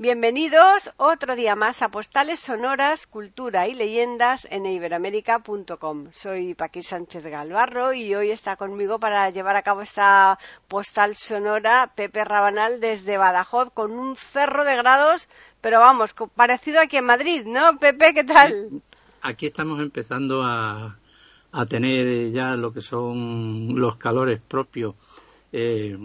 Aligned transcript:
Bienvenidos 0.00 0.92
otro 0.96 1.34
día 1.34 1.56
más 1.56 1.82
a 1.82 1.88
Postales 1.88 2.38
Sonoras, 2.38 3.08
Cultura 3.08 3.66
y 3.66 3.74
Leyendas 3.74 4.46
en 4.48 4.64
iberoamérica.com. 4.64 6.12
Soy 6.12 6.54
Paqui 6.54 6.82
Sánchez 6.82 7.24
Galvarro 7.24 7.92
y 7.92 8.14
hoy 8.14 8.30
está 8.30 8.54
conmigo 8.54 9.00
para 9.00 9.28
llevar 9.30 9.56
a 9.56 9.62
cabo 9.62 9.82
esta 9.82 10.38
postal 10.68 11.16
sonora 11.16 11.90
Pepe 11.96 12.24
Rabanal 12.24 12.78
desde 12.78 13.18
Badajoz 13.18 13.72
con 13.72 13.90
un 13.90 14.14
cerro 14.14 14.62
de 14.62 14.76
grados, 14.76 15.28
pero 15.60 15.80
vamos, 15.80 16.14
parecido 16.32 16.80
aquí 16.80 16.98
en 16.98 17.04
Madrid, 17.04 17.42
¿no? 17.44 17.76
Pepe, 17.80 18.14
¿qué 18.14 18.22
tal? 18.22 18.80
Aquí 19.22 19.46
estamos 19.46 19.80
empezando 19.80 20.44
a, 20.44 20.96
tener 21.68 22.30
ya 22.30 22.54
lo 22.54 22.72
que 22.72 22.82
son 22.82 23.74
los 23.74 23.96
calores 23.96 24.40
propios. 24.46 24.94
Eh, 25.50 25.98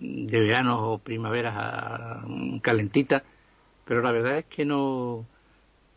de 0.00 0.40
verano 0.40 0.92
o 0.92 0.98
primavera 0.98 2.24
calentita, 2.62 3.22
pero 3.84 4.02
la 4.02 4.12
verdad 4.12 4.38
es 4.38 4.46
que 4.46 4.64
no, 4.64 5.26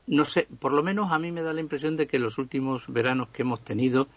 no 0.07 0.25
sé, 0.25 0.47
por 0.59 0.73
lo 0.73 0.83
menos 0.83 1.11
a 1.11 1.19
mí 1.19 1.31
me 1.31 1.41
da 1.41 1.53
la 1.53 1.61
impresión 1.61 1.95
de 1.95 2.07
que 2.07 2.19
los 2.19 2.37
últimos 2.37 2.85
veranos 2.87 3.29
que 3.29 3.43
hemos 3.43 3.61
tenido 3.63 4.07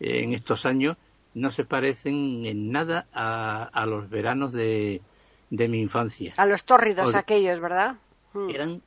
eh, 0.00 0.22
en 0.24 0.32
estos 0.32 0.66
años 0.66 0.96
no 1.34 1.50
se 1.50 1.64
parecen 1.64 2.46
en 2.46 2.72
nada 2.72 3.06
a, 3.12 3.86
los 3.86 4.08
veranos 4.08 4.52
de, 4.52 5.02
de, 5.50 5.68
mi 5.68 5.80
infancia. 5.80 6.32
A 6.38 6.46
los 6.46 6.64
tórridos 6.64 7.14
aquellos, 7.14 7.60
¿verdad? 7.60 7.96
Mm. 8.32 8.50
Eran 8.50 8.82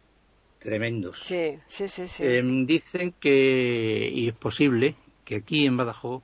tremendos. 0.58 1.22
Sí, 1.24 1.60
sí, 1.68 1.88
sí. 1.88 2.08
sí. 2.08 2.24
Em, 2.26 2.66
dicen 2.66 3.14
que, 3.20 4.10
y 4.12 4.30
es 4.30 4.36
posible, 4.36 4.96
que 5.24 5.38
aquí 5.38 5.66
en 5.68 5.78
Badajoz 5.78 6.24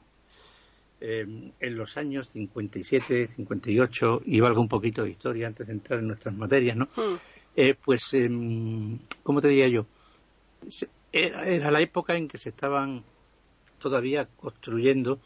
Em, 1.08 1.52
en 1.59 1.78
los 1.78 1.98
años 1.98 2.30
57, 2.30 3.28
58, 3.28 4.23
y 4.25 4.39
valga 4.39 4.59
un 4.59 4.67
poquito 4.67 5.03
de 5.03 5.11
historia 5.11 5.45
antes 5.45 5.67
de 5.67 5.73
entrar 5.73 6.00
en 6.00 6.08
nuestras 6.08 6.36
materias, 6.36 6.75
¿no? 6.75 6.86
Hmm. 6.95 7.17
Eh, 7.56 7.75
pues, 7.75 8.11
eh, 8.16 8.28
¿cómo 9.22 9.39
te 9.39 9.50
diría 9.50 9.67
yo? 9.67 9.86
Era, 11.11 11.70
la 11.70 11.81
época 11.81 12.16
en 12.16 12.28
que 12.28 12.39
se 12.39 12.50
estaban 12.50 13.03
todavía 13.78 14.28
construyendo 14.36 15.20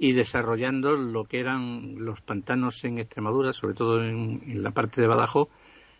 y 0.00 0.14
desarrollando 0.14 0.96
lo 0.96 1.24
que 1.26 1.38
eran 1.38 2.04
los 2.04 2.20
pantanos 2.22 2.82
en 2.82 2.98
Extremadura, 2.98 3.52
sobre 3.52 3.74
todo 3.74 4.02
en, 4.02 4.40
la 4.64 4.72
parte 4.72 5.00
de 5.00 5.06
Badajoz, 5.06 5.48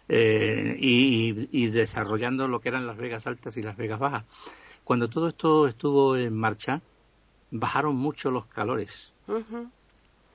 eh, 0.08 0.76
y, 0.76 1.48
y, 1.52 1.66
desarrollando 1.68 2.48
lo 2.48 2.58
que 2.58 2.70
eran 2.70 2.84
las 2.84 2.96
Vegas 2.96 3.28
Altas 3.28 3.56
y 3.56 3.62
las 3.62 3.76
Vegas 3.76 4.00
Bajas. 4.00 4.24
Cuando 4.82 5.08
todo 5.08 5.28
esto 5.28 5.68
estuvo 5.68 6.16
en 6.16 6.34
marcha, 6.34 6.82
bajaron 7.50 7.96
mucho 7.96 8.30
los 8.30 8.46
calores 8.46 9.12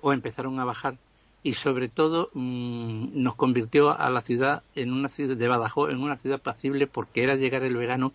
o 0.02 0.14
empezaron 0.14 0.60
a 0.60 0.66
bajar 0.66 0.98
y 1.44 1.54
sobre 1.54 1.90
todo 1.90 2.30
mm, 2.34 3.22
nos 3.22 3.36
convirtió 3.36 3.98
a 3.98 4.10
la 4.10 4.22
ciudad 4.22 4.64
en 4.76 4.92
una 4.92 5.10
ciudad 5.10 5.38
de 5.38 5.48
Badajoz 5.48 5.92
en 5.92 6.02
una 6.02 6.18
ciudad 6.18 6.42
pacible 6.42 6.88
porque 6.88 7.24
era 7.24 7.36
llegar 7.36 7.64
el 7.64 7.78
verano 7.78 8.14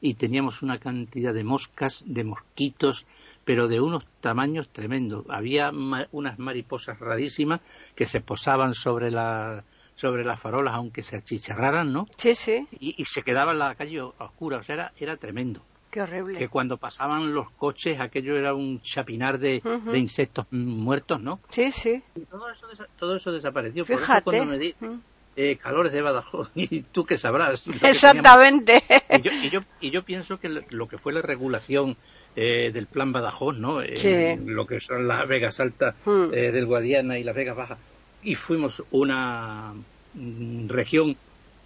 y 0.00 0.14
teníamos 0.14 0.62
una 0.62 0.78
cantidad 0.78 1.32
de 1.32 1.44
moscas, 1.44 2.02
de 2.04 2.24
mosquitos, 2.24 3.06
pero 3.44 3.68
de 3.68 3.80
unos 3.80 4.04
tamaños 4.20 4.68
tremendos. 4.68 5.24
Había 5.28 5.70
unas 5.70 6.38
mariposas 6.40 6.98
rarísimas 6.98 7.60
que 7.94 8.06
se 8.06 8.20
posaban 8.20 8.74
sobre 8.74 9.12
la 9.12 9.62
sobre 9.94 10.24
las 10.24 10.40
farolas 10.40 10.74
aunque 10.74 11.02
se 11.02 11.16
achicharraran, 11.16 11.92
¿no? 11.92 12.06
Sí, 12.16 12.34
sí. 12.34 12.66
Y, 12.80 13.00
y 13.00 13.04
se 13.04 13.22
quedaba 13.22 13.52
en 13.52 13.60
la 13.60 13.74
calle 13.76 14.00
oscura, 14.00 14.58
o 14.58 14.62
sea, 14.64 14.74
era, 14.74 14.92
era 14.98 15.16
tremendo. 15.16 15.62
Qué 15.92 16.00
horrible. 16.00 16.38
Que 16.38 16.48
cuando 16.48 16.78
pasaban 16.78 17.34
los 17.34 17.50
coches, 17.50 18.00
aquello 18.00 18.38
era 18.38 18.54
un 18.54 18.80
chapinar 18.80 19.38
de, 19.38 19.60
insectos 19.92 20.46
muertos, 20.50 21.20
¿no? 21.20 21.38
Sí, 21.50 21.70
sí. 21.70 22.02
Y 22.16 22.20
todo 22.20 22.50
eso, 22.50 22.66
todo 22.98 23.16
eso 23.16 23.30
desapareció. 23.30 23.84
Por 23.84 24.00
eso 24.00 24.12
cuando 24.24 24.46
me 24.46 24.58
dicen 24.58 25.02
eh, 25.36 25.58
calores 25.62 25.92
de 25.92 26.00
Badajoz, 26.00 26.50
y 26.54 26.80
tú 26.80 27.04
que 27.04 27.18
sabrás. 27.18 27.66
Exactamente. 27.82 28.82
Y 29.10 29.50
yo, 29.50 29.60
y, 29.82 29.90
yo, 29.90 30.02
pienso 30.02 30.40
que 30.40 30.48
lo 30.48 30.88
que 30.88 30.96
fue 30.96 31.12
la 31.12 31.20
regulación 31.20 31.98
eh, 32.36 32.70
del 32.72 32.86
plan 32.86 33.12
Badajoz, 33.12 33.58
¿no? 33.58 33.82
Eh, 33.82 34.40
lo 34.46 34.66
que 34.66 34.80
son 34.80 35.06
las 35.06 35.28
Vegas 35.28 35.60
Altas 35.60 35.94
mm. 36.06 36.30
del 36.30 36.64
Guadiana 36.64 37.18
y 37.18 37.22
las 37.22 37.36
Vegas 37.36 37.54
Bajas, 37.54 37.78
y 38.22 38.34
fuimos 38.34 38.82
una 38.92 39.74
mm, 40.14 40.68
región 40.68 41.18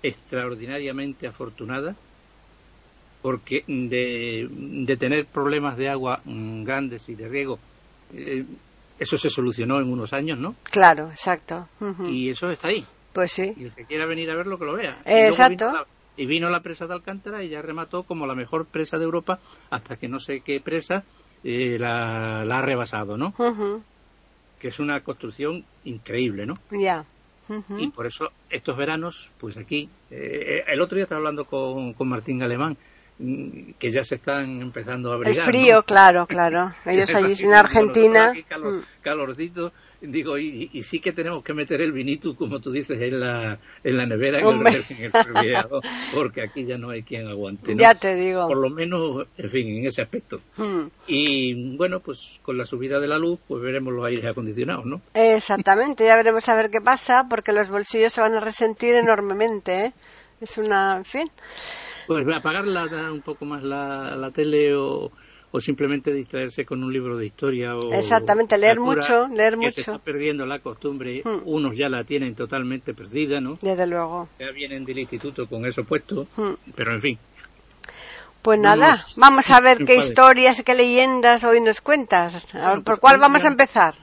extraordinariamente 0.02 1.28
afortunada 1.28 1.94
porque 3.26 3.64
de, 3.66 4.96
tener 5.00 5.26
problemas 5.26 5.76
de 5.76 5.88
agua 5.88 6.20
mm, 6.24 6.62
grandes 6.62 7.08
y 7.08 7.16
de 7.16 7.28
riego, 7.28 7.58
eh, 8.14 8.44
eso 9.00 9.18
se 9.18 9.30
solucionó 9.30 9.80
en 9.80 9.92
unos 9.92 10.12
años, 10.12 10.38
¿no? 10.38 10.54
Claro, 10.62 11.10
exacto. 11.10 11.68
Y 12.06 12.30
eso 12.30 12.48
está 12.48 12.68
ahí. 12.68 12.84
Pues 13.12 13.32
sí. 13.32 13.52
Y 13.56 13.64
el 13.64 13.72
que 13.72 13.84
quiera 13.84 14.06
venir 14.06 14.30
a 14.30 14.36
verlo, 14.36 14.60
que 14.60 14.64
lo 14.64 14.74
vea. 14.74 15.02
exacto. 15.04 15.72
Y 16.16 16.26
vino, 16.26 16.50
la, 16.50 16.60
presa 16.60 16.86
de 16.86 16.94
Alcántara 16.94 17.42
y 17.42 17.48
ya 17.48 17.62
remató 17.62 18.04
como 18.04 18.28
la 18.28 18.36
mejor 18.36 18.64
presa 18.64 18.96
de 18.96 19.06
Europa 19.06 19.40
hasta 19.70 19.96
que 19.96 20.06
no 20.06 20.20
sé 20.20 20.42
qué 20.42 20.60
presa 20.60 21.02
eh, 21.42 21.78
la, 21.80 22.42
ha 22.42 22.62
rebasado, 22.62 23.16
¿no? 23.16 23.34
Que 24.60 24.68
es 24.68 24.78
una 24.78 25.00
construcción 25.00 25.64
increíble, 25.82 26.46
¿no? 26.46 26.54
Ya. 26.70 27.04
Y 27.76 27.88
por 27.88 28.06
eso 28.06 28.30
estos 28.50 28.76
veranos, 28.76 29.32
pues 29.38 29.56
aquí, 29.56 29.88
eh, 30.12 30.62
el 30.68 30.80
otro 30.80 30.94
día 30.94 31.04
estaba 31.04 31.18
hablando 31.18 31.44
con, 31.44 31.92
con 31.92 32.08
Martín 32.08 32.40
Alemán, 32.42 32.76
que 33.18 33.90
ya 33.90 34.04
se 34.04 34.16
están 34.16 34.60
empezando 34.60 35.10
a 35.10 35.14
abrigar. 35.14 35.48
El 35.48 35.54
frío, 35.54 35.82
claro, 35.82 36.26
claro. 36.26 36.72
Ellos 36.84 37.14
allí 37.14 37.34
en 37.42 37.54
Argentina. 37.54 38.32
Mm. 38.32 38.80
calorcito, 39.00 39.72
digo, 40.02 40.36
y, 40.36 40.82
sí 40.82 41.00
que 41.00 41.12
tenemos 41.12 41.42
que 41.42 41.54
meter 41.54 41.80
el 41.80 41.92
vinito, 41.92 42.36
como 42.36 42.60
tú 42.60 42.70
dices, 42.70 43.00
en 43.00 43.20
la, 43.20 43.58
en 43.82 43.96
la 43.96 44.06
nevera, 44.06 44.40
en 44.40 44.66
el, 44.66 44.84
en 44.88 45.12
porque 46.14 46.42
aquí 46.42 46.64
ya 46.64 46.76
no 46.76 46.90
hay 46.90 47.02
quien 47.02 47.26
aguante. 47.26 47.74
Ya 47.74 47.94
te 47.94 48.14
digo. 48.14 48.46
Por 48.48 48.58
lo 48.58 48.68
menos, 48.68 49.26
en 49.38 49.50
fin, 49.50 49.66
en 49.78 49.86
ese 49.86 50.02
aspecto. 50.02 50.40
Mm. 50.58 50.86
Y 51.06 51.76
bueno, 51.76 52.00
pues 52.00 52.38
con 52.42 52.58
la 52.58 52.66
subida 52.66 53.00
de 53.00 53.08
la 53.08 53.18
luz, 53.18 53.40
pues 53.48 53.62
veremos 53.62 53.94
los 53.94 54.04
aires 54.04 54.26
acondicionados, 54.26 54.84
¿no? 54.84 55.00
Exactamente, 55.14 56.04
ya 56.04 56.16
veremos 56.16 56.46
a 56.50 56.56
ver 56.56 56.68
qué 56.70 56.82
pasa, 56.82 57.26
porque 57.30 57.52
los 57.52 57.70
bolsillos 57.70 58.12
se 58.12 58.20
van 58.20 58.34
a 58.34 58.40
resentir 58.40 58.94
enormemente, 58.94 59.86
¿eh? 59.86 59.92
Es 60.38 60.58
una, 60.58 60.98
en 60.98 61.04
fin. 61.04 61.30
Pues 62.06 62.26
apagarla 62.28 63.12
un 63.12 63.22
poco 63.22 63.44
más 63.44 63.62
la, 63.62 64.14
la 64.16 64.30
tele 64.30 64.74
o, 64.74 65.10
o 65.50 65.60
simplemente 65.60 66.12
distraerse 66.12 66.64
con 66.64 66.82
un 66.82 66.92
libro 66.92 67.16
de 67.16 67.26
historia 67.26 67.76
o 67.76 67.92
exactamente 67.92 68.58
leer 68.58 68.78
mucho 68.78 69.28
leer 69.28 69.52
que 69.52 69.56
mucho. 69.56 69.70
se 69.70 69.80
está 69.80 69.98
perdiendo 69.98 70.44
la 70.44 70.58
costumbre. 70.58 71.22
Hmm. 71.24 71.40
unos 71.44 71.76
ya 71.76 71.88
la 71.88 72.04
tienen 72.04 72.34
totalmente 72.34 72.94
perdida 72.94 73.40
no 73.40 73.54
desde 73.60 73.86
luego. 73.86 74.28
Ya 74.38 74.50
vienen 74.50 74.84
del 74.84 74.98
instituto 74.98 75.46
con 75.46 75.64
eso 75.66 75.84
puesto 75.84 76.26
hmm. 76.36 76.72
pero 76.74 76.92
en 76.94 77.00
fin. 77.00 77.18
Pues 78.42 78.60
nada 78.60 78.98
vamos 79.16 79.50
a 79.50 79.60
ver 79.60 79.78
qué 79.86 79.96
historias 79.96 80.62
qué 80.62 80.74
leyendas 80.74 81.42
hoy 81.44 81.60
nos 81.60 81.80
cuentas. 81.80 82.46
Por 82.52 82.84
pues 82.84 82.98
cuál 82.98 83.18
vamos 83.18 83.44
a 83.44 83.48
empezar 83.48 83.94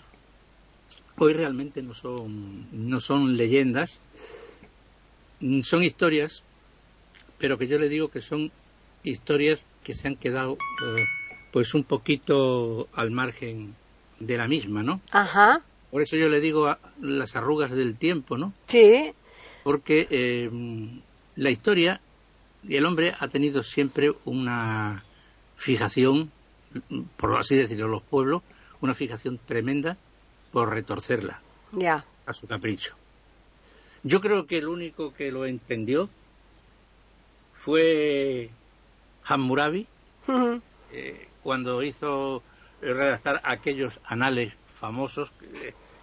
hoy 1.17 1.33
realmente 1.33 1.83
no 1.83 1.93
son 1.93 2.67
no 2.71 2.99
son 2.99 3.37
leyendas. 3.37 4.01
Son 5.61 5.83
historias 5.83 6.41
pero 7.43 7.57
que 7.57 7.67
yo 7.67 7.77
le 7.77 7.89
digo 7.89 8.07
que 8.07 8.21
son 8.21 8.53
historias 9.03 9.67
que 9.83 9.93
se 9.93 10.07
han 10.07 10.15
quedado 10.15 10.53
eh, 10.53 11.03
pues 11.51 11.73
un 11.73 11.83
poquito 11.83 12.87
al 12.93 13.11
margen 13.11 13.75
de 14.17 14.37
la 14.37 14.47
misma, 14.47 14.81
¿no? 14.81 15.01
Ajá. 15.11 15.61
Por 15.91 16.01
eso 16.01 16.15
yo 16.15 16.29
le 16.29 16.39
digo 16.39 16.73
las 17.01 17.35
arrugas 17.35 17.73
del 17.73 17.97
tiempo, 17.97 18.37
¿no? 18.37 18.53
Sí. 18.67 19.11
Porque 19.61 20.07
eh, 20.09 20.49
la 21.35 21.49
historia 21.49 21.99
y 22.65 22.77
el 22.77 22.85
hombre 22.85 23.13
ha 23.19 23.27
tenido 23.27 23.61
siempre 23.61 24.13
una 24.23 25.03
fijación, 25.57 26.31
por 27.17 27.37
así 27.37 27.57
decirlo, 27.57 27.89
los 27.89 28.03
pueblos, 28.03 28.41
una 28.79 28.93
fijación 28.93 29.37
tremenda 29.45 29.97
por 30.53 30.69
retorcerla. 30.69 31.41
Ya. 31.73 32.05
A 32.25 32.31
su 32.31 32.47
capricho. 32.47 32.95
Yo 34.03 34.21
creo 34.21 34.47
que 34.47 34.59
el 34.59 34.69
único 34.69 35.13
que 35.13 35.29
lo 35.29 35.45
entendió 35.45 36.09
fue 37.63 38.49
Hammurabi 39.23 39.87
eh, 40.91 41.27
cuando 41.41 41.81
hizo 41.81 42.43
redactar 42.81 43.39
aquellos 43.45 44.01
anales 44.03 44.53
famosos 44.67 45.31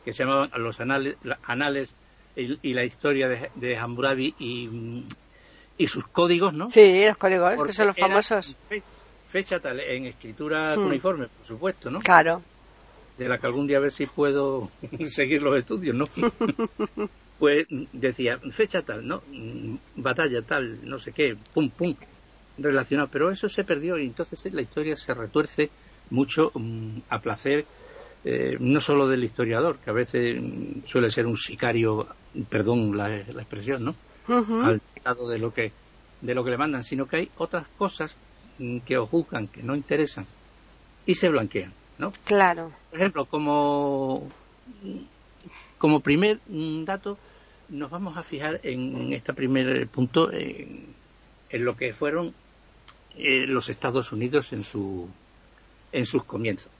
que, 0.03 0.13
se 0.13 0.25
llamaban 0.25 0.51
los 0.57 0.81
anales, 0.81 1.17
anales 1.45 1.95
y, 2.35 2.73
la 2.73 2.85
historia 2.85 3.29
de, 3.29 3.77
Hammurabi 3.77 4.35
y, 4.39 5.05
y, 5.77 5.87
sus 5.87 6.07
códigos, 6.07 6.55
¿no? 6.55 6.71
Sí, 6.71 7.07
los 7.07 7.19
códigos, 7.19 7.63
que 7.63 7.73
son 7.75 7.89
los 7.89 7.97
famosos. 7.97 8.57
fecha 9.29 9.61
tal, 9.61 9.81
en 9.81 10.07
escritura 10.07 10.79
uniforme, 10.79 11.29
por 11.29 11.47
supuesto, 11.47 11.91
¿no? 11.91 12.01
Claro. 12.01 12.41
de 13.19 13.29
la 13.29 13.37
que 13.37 13.47
algún 13.47 13.67
día 13.67 13.77
a 13.77 13.81
ver 13.81 13.93
si 13.93 14.07
puedo 14.07 14.71
seguir 15.05 15.43
los 15.43 15.59
estudios, 15.59 15.95
¿no? 15.95 16.07
pues 17.41 17.67
decía, 17.93 18.39
fecha 18.53 18.83
tal, 18.83 19.09
¿no? 19.09 19.23
Batalla 19.97 20.43
tal, 20.43 20.87
no 20.87 20.99
sé 20.99 21.13
qué, 21.13 21.35
pum, 21.55 21.71
pum, 21.71 21.97
relacionado. 22.59 23.09
Pero 23.11 23.31
eso 23.31 23.49
se 23.49 23.65
perdió 23.65 23.99
y 23.99 24.05
entonces 24.05 24.53
la 24.53 24.61
historia 24.61 24.95
se 24.95 25.15
retuerce 25.15 25.71
mucho 26.11 26.53
mm, 26.55 26.99
a 27.09 27.19
placer, 27.21 27.65
eh, 28.25 28.59
no 28.61 28.83
solo 28.83 29.09
del 29.09 29.25
historiador, 29.25 29.79
que 29.79 29.89
a 29.89 29.95
veces 29.95 30.39
mm, 30.39 30.85
suele 30.85 31.09
ser 31.09 31.27
un 31.27 31.39
sicario, 31.39 32.07
perdón 32.51 32.95
la, 32.95 33.17
expresión, 33.17 33.85
¿no? 33.85 33.95
Al 34.63 34.83
lado 35.03 35.27
de 35.29 35.39
lo 35.39 35.53
que 35.53 35.73
de 36.21 36.35
lo 36.35 36.45
que 36.45 36.51
le 36.51 36.59
mandan, 36.59 36.85
sino 36.85 37.07
que 37.07 37.17
hay 37.17 37.31
otras 37.39 37.67
cosas 37.79 38.15
mm, 38.59 38.81
que 38.81 38.99
os 38.99 39.09
juzgan, 39.09 39.49
que 39.49 39.63
no 39.63 39.75
interesan 39.75 40.27
y 41.07 41.15
se 41.15 41.31
blanquean, 41.31 41.73
¿no? 41.97 42.13
Claro. 42.25 42.71
Por 42.91 43.01
ejemplo, 43.01 43.25
como 43.25 44.29
como 45.79 46.01
primer 46.01 46.39
dato 46.85 47.17
nos 47.71 47.91
vamos 47.91 48.17
a 48.17 48.23
fijar 48.23 48.61
en 48.63 49.13
este 49.13 49.33
primer 49.33 49.87
punto 49.89 50.31
en, 50.33 50.95
lo 51.53 51.77
que 51.77 51.93
fueron 51.93 52.35
eh, 53.17 53.47
los 53.47 53.69
Estados 53.69 54.13
Unidos 54.13 54.53
en 54.53 54.65
su 54.65 55.09
en 55.93 56.07
sus 56.07 56.25
comienzos. 56.25 56.71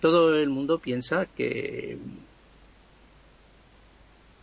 Todo 0.00 0.36
el 0.36 0.48
mundo 0.48 0.78
piensa 0.78 1.26
que 1.26 1.98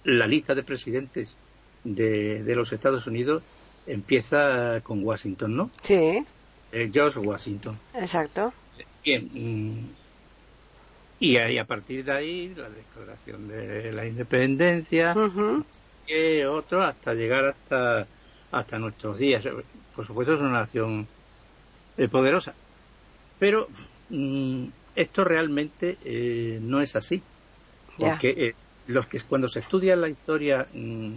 la 0.04 0.28
lista 0.28 0.54
de 0.56 0.64
presidentes 0.64 1.38
de, 1.84 2.44
de 2.44 2.56
los 2.56 2.72
Estados 2.74 3.08
Unidos 3.08 3.44
empieza 3.88 4.82
con 4.82 5.04
Washington, 5.04 5.56
¿no? 5.56 5.72
Sí. 5.82 6.24
Eh, 6.72 6.90
George 6.92 7.20
Washington. 7.20 7.78
Exacto. 7.94 8.54
Bien. 9.04 9.88
Y 11.20 11.38
ahí, 11.38 11.58
a 11.58 11.66
partir 11.66 12.06
de 12.06 12.12
ahí, 12.12 12.54
la 12.56 12.70
declaración 12.70 13.48
de 13.48 13.92
la 13.92 14.06
independencia, 14.06 15.16
y 16.08 16.42
otro, 16.44 16.84
hasta 16.84 17.14
llegar 17.14 17.46
hasta, 17.46 18.08
hasta 18.52 18.80
nuestros 18.80 19.18
días. 19.18 19.44
Por 19.96 20.06
supuesto, 20.06 20.36
es 20.36 20.42
una 20.42 20.52
nación 20.52 21.08
eh, 21.98 22.08
poderosa. 22.08 22.54
Pero 23.40 23.68
mm, 24.10 24.66
esto 24.96 25.24
realmente 25.24 25.98
eh, 26.06 26.60
no 26.62 26.82
es 26.82 26.96
así. 26.96 27.22
Porque 27.98 28.30
eh, 28.30 28.56
los 28.88 29.08
que 29.08 29.20
cuando 29.22 29.48
se 29.48 29.60
estudia 29.60 29.96
la 29.96 30.08
historia, 30.08 30.68
mm, 30.72 31.14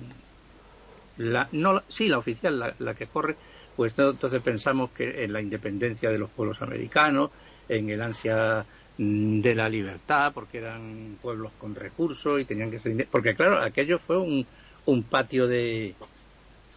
la, 1.19 1.47
no, 1.52 1.82
sí, 1.88 2.08
la 2.08 2.19
oficial, 2.19 2.58
la, 2.58 2.75
la, 2.79 2.94
que 2.94 3.06
corre, 3.06 3.37
pues 3.76 3.94
entonces 3.99 4.43
pensamos 4.43 4.91
que 4.93 5.25
en 5.25 5.32
la 5.35 5.43
independencia 5.43 6.11
de 6.11 6.19
los 6.19 6.31
pueblos 6.31 6.62
americanos, 6.62 7.31
en 7.69 7.91
el 7.91 8.00
ansia 8.02 8.64
de 9.02 9.55
la 9.55 9.69
libertad, 9.69 10.32
porque 10.35 10.58
eran 10.58 11.17
pueblos 11.23 11.52
con 11.58 11.75
recursos 11.75 12.41
y 12.41 12.44
tenían 12.44 12.70
que 12.70 12.79
ser. 12.79 13.06
Porque, 13.11 13.35
claro, 13.35 13.58
aquello 13.58 13.99
fue 13.99 14.19
un, 14.19 14.47
un 14.87 15.02
patio 15.05 15.47
de, 15.47 15.94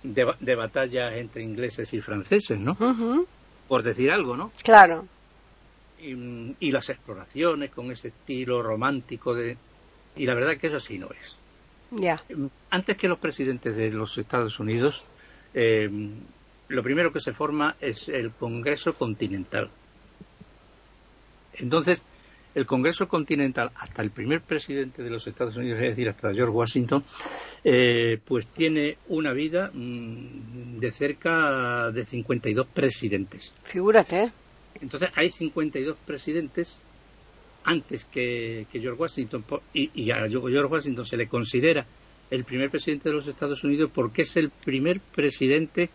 de, 0.04 0.34
de 0.40 0.56
batallas 0.56 1.14
entre 1.16 1.44
ingleses 1.44 1.94
y 1.94 2.02
franceses, 2.02 2.60
¿no? 2.60 2.78
Por 3.68 3.84
decir 3.84 4.12
algo, 4.12 4.38
¿no? 4.38 4.52
Claro 4.64 5.06
y, 6.60 6.72
las 6.72 6.90
exploraciones 6.90 7.72
con 7.72 7.92
ese 7.92 8.10
estilo 8.10 8.62
romántico 8.62 9.34
de 9.34 9.58
y 10.16 10.25
la 10.25 10.36
verdad 10.36 10.58
que 10.58 10.68
eso 10.68 10.80
sí 10.80 11.00
no 11.00 11.08
es. 11.08 11.38
Ya. 11.92 12.22
Antes 12.70 12.98
que 12.98 13.08
los 13.08 13.20
presidentes 13.20 13.75
de 13.75 13.92
los 13.92 14.18
Estados 14.18 14.60
Unidos, 14.60 15.06
eh, 15.54 15.90
lo 16.68 16.84
primero 16.84 17.12
que 17.12 17.20
se 17.20 17.34
forma 17.34 17.75
es 17.80 18.10
el 18.10 18.31
Congreso 18.31 18.94
Continental. 18.94 19.70
Entonces, 21.56 22.02
el 22.55 22.65
Congreso 22.65 23.07
Continental, 23.07 23.71
hasta 23.75 24.01
el 24.01 24.11
primer 24.11 24.41
presidente 24.41 25.03
de 25.03 25.09
los 25.09 25.25
Estados 25.27 25.57
Unidos, 25.57 25.79
es 25.81 25.89
decir, 25.89 26.09
hasta 26.09 26.33
George 26.33 26.51
Washington, 26.51 27.03
eh, 27.63 28.19
pues 28.23 28.47
tiene 28.47 28.97
una 29.09 29.33
vida 29.33 29.71
mm, 29.73 30.79
de 30.79 30.91
cerca 30.91 31.91
de 31.91 32.05
52 32.05 32.67
presidentes. 32.67 33.53
Figúrate. 33.63 34.31
Entonces 34.79 35.09
hay 35.15 35.29
52 35.31 35.97
presidentes 36.05 36.81
antes 37.63 38.05
que, 38.05 38.67
George 38.71 39.01
Washington 39.01 39.45
y, 39.73 40.11
a 40.11 40.27
George 40.27 40.65
Washington 40.65 41.05
se 41.05 41.17
le 41.17 41.27
considera 41.27 41.85
el 42.29 42.44
primer 42.44 42.69
presidente 42.69 43.09
de 43.09 43.15
los 43.15 43.27
Estados 43.27 43.63
Unidos 43.63 43.91
porque 43.94 44.23
es 44.23 44.35
el 44.38 44.50
primer 44.50 45.00
presidente 45.00 45.89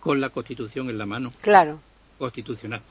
con 0.00 0.20
la 0.20 0.30
Constitución 0.30 0.90
en 0.90 0.98
la 0.98 1.06
mano. 1.06 1.30
Claro. 1.40 1.80
Constitucional. 2.18 2.82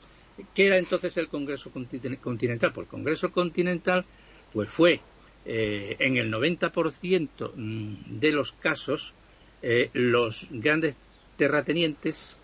¿Qué 0.54 0.66
era 0.66 0.78
entonces 0.78 1.16
el 1.16 1.28
Congreso 1.28 1.70
Continental? 1.70 2.72
Pues 2.72 2.86
el 2.86 2.90
Congreso 2.90 3.32
Continental 3.32 4.04
pues 4.52 4.70
fue 4.70 5.00
eh, 5.44 5.96
en 5.98 6.16
el 6.16 6.32
90% 6.32 7.52
mm, 7.54 8.18
de 8.18 8.32
los 8.32 8.52
casos 8.52 9.14
eh, 9.62 9.90
los 9.92 10.46
grandes 10.50 10.96
terratenientes 11.36 12.36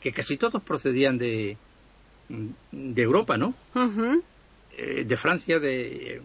que 0.00 0.12
casi 0.12 0.36
todos 0.36 0.62
procedían 0.62 1.18
de, 1.18 1.56
de 2.28 3.02
Europa, 3.02 3.36
¿no? 3.36 3.54
Eh, 4.76 5.04
de 5.06 5.16
Francia, 5.16 5.58
de, 5.58 6.22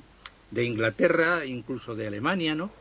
de, 0.51 0.63
Inglaterra, 0.63 1.45
incluso 1.45 1.95
de 1.95 2.07
Alemania, 2.07 2.55
¿no? 2.55 2.71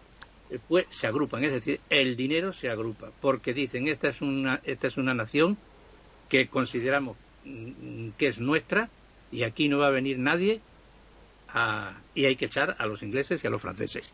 Pues 0.69 0.87
se 0.91 1.07
agrupan, 1.07 1.43
es 1.45 1.53
decir, 1.53 1.81
el 1.91 2.17
dinero 2.17 2.53
se 2.53 2.71
agrupa, 2.71 3.11
porque 3.21 3.53
dicen 3.53 3.89
esta 3.89 4.09
es 4.09 4.23
una, 4.23 4.61
esta 4.65 4.87
es 4.87 4.97
una 4.97 5.13
nación 5.13 5.59
que 6.29 6.49
consideramos 6.49 7.17
mm, 7.17 7.26
que 8.17 8.27
es 8.29 8.41
nuestra 8.41 8.89
y 9.31 9.45
aquí 9.45 9.69
no 9.69 9.79
va 9.79 9.89
a 9.89 9.91
venir 9.91 10.19
nadie 10.19 10.61
y 12.15 12.25
hay 12.25 12.37
que 12.37 12.47
echar 12.47 12.77
a 12.79 12.87
los 12.87 13.03
ingleses 13.03 13.43
y 13.43 13.47
a 13.47 13.51
los 13.51 13.63
franceses. 13.63 14.11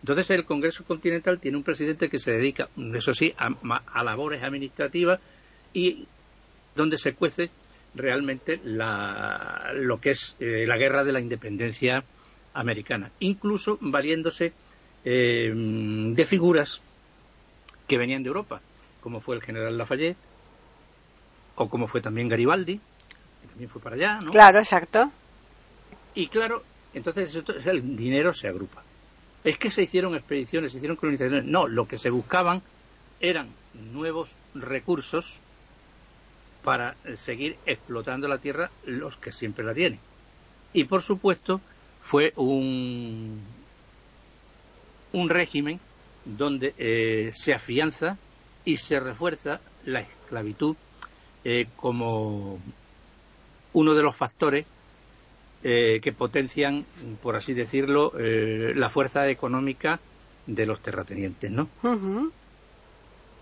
Entonces 0.00 0.30
el 0.30 0.44
Congreso 0.44 0.84
Continental 0.84 1.38
tiene 1.38 1.56
un 1.56 1.62
presidente 1.62 2.08
que 2.08 2.18
se 2.18 2.32
dedica, 2.32 2.68
eso 2.94 3.14
sí, 3.14 3.34
a 3.36 4.04
labores 4.04 4.42
administrativas 4.42 5.20
y 5.72 6.06
donde 6.74 6.98
se 6.98 7.14
cuece 7.14 7.50
realmente 7.94 8.60
lo 8.64 10.00
que 10.00 10.10
es 10.10 10.36
eh, 10.40 10.64
la 10.66 10.76
guerra 10.76 11.04
de 11.04 11.12
la 11.12 11.20
independencia 11.20 12.04
americana, 12.54 13.10
incluso 13.20 13.78
valiéndose 13.80 14.52
eh, 15.04 15.52
de 15.54 16.26
figuras 16.26 16.80
que 17.86 17.98
venían 17.98 18.22
de 18.22 18.28
Europa, 18.28 18.60
como 19.00 19.20
fue 19.20 19.36
el 19.36 19.42
general 19.42 19.76
Lafayette, 19.76 20.16
o 21.56 21.68
como 21.68 21.86
fue 21.86 22.00
también 22.00 22.28
Garibaldi, 22.28 22.78
que 23.40 23.48
también 23.48 23.70
fue 23.70 23.80
para 23.80 23.96
allá, 23.96 24.18
¿no? 24.24 24.30
Claro, 24.30 24.58
exacto. 24.58 25.10
Y 26.14 26.28
claro, 26.28 26.62
entonces 26.94 27.34
el 27.66 27.96
dinero 27.96 28.34
se 28.34 28.48
agrupa. 28.48 28.82
Es 29.44 29.58
que 29.58 29.70
se 29.70 29.82
hicieron 29.82 30.14
expediciones, 30.14 30.72
se 30.72 30.78
hicieron 30.78 30.96
colonizaciones. 30.96 31.44
No, 31.44 31.66
lo 31.66 31.86
que 31.86 31.98
se 31.98 32.10
buscaban 32.10 32.62
eran 33.20 33.48
nuevos 33.92 34.30
recursos 34.54 35.40
para 36.62 36.94
seguir 37.16 37.56
explotando 37.66 38.28
la 38.28 38.38
tierra 38.38 38.70
los 38.84 39.16
que 39.16 39.32
siempre 39.32 39.64
la 39.64 39.74
tienen. 39.74 39.98
Y 40.72 40.84
por 40.84 41.02
supuesto 41.02 41.60
fue 42.00 42.32
un, 42.36 43.40
un 45.12 45.28
régimen 45.28 45.80
donde 46.24 46.74
eh, 46.78 47.30
se 47.34 47.52
afianza 47.52 48.16
y 48.64 48.76
se 48.76 49.00
refuerza 49.00 49.60
la 49.84 50.00
esclavitud 50.00 50.76
eh, 51.44 51.66
como 51.76 52.58
uno 53.72 53.94
de 53.94 54.02
los 54.02 54.16
factores 54.16 54.66
eh, 55.62 56.00
que 56.02 56.12
potencian, 56.12 56.84
por 57.22 57.36
así 57.36 57.54
decirlo, 57.54 58.12
la 58.16 58.90
fuerza 58.90 59.28
económica 59.28 60.00
de 60.46 60.66
los 60.66 60.80
terratenientes, 60.80 61.50
¿no? 61.50 61.68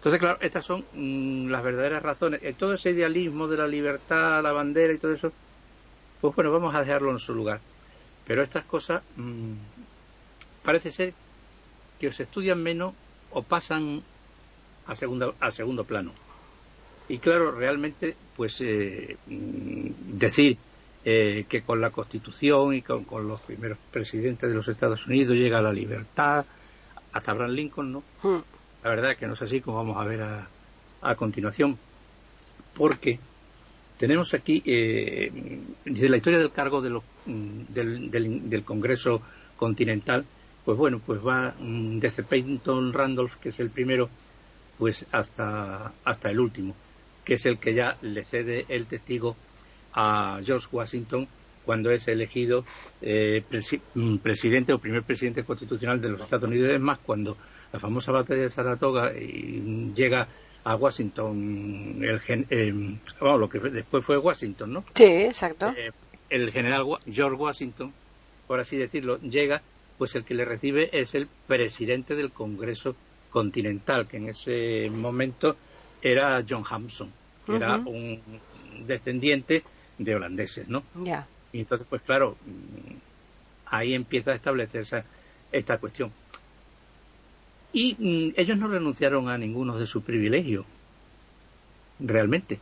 Entonces, 0.00 0.18
claro, 0.18 0.38
estas 0.40 0.64
son 0.64 0.82
mm, 0.94 1.50
las 1.50 1.62
verdaderas 1.62 2.02
razones. 2.02 2.40
Eh, 2.42 2.54
todo 2.58 2.72
ese 2.72 2.90
idealismo 2.90 3.48
de 3.48 3.58
la 3.58 3.66
libertad, 3.66 4.42
la 4.42 4.50
bandera 4.50 4.94
y 4.94 4.98
todo 4.98 5.12
eso, 5.12 5.30
pues 6.22 6.34
bueno, 6.34 6.50
vamos 6.50 6.74
a 6.74 6.80
dejarlo 6.80 7.10
en 7.10 7.18
su 7.18 7.34
lugar. 7.34 7.60
Pero 8.26 8.42
estas 8.42 8.64
cosas 8.64 9.02
mm, 9.16 9.52
parece 10.64 10.90
ser 10.90 11.12
que 11.98 12.08
os 12.08 12.18
estudian 12.18 12.62
menos 12.62 12.94
o 13.30 13.42
pasan 13.42 14.02
a, 14.86 14.94
segunda, 14.94 15.34
a 15.38 15.50
segundo 15.50 15.84
plano. 15.84 16.12
Y 17.10 17.18
claro, 17.18 17.50
realmente, 17.50 18.14
pues 18.36 18.60
eh, 18.60 19.16
mm, 19.26 20.16
decir 20.16 20.56
eh, 21.04 21.44
que 21.48 21.62
con 21.62 21.80
la 21.80 21.90
Constitución 21.90 22.72
y 22.72 22.82
con, 22.82 23.02
con, 23.02 23.26
los 23.26 23.40
primeros 23.40 23.78
presidentes 23.90 24.48
de 24.48 24.54
los 24.54 24.68
Estados 24.68 25.04
Unidos 25.08 25.34
llega 25.34 25.60
la 25.60 25.72
libertad, 25.72 26.46
hasta 27.12 27.30
Abraham 27.32 27.50
Lincoln, 27.50 27.90
¿no? 27.90 28.04
Hmm. 28.22 28.38
La 28.84 28.90
verdad 28.90 29.16
que 29.16 29.26
no 29.26 29.32
es 29.32 29.42
así 29.42 29.60
como 29.60 29.78
vamos 29.78 29.96
a 29.96 30.04
ver 30.04 30.22
a, 30.22 30.48
a 31.02 31.16
continuación, 31.16 31.76
porque 32.74 33.18
tenemos 33.98 34.32
aquí 34.32 34.62
eh, 34.64 35.32
la 35.84 36.16
historia 36.16 36.38
del 36.38 36.52
cargo 36.52 36.80
de 36.80 36.90
mm, 36.90 37.64
del, 37.70 38.48
del, 38.48 38.62
Congreso 38.62 39.20
Continental, 39.56 40.24
pues 40.64 40.78
bueno, 40.78 41.00
pues 41.04 41.20
va 41.26 41.56
mm, 41.58 41.98
desde 41.98 42.22
Peyton 42.22 42.92
Randolph, 42.92 43.34
que 43.42 43.48
es 43.48 43.58
el 43.58 43.70
primero, 43.70 44.08
pues 44.78 45.04
hasta, 45.10 45.92
hasta 46.04 46.30
el 46.30 46.38
último, 46.38 46.76
que 47.30 47.34
es 47.34 47.46
el 47.46 47.58
que 47.58 47.74
ya 47.74 47.96
le 48.02 48.24
cede 48.24 48.66
el 48.68 48.86
testigo 48.86 49.36
a 49.92 50.40
George 50.42 50.66
Washington 50.72 51.28
cuando 51.64 51.92
es 51.92 52.08
elegido 52.08 52.64
eh, 53.00 53.44
mm, 53.94 54.16
presidente 54.16 54.72
o 54.72 54.80
primer 54.80 55.04
presidente 55.04 55.44
constitucional 55.44 56.00
de 56.00 56.08
los 56.08 56.22
Estados 56.22 56.50
Unidos. 56.50 56.72
Es 56.72 56.80
más, 56.80 56.98
cuando 56.98 57.36
la 57.72 57.78
famosa 57.78 58.10
batalla 58.10 58.42
de 58.42 58.50
Saratoga 58.50 59.12
y 59.16 59.92
llega 59.94 60.26
a 60.64 60.74
Washington, 60.74 62.00
el 62.02 62.46
eh, 62.50 62.98
lo 63.20 63.48
que 63.48 63.60
después 63.60 64.04
fue 64.04 64.18
Washington, 64.18 64.72
¿no? 64.72 64.84
Sí, 64.92 65.04
exacto. 65.04 65.68
Eh, 65.68 65.92
el 66.30 66.50
general 66.50 66.84
George 67.08 67.36
Washington, 67.36 67.92
por 68.48 68.58
así 68.58 68.76
decirlo, 68.76 69.20
llega, 69.20 69.62
pues 69.98 70.16
el 70.16 70.24
que 70.24 70.34
le 70.34 70.44
recibe 70.44 70.90
es 70.92 71.14
el 71.14 71.28
presidente 71.46 72.16
del 72.16 72.32
Congreso 72.32 72.96
Continental, 73.30 74.08
que 74.08 74.16
en 74.16 74.30
ese 74.30 74.90
momento 74.90 75.54
era 76.02 76.44
John 76.48 76.64
Hampson, 76.68 77.19
que 77.46 77.56
era 77.56 77.76
un 77.76 78.20
descendiente 78.86 79.62
de 79.98 80.14
holandeses, 80.14 80.68
¿no? 80.68 80.82
Ya. 81.04 81.26
Y 81.52 81.60
entonces, 81.60 81.86
pues 81.88 82.02
claro, 82.02 82.36
mm, 82.46 82.94
ahí 83.66 83.94
empieza 83.94 84.32
a 84.32 84.34
establecerse 84.34 85.04
esta 85.52 85.78
cuestión. 85.78 86.12
Y 87.72 87.94
mm, 87.98 88.34
ellos 88.36 88.58
no 88.58 88.68
renunciaron 88.68 89.28
a 89.28 89.38
ninguno 89.38 89.78
de 89.78 89.86
sus 89.86 90.02
privilegios, 90.02 90.64
realmente. 91.98 92.58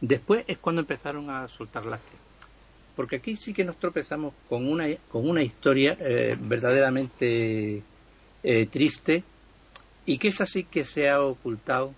Después 0.00 0.44
es 0.48 0.58
cuando 0.58 0.80
empezaron 0.80 1.30
a 1.30 1.48
soltar 1.48 1.86
lastre. 1.86 2.18
Porque 2.96 3.16
aquí 3.16 3.36
sí 3.36 3.54
que 3.54 3.64
nos 3.64 3.78
tropezamos 3.78 4.34
con 4.48 4.68
una, 4.68 4.86
con 5.08 5.28
una 5.28 5.42
historia 5.42 5.96
eh, 5.98 6.36
verdaderamente 6.38 7.82
eh, 8.42 8.66
triste 8.66 9.24
y 10.04 10.18
que 10.18 10.28
es 10.28 10.40
así 10.40 10.64
que 10.64 10.84
se 10.84 11.08
ha 11.08 11.22
ocultado 11.22 11.94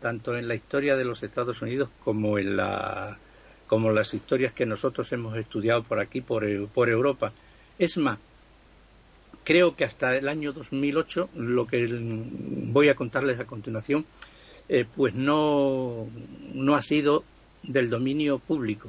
tanto 0.00 0.36
en 0.36 0.48
la 0.48 0.54
historia 0.54 0.96
de 0.96 1.04
los 1.04 1.22
Estados 1.22 1.60
Unidos 1.62 1.88
como 2.04 2.38
en 2.38 2.56
la 2.56 3.18
como 3.66 3.90
las 3.90 4.14
historias 4.14 4.54
que 4.54 4.64
nosotros 4.64 5.12
hemos 5.12 5.36
estudiado 5.36 5.82
por 5.82 6.00
aquí 6.00 6.22
por, 6.22 6.46
por 6.68 6.88
Europa. 6.88 7.32
Es 7.78 7.98
más, 7.98 8.18
creo 9.44 9.76
que 9.76 9.84
hasta 9.84 10.16
el 10.16 10.26
año 10.26 10.54
2008, 10.54 11.28
lo 11.36 11.66
que 11.66 11.86
voy 11.86 12.88
a 12.88 12.94
contarles 12.94 13.38
a 13.38 13.44
continuación, 13.44 14.06
eh, 14.70 14.86
pues 14.96 15.14
no, 15.14 16.06
no 16.54 16.74
ha 16.74 16.82
sido 16.82 17.24
del 17.62 17.90
dominio 17.90 18.38
público. 18.38 18.88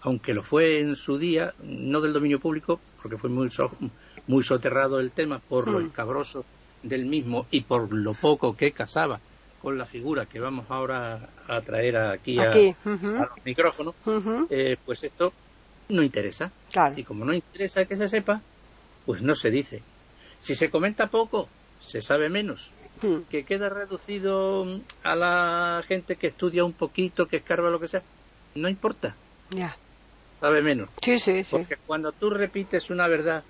Aunque 0.00 0.34
lo 0.34 0.42
fue 0.42 0.80
en 0.80 0.96
su 0.96 1.16
día, 1.16 1.54
no 1.62 2.00
del 2.00 2.12
dominio 2.12 2.40
público, 2.40 2.80
porque 3.00 3.16
fue 3.16 3.30
muy, 3.30 3.48
muy 4.26 4.42
soterrado 4.42 4.98
el 4.98 5.12
tema 5.12 5.38
por 5.38 5.68
lo 5.68 5.78
hmm. 5.78 5.86
escabroso 5.86 6.44
del 6.82 7.06
mismo 7.06 7.46
y 7.52 7.60
por 7.60 7.92
lo 7.92 8.14
poco 8.14 8.56
que 8.56 8.72
casaba 8.72 9.20
con 9.60 9.76
la 9.76 9.86
figura 9.86 10.26
que 10.26 10.40
vamos 10.40 10.66
ahora 10.68 11.30
a 11.46 11.60
traer 11.60 11.96
aquí, 11.96 12.38
A, 12.38 12.54
los 12.54 13.44
micrófonos, 13.44 13.94
eh, 14.50 14.76
pues 14.84 15.04
esto 15.04 15.32
no 15.88 16.02
interesa. 16.02 16.52
Y 16.96 17.04
como 17.04 17.24
no 17.24 17.32
interesa 17.32 17.84
que 17.84 17.96
se 17.96 18.08
sepa, 18.08 18.40
pues 19.06 19.22
no 19.22 19.34
se 19.34 19.50
dice. 19.50 19.82
Si 20.38 20.54
se 20.54 20.70
comenta 20.70 21.08
poco, 21.08 21.48
se 21.80 22.02
sabe 22.02 22.28
menos. 22.28 22.72
Hmm. 23.02 23.22
Que 23.30 23.44
queda 23.44 23.68
reducido 23.68 24.80
a 25.02 25.14
la 25.14 25.82
gente 25.86 26.16
que 26.16 26.28
estudia 26.28 26.64
un 26.64 26.72
poquito, 26.72 27.26
que 27.26 27.36
escarba 27.38 27.70
lo 27.70 27.80
que 27.80 27.88
sea, 27.88 28.02
no 28.54 28.68
importa. 28.68 29.14
Ya. 29.50 29.76
Sabe 30.40 30.62
menos. 30.62 30.88
Sí, 31.02 31.18
sí, 31.18 31.44
sí. 31.44 31.50
Porque 31.50 31.76
cuando 31.86 32.12
tú 32.12 32.30
repites 32.30 32.90
una 32.90 33.08
verdad 33.08 33.42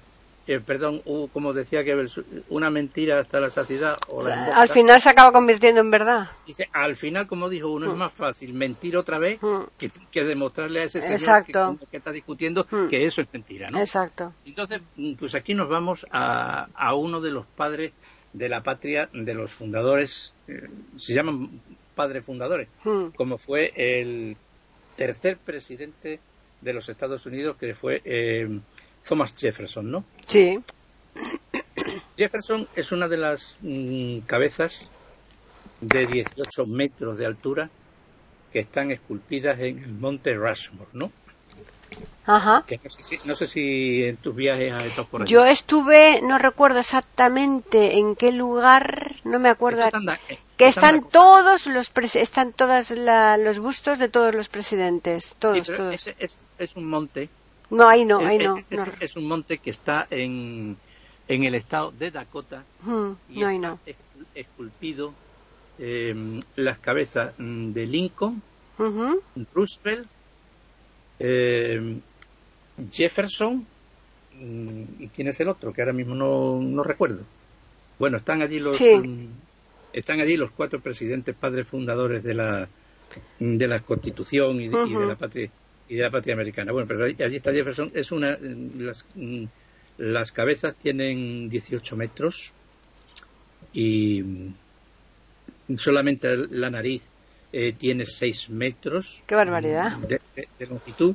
perdón, 0.65 1.03
como 1.33 1.53
decía 1.53 1.85
que 1.85 2.07
una 2.49 2.71
mentira 2.71 3.21
hasta 3.21 3.41
la 3.41 3.51
saciedad. 3.51 3.97
O 4.09 4.25
al 4.25 4.69
final 4.69 5.01
se 5.01 5.11
acaba 5.11 5.33
convirtiendo 5.33 5.81
en 5.81 5.91
verdad. 5.91 6.27
Dice, 6.47 6.69
al 6.73 6.97
final, 6.97 7.27
como 7.27 7.49
dijo 7.49 7.69
uno, 7.69 7.87
es 7.87 7.95
mm. 7.95 7.99
más 7.99 8.13
fácil 8.13 8.55
mentir 8.55 8.97
otra 8.97 9.19
vez 9.19 9.41
mm. 9.43 9.65
que, 10.11 10.25
demostrarle 10.25 10.81
a 10.81 10.85
ese 10.85 11.01
señor 11.01 11.45
que, 11.45 11.97
está 11.97 12.13
discutiendo 12.13 12.67
mm. 12.71 12.89
que 12.89 13.05
eso 13.05 13.21
es 13.21 13.29
mentira, 13.33 13.69
¿no? 13.71 13.79
Exacto. 13.79 14.33
Entonces, 14.45 14.81
pues 15.19 15.35
aquí 15.35 15.55
nos 15.55 15.69
vamos 15.69 16.07
a, 16.11 16.69
a 16.75 16.95
uno 16.95 17.21
de 17.21 17.31
los 17.31 17.47
padres 17.47 17.93
de 18.33 18.49
la 18.49 18.63
patria, 18.63 19.09
de 19.13 19.35
los 19.35 19.51
fundadores, 19.51 20.35
eh, 20.47 20.69
se 20.97 21.15
llaman 21.15 21.61
padres 21.95 22.25
fundadores, 22.25 22.69
como 23.17 23.39
fue 23.39 23.73
el 23.75 24.37
tercer 24.97 25.37
presidente 25.39 26.21
de 26.61 26.73
los 26.73 26.89
Estados 26.89 27.27
Unidos, 27.27 27.57
que 27.59 27.75
fue 27.75 28.01
eh, 28.05 28.61
Thomas 29.07 29.35
Jefferson, 29.37 29.91
¿no? 29.91 30.05
Sí. 30.29 30.61
Jefferson 32.17 32.69
es 32.77 32.93
una 32.93 33.09
de 33.09 33.17
las 33.17 33.57
mm, 33.61 34.21
cabezas 34.21 34.89
de 35.81 36.07
18 36.07 36.67
metros 36.67 37.19
de 37.19 37.27
altura 37.27 37.71
que 38.53 38.61
están 38.61 38.91
esculpidas 38.91 39.59
en 39.59 39.83
el 39.83 39.93
monte 39.93 40.35
Rushmore, 40.35 40.91
¿no? 40.93 41.11
Ajá. 42.27 42.67
no, 43.25 43.35
sé 43.35 43.47
si, 43.47 44.05
en 44.05 44.19
tus 44.19 44.35
viajes 44.35 44.75
has 44.75 44.85
estado 44.85 45.09
por. 45.09 45.25
Yo 45.25 45.47
estuve, 45.47 46.21
no 46.21 46.37
recuerdo 46.37 46.79
exactamente 46.79 47.97
en 47.97 48.15
qué 48.15 48.33
lugar, 48.33 49.17
no 49.25 49.39
me 49.39 49.49
acuerdo. 49.49 49.85
Que 50.59 50.67
están, 50.67 51.09
todos 51.09 51.67
los 51.67 51.91
están 52.17 52.53
todos 52.53 52.91
los 52.91 53.59
bustos 53.61 53.99
de 53.99 54.09
todos 54.11 54.35
los 54.35 54.51
presidentes, 54.51 55.37
todos, 55.39 55.69
todos. 55.69 56.15
es, 56.59 56.77
un 56.77 56.85
monte 56.85 57.31
no, 57.71 57.89
ahí 57.89 58.05
no, 58.05 58.19
ahí 58.19 58.39
no. 58.39 58.63
Es, 59.01 59.17
un 59.17 59.27
monte 59.27 59.59
que 59.59 59.71
está 59.71 60.07
en, 60.11 60.77
en 61.27 61.45
el 61.45 61.55
estado 61.55 61.93
de 61.93 62.11
Dakota. 62.11 62.65
Hmm, 62.83 63.13
y 63.29 63.59
no, 63.59 63.79
esculpido 64.35 65.13
em, 65.79 66.41
las 66.57 66.79
cabezas 66.79 67.35
mm, 67.39 67.73
de 67.73 67.87
Lincoln, 67.87 68.43
Roosevelt, 69.55 70.09
em, 71.19 72.01
Jefferson 72.91 73.67
mm, 74.41 74.83
y 75.03 75.09
quién 75.09 75.29
es 75.29 75.41
el 75.41 75.49
otro 75.49 75.73
que 75.73 75.83
ahora 75.83 75.93
mismo 75.93 76.15
no, 76.15 76.61
no 76.61 76.83
recuerdo. 76.83 77.23
Bueno, 77.99 78.17
están 78.19 78.43
allí 78.43 78.61
los 78.61 78.81
mm, 78.81 79.27
están 79.93 80.21
allí 80.21 80.37
los 80.37 80.53
cuatro 80.53 80.81
presidentes 80.81 81.35
padres 81.35 81.67
fundadores 81.67 82.23
de 82.23 82.35
la 82.35 82.69
de 83.41 83.67
la 83.67 83.81
Constitución 83.81 84.61
y 84.61 84.69
de, 84.69 84.87
y 84.87 84.95
de 84.95 85.07
la 85.07 85.17
patria 85.17 85.51
y 85.89 85.97
de 85.97 86.03
la 86.03 86.11
patria 86.11 86.35
americana. 86.35 86.73
Bueno, 86.73 86.87
pero 86.87 87.05
allí 87.05 87.37
está 87.37 87.53
Jefferson. 87.53 87.91
Es 87.95 88.13
una, 88.13 88.39
las, 88.77 89.05
mm, 89.15 89.45
las 89.99 90.33
cabezas 90.33 90.75
tienen 90.77 91.49
18 91.49 91.97
metros 91.97 92.53
y 93.73 94.23
solamente 95.77 96.37
la 96.51 96.71
nariz 96.71 97.03
eh, 97.53 97.73
tiene 97.73 98.07
6 98.07 98.51
metros. 98.51 99.23
¡Qué 99.27 99.35
barbaridad! 99.35 99.97
De, 99.99 100.21
longitud. 100.67 101.15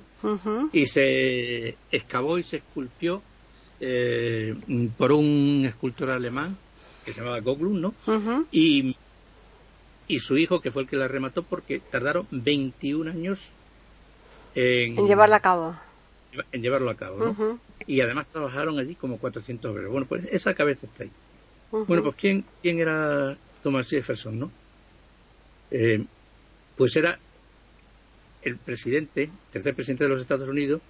Y 0.71 0.85
se 0.85 1.75
excavó 1.91 2.37
y 2.39 2.43
se 2.43 2.57
esculpió 2.57 3.21
eh, 3.79 4.55
por 4.97 5.11
un 5.11 5.65
escultor 5.67 6.11
alemán 6.11 6.57
que 7.05 7.13
se 7.13 7.19
llamaba 7.19 7.39
Goglund, 7.41 7.81
¿no? 7.81 8.45
y, 8.51 8.95
y 10.07 10.19
su 10.19 10.37
hijo, 10.37 10.61
que 10.61 10.71
fue 10.71 10.83
el 10.83 10.87
que 10.87 10.95
la 10.95 11.07
remató, 11.07 11.43
porque 11.43 11.79
tardaron 11.79 12.25
21 12.31 13.11
años 13.11 13.51
en, 14.55 15.07
llevarlo 15.07 15.35
a 15.35 15.39
cabo. 15.39 15.75
En 16.51 16.61
llevarlo 16.61 16.89
a 16.89 16.95
cabo, 16.95 17.17
¿no? 17.17 17.59
Y 17.85 18.01
además 18.01 18.27
trabajaron 18.27 18.79
allí 18.79 18.95
como 18.95 19.17
400 19.17 19.71
obreros. 19.71 19.91
Bueno, 19.91 20.07
pues 20.07 20.25
esa 20.31 20.53
cabeza 20.53 20.85
está 20.85 21.03
ahí. 21.03 21.11
Bueno, 21.71 22.03
pues 22.03 22.15
¿quién, 22.15 22.45
quién 22.61 22.79
era 22.79 23.35
Thomas 23.61 23.89
Jefferson, 23.89 24.39
no? 24.39 24.51
Eh, 25.71 26.03
pues 26.77 26.95
era 26.95 27.17
el 28.43 28.57
presidente, 28.57 29.29
tercer 29.51 29.73
presidente 29.73 30.03
de 30.03 30.09
los 30.11 30.21
Estados 30.21 30.47
Unidos, 30.47 30.81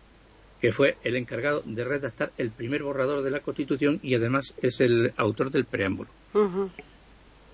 que 0.60 0.72
fue 0.72 0.98
el 1.04 1.16
encargado 1.16 1.62
de 1.66 1.84
redactar 1.84 2.32
el 2.38 2.52
primer 2.52 2.84
borrador 2.84 3.22
de 3.22 3.32
la 3.32 3.42
Constitución 3.42 4.00
y 4.02 4.16
además 4.16 4.54
es 4.62 4.82
el 4.82 5.14
autor 5.18 5.52
del 5.52 5.66
preámbulo. 5.66 6.10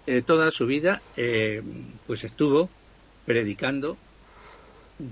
Eh, 0.08 0.22
toda 0.24 0.50
su 0.52 0.66
vida, 0.66 1.02
eh, 1.18 1.62
pues 2.08 2.24
estuvo 2.24 2.70
predicando 3.26 3.98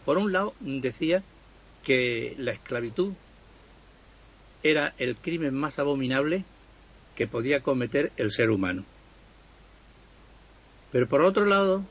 por 0.06 0.18
un 0.18 0.32
lado, 0.32 0.54
decía 0.60 1.24
que 1.84 2.36
la 2.38 2.52
esclavitud 2.52 3.14
era 4.64 4.94
el 4.98 5.16
crimen 5.16 5.54
más 5.54 5.80
abominable 5.80 6.44
que 7.16 7.28
podía 7.28 7.62
cometer 7.62 8.12
el 8.18 8.32
ser 8.32 8.52
humano. 8.52 8.84
Pero 10.92 11.08
por 11.08 11.22
otro 11.22 11.46
lado, 11.46 11.84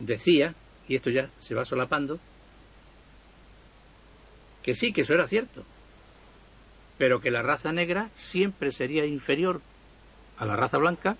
decía, 0.00 0.54
y 0.88 0.96
esto 0.96 1.10
ya 1.10 1.30
se 1.38 1.54
va 1.54 1.64
solapando, 1.64 2.18
que 4.62 4.74
sí, 4.74 4.92
que 4.92 5.02
eso 5.02 5.14
era 5.14 5.28
cierto, 5.28 5.64
pero 6.98 7.20
que 7.20 7.30
la 7.30 7.42
raza 7.42 7.72
negra 7.72 8.10
siempre 8.14 8.70
sería 8.70 9.06
inferior 9.06 9.60
a 10.38 10.46
la 10.46 10.56
raza 10.56 10.78
blanca 10.78 11.16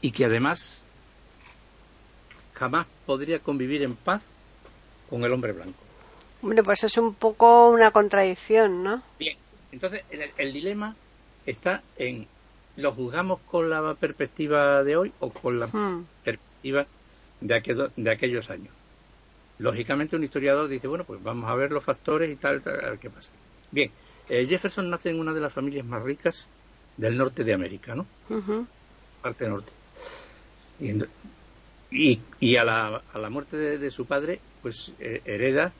y 0.00 0.12
que 0.12 0.24
además 0.24 0.82
jamás 2.54 2.86
podría 3.06 3.38
convivir 3.40 3.82
en 3.82 3.94
paz 3.94 4.22
con 5.08 5.24
el 5.24 5.32
hombre 5.32 5.52
blanco. 5.52 5.78
Bueno, 6.42 6.62
pues 6.62 6.84
es 6.84 6.96
un 6.96 7.14
poco 7.14 7.68
una 7.70 7.90
contradicción, 7.90 8.82
¿no? 8.82 9.02
Bien, 9.18 9.36
entonces 9.72 10.02
el, 10.36 10.52
dilema 10.52 10.94
está 11.46 11.82
en, 11.96 12.26
¿lo 12.76 12.92
juzgamos 12.92 13.40
con 13.50 13.70
la 13.70 13.94
perspectiva 13.94 14.84
de 14.84 14.96
hoy 14.96 15.12
o 15.20 15.30
con 15.30 15.58
la 15.58 15.66
hmm. 15.66 16.06
perspectiva 16.22 16.86
de, 17.40 17.90
de 17.96 18.10
aquellos 18.10 18.50
años? 18.50 18.72
lógicamente 19.58 20.16
un 20.16 20.24
historiador 20.24 20.68
dice, 20.68 20.86
bueno, 20.86 21.04
pues 21.04 21.22
vamos 21.22 21.50
a 21.50 21.54
ver 21.54 21.70
los 21.70 21.84
factores 21.84 22.30
y 22.30 22.36
tal, 22.36 22.62
tal 22.62 22.84
a 22.84 22.90
ver 22.90 22.98
qué 22.98 23.10
pasa. 23.10 23.30
Bien, 23.70 23.90
eh, 24.28 24.46
Jefferson 24.46 24.88
nace 24.88 25.10
en 25.10 25.20
una 25.20 25.34
de 25.34 25.40
las 25.40 25.52
familias 25.52 25.84
más 25.84 26.02
ricas 26.02 26.48
del 26.96 27.16
norte 27.16 27.44
de 27.44 27.52
América, 27.52 27.94
¿no? 27.94 28.06
Parte 29.22 29.48
norte. 29.48 29.72
Y, 30.80 30.92
y, 31.90 32.56
a, 32.56 32.64
la, 32.64 33.02
a, 33.12 33.18
la, 33.18 33.30
muerte 33.30 33.56
de, 33.56 33.90
su 33.90 34.06
padre, 34.06 34.40
pues 34.62 34.92
eh, 35.00 35.22
hereda 35.24 35.72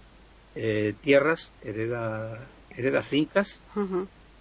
eh, 0.55 0.95
tierras, 1.01 1.53
hereda, 1.63 2.47
hereda 2.71 3.03
fincas 3.03 3.61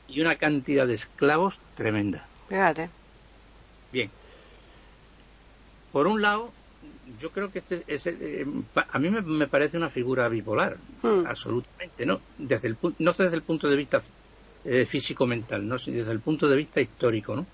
y 0.08 0.22
una 0.22 0.36
cantidad 0.38 0.88
de 0.88 0.96
esclavos 0.96 1.60
tremenda. 1.76 2.26
Fíjate. 2.48 2.90
Bien. 3.92 4.10
Por 5.92 6.08
un 6.08 6.22
lado, 6.22 6.52
yo 7.20 7.32
creo 7.32 7.52
que 7.52 7.60
este 7.60 7.84
es, 7.88 8.08
eh, 8.08 8.46
a 8.76 9.00
mí 9.00 9.10
me, 9.10 9.48
parece 9.48 9.78
una 9.78 9.90
figura 9.90 10.28
bipolar, 10.30 10.78
hmm. 11.02 11.26
absolutamente, 11.28 12.06
¿no? 12.06 12.20
Desde 12.38 12.70
el, 12.70 12.78
no 13.00 13.12
desde 13.14 13.36
el 13.36 13.42
punto 13.42 13.70
de 13.70 13.78
vista 13.78 14.02
eh, 14.66 14.86
físico-mental, 14.86 15.68
no 15.68 15.76
desde 15.78 16.12
el 16.12 16.20
punto 16.20 16.48
de 16.48 16.56
vista 16.56 16.82
histórico, 16.82 17.36
¿no? 17.36 17.46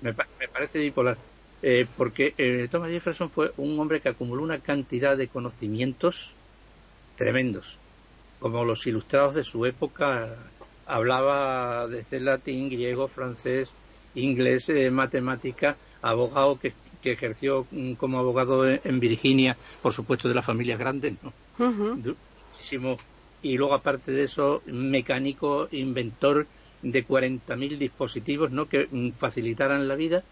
me, 0.00 0.12
parece 0.12 0.78
bipolar. 0.78 1.16
Eh, 1.62 1.86
porque 1.96 2.68
Thomas 2.70 2.90
Jefferson 2.90 3.30
fue 3.30 3.52
un 3.56 3.78
hombre 3.80 4.00
que 4.00 4.10
acumuló 4.10 4.42
una 4.42 4.60
cantidad 4.60 5.16
de 5.16 5.28
conocimientos 5.28 6.34
tremendos, 7.16 7.78
como 8.38 8.64
los 8.64 8.86
ilustrados 8.86 9.34
de 9.34 9.44
su 9.44 9.64
época. 9.64 10.36
Hablaba 10.86 11.88
desde 11.88 12.20
latín, 12.20 12.68
griego, 12.68 13.08
francés, 13.08 13.74
inglés, 14.14 14.70
matemática, 14.92 15.76
abogado 16.02 16.60
que 16.60 16.74
que 17.06 17.12
ejerció 17.12 17.68
mm, 17.70 17.92
como 17.92 18.18
abogado 18.18 18.66
en 18.68 18.98
Virginia, 18.98 19.56
por 19.80 19.92
supuesto 19.92 20.28
de 20.28 20.34
las 20.34 20.44
familias 20.44 20.76
grandes, 20.76 21.14
¿no? 21.22 21.32
Y 23.42 23.56
luego, 23.56 23.74
aparte 23.74 24.10
de 24.10 24.24
eso, 24.24 24.60
mecánico, 24.66 25.68
inventor 25.70 26.48
de 26.82 27.06
40.000 27.06 27.78
dispositivos 27.78 28.50
¿no? 28.50 28.68
que 28.68 28.88
mm, 28.90 29.10
facilitaran 29.12 29.86
la 29.86 29.94
vida. 29.94 30.24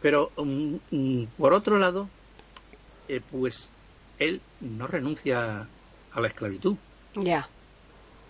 Pero, 0.00 0.30
mm, 0.36 1.24
por 1.36 1.54
otro 1.54 1.78
lado, 1.78 2.08
eh, 3.08 3.20
pues 3.30 3.68
él 4.18 4.40
no 4.60 4.86
renuncia 4.86 5.66
a 6.12 6.20
la 6.20 6.28
esclavitud. 6.28 6.76
Ya. 7.14 7.48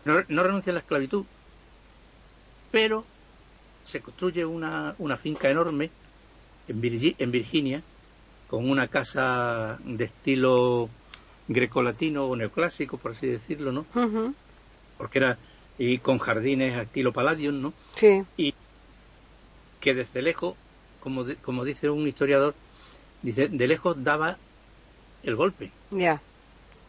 No, 0.05 0.23
no, 0.29 0.43
renuncia 0.43 0.71
a 0.71 0.75
la 0.75 0.81
esclavitud, 0.81 1.25
pero 2.71 3.05
se 3.85 4.01
construye 4.01 4.45
una, 4.45 4.95
una 4.99 5.17
finca 5.17 5.51
enorme 5.51 5.91
en, 6.69 6.81
Virginia, 6.81 7.83
con 8.49 8.69
una 8.69 8.89
casa 8.89 9.79
de 9.85 10.05
estilo 10.05 10.89
grecolatino 11.49 12.27
o 12.27 12.37
neoclásico, 12.37 12.99
por 12.99 13.13
así 13.13 13.27
decirlo, 13.27 13.73
¿no? 13.73 13.87
Porque 14.99 15.19
era 15.19 15.39
y 15.79 15.99
con 15.99 16.19
jardines 16.19 16.77
a 16.77 16.83
estilo 16.83 17.13
palladium, 17.13 17.63
¿no? 17.63 17.73
Sí. 17.95 18.25
Y 18.37 18.55
que 19.81 19.95
desde 19.95 20.23
lejos, 20.23 20.57
como, 21.01 21.25
como 21.43 21.65
dice 21.65 21.91
un 21.91 22.07
historiador, 22.07 22.55
dice, 23.23 23.49
de 23.49 23.67
lejos 23.67 24.03
daba 24.03 24.39
el 25.23 25.37
golpe. 25.37 25.71
Ya. 25.91 26.21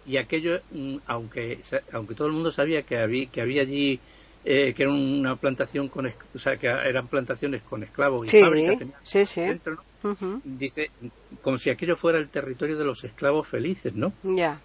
Y 0.05 0.17
aquello, 0.17 0.59
mm, 0.71 0.97
aunque 1.05 1.59
aunque 1.91 2.15
todo 2.15 2.27
el 2.27 2.33
mundo 2.33 2.51
sabía 2.51 2.83
que 2.83 2.97
había 2.97 3.25
que 3.27 3.41
había 3.41 3.61
allí 3.61 3.99
eh, 4.45 4.73
que 4.73 4.83
era 4.83 4.91
una 4.91 5.35
plantación 5.35 5.89
con, 5.89 6.07
o 6.07 6.39
sea, 6.39 6.55
que 6.55 6.67
eran 6.67 7.07
plantaciones 7.07 7.61
con 7.63 7.83
esclavos 7.83 8.33
y 8.33 8.39
fábricas 8.39 8.87
sí, 9.03 9.25
sí. 9.25 9.41
dice 10.45 10.91
como 11.41 11.57
si 11.57 11.69
aquello 11.69 11.97
fuera 11.97 12.17
el 12.17 12.29
territorio 12.29 12.77
de 12.77 12.85
los 12.85 13.03
esclavos 13.03 13.47
felices, 13.47 13.93
¿no? 13.93 14.13
Ya. 14.23 14.61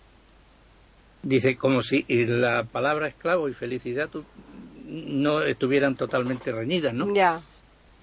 Dice 1.22 1.56
como 1.56 1.82
si 1.82 2.04
la 2.08 2.64
palabra 2.64 3.08
esclavo 3.08 3.48
y 3.48 3.54
felicidad 3.54 4.08
no 4.86 5.42
estuvieran 5.42 5.96
totalmente 5.96 6.52
reñidas, 6.52 6.94
¿no? 6.94 7.12
Ya. 7.12 7.40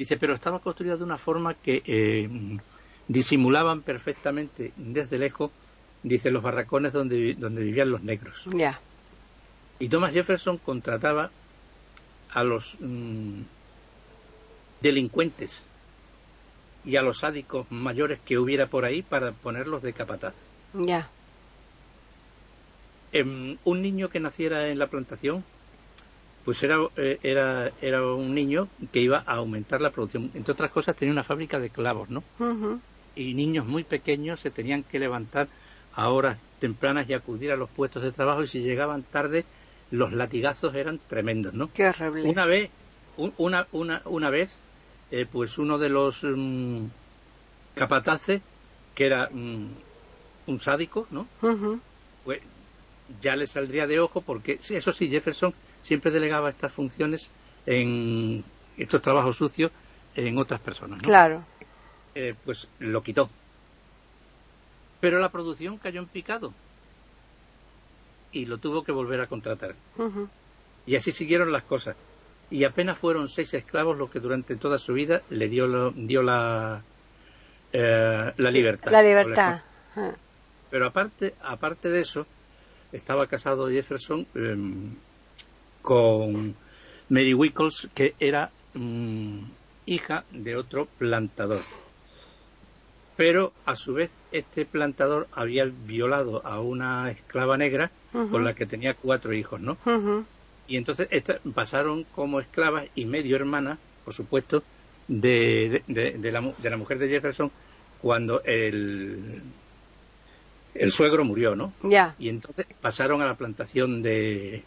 Dice, 0.02 0.18
pero 0.18 0.34
estaba 0.34 0.58
construida 0.58 0.98
de 0.98 1.04
una 1.04 1.20
forma 1.20 1.54
que 1.54 1.84
eh, 1.86 2.28
disimulaban 3.08 3.84
perfectamente 3.84 4.74
desde 4.76 5.20
lejos, 5.20 5.52
dice, 6.02 6.32
los 6.32 6.42
barracones 6.42 6.92
donde, 6.92 7.36
donde 7.36 7.62
vivían 7.62 7.92
los 7.92 8.02
negros. 8.02 8.48
Ya. 8.52 8.80
Y 9.78 9.90
Thomas 9.90 10.12
Jefferson 10.12 10.58
contrataba 10.58 11.30
a 12.32 12.44
los 12.44 12.78
mm, 12.80 13.42
delincuentes 14.82 15.70
y 16.84 16.96
a 16.96 17.04
los 17.04 17.20
sádicos 17.20 17.68
mayores 17.70 18.20
que 18.22 18.40
hubiera 18.40 18.66
por 18.66 18.86
ahí 18.86 19.04
para 19.04 19.34
ponerlos 19.34 19.84
de 19.84 19.94
capataz. 19.94 20.34
Ya. 20.74 21.12
Em, 23.12 23.60
un 23.66 23.82
niño 23.84 24.10
que 24.10 24.20
naciera 24.20 24.70
en 24.70 24.80
la 24.80 24.88
plantación, 24.88 25.44
pues 26.44 26.64
era, 26.64 26.78
eh, 26.98 27.20
era, 27.22 27.72
era 27.82 28.06
un 28.06 28.34
niño 28.34 28.68
que 28.92 29.00
iba 29.00 29.24
a 29.26 29.36
aumentar 29.36 29.82
la 29.82 29.92
producción. 29.92 30.32
Entre 30.34 30.54
otras 30.54 30.72
cosas, 30.72 30.96
tenía 30.96 31.14
una 31.14 31.24
fábrica 31.24 31.60
de 31.60 31.70
clavos, 31.70 32.10
¿no? 32.10 32.24
Y 33.16 33.34
niños 33.34 33.66
muy 33.66 33.84
pequeños 33.84 34.40
se 34.40 34.52
tenían 34.52 34.84
que 34.84 35.00
levantar 35.00 35.48
a 35.94 36.10
horas 36.10 36.40
tempranas 36.60 37.10
y 37.10 37.14
acudir 37.14 37.52
a 37.52 37.56
los 37.56 37.70
puestos 37.70 38.04
de 38.04 38.12
trabajo 38.12 38.44
y 38.44 38.48
si 38.48 38.62
llegaban 38.62 39.04
tarde 39.04 39.46
los 39.92 40.14
latigazos 40.14 40.74
eran 40.76 41.00
tremendos, 41.08 41.54
¿no? 41.54 41.70
Qué 41.74 41.88
horrible. 41.88 42.30
Una 42.30 42.46
vez, 42.46 42.70
una, 43.18 43.68
una, 43.74 44.02
una 44.06 44.30
vez, 44.30 44.64
eh, 45.12 45.26
pues 45.30 45.58
uno 45.58 45.78
de 45.78 45.90
los 45.90 46.24
mm, 46.24 46.86
capataces, 47.76 48.42
que 48.96 49.06
era 49.06 49.30
mm, 49.30 49.68
un 50.48 50.60
sádico, 50.60 51.08
¿no? 51.12 51.28
Pues 52.24 52.42
ya 53.20 53.36
le 53.36 53.48
saldría 53.48 53.86
de 53.86 54.00
ojo 54.00 54.22
porque, 54.22 54.60
eso 54.70 54.94
sí, 54.94 55.10
Jefferson 55.10 55.54
siempre 55.82 56.12
delegaba 56.12 56.50
estas 56.50 56.72
funciones 56.72 57.32
en 57.66 58.44
estos 58.78 59.02
trabajos 59.02 59.38
sucios 59.38 59.72
en 60.16 60.38
otras 60.38 60.60
personas, 60.60 61.02
¿no? 61.02 61.04
Claro. 61.04 61.44
Eh, 62.16 62.36
pues 62.46 62.68
lo 62.80 63.02
quitó. 63.04 63.30
Pero 65.00 65.20
la 65.20 65.30
producción 65.30 65.78
cayó 65.78 66.00
en 66.00 66.08
picado 66.08 66.54
y 68.32 68.46
lo 68.46 68.58
tuvo 68.58 68.84
que 68.84 68.92
volver 68.92 69.22
a 69.22 69.28
contratar. 69.28 69.76
Y 70.86 70.96
así 70.96 71.12
siguieron 71.12 71.52
las 71.52 71.64
cosas. 71.64 71.96
Y 72.50 72.64
apenas 72.66 72.98
fueron 72.98 73.28
seis 73.28 73.54
esclavos 73.54 73.98
los 73.98 74.10
que 74.10 74.20
durante 74.20 74.56
toda 74.58 74.78
su 74.78 74.94
vida 74.94 75.22
le 75.30 75.48
dio, 75.48 75.92
dio 75.92 76.22
la, 76.22 76.82
eh, 77.72 78.34
la 78.36 78.52
libertad. 78.52 78.92
La 78.92 79.02
libertad. 79.02 79.62
Pero 80.70 80.88
aparte, 80.88 81.34
aparte 81.42 81.90
de 81.90 82.02
eso, 82.02 82.26
estaba 82.92 83.28
casado 83.28 83.70
Jefferson 83.70 84.28
em, 84.36 84.96
con 85.82 86.56
Mary 87.10 87.34
Wickles, 87.34 87.90
que 87.94 88.16
era 88.20 88.52
mm, 88.74 89.40
hija 89.86 90.24
de 90.32 90.56
otro 90.56 90.88
plantador 90.98 91.62
pero 93.22 93.54
a 93.68 93.76
su 93.76 93.94
vez 93.94 94.10
este 94.32 94.66
plantador 94.66 95.28
había 95.32 95.66
violado 95.66 96.44
a 96.44 96.60
una 96.60 97.12
esclava 97.12 97.56
negra 97.56 97.92
con 98.12 98.44
la 98.44 98.56
que 98.56 98.66
tenía 98.66 98.96
cuatro 98.96 99.32
hijos, 99.32 99.62
¿no? 99.62 99.78
Y 100.68 100.76
entonces 100.76 101.08
pasaron 101.54 102.04
como 102.16 102.40
esclavas 102.40 102.86
y 102.96 103.06
medio 103.06 103.36
hermanas, 103.36 103.78
por 104.06 104.16
supuesto, 104.16 104.64
de, 105.08 105.84
de, 105.88 106.32
la, 106.32 106.42
de, 106.42 106.70
la, 106.72 106.78
mujer 106.78 106.98
de 106.98 107.10
Jefferson 107.10 107.52
cuando 108.02 108.42
el, 108.44 109.44
el 110.74 110.92
suegro 110.92 111.24
murió, 111.24 111.56
¿no? 111.56 111.74
Ya. 111.84 112.16
Y 112.18 112.28
entonces 112.28 112.66
pasaron 112.82 113.22
a 113.22 113.28
la 113.28 113.36
plantación 113.36 114.02
de, 114.02 114.64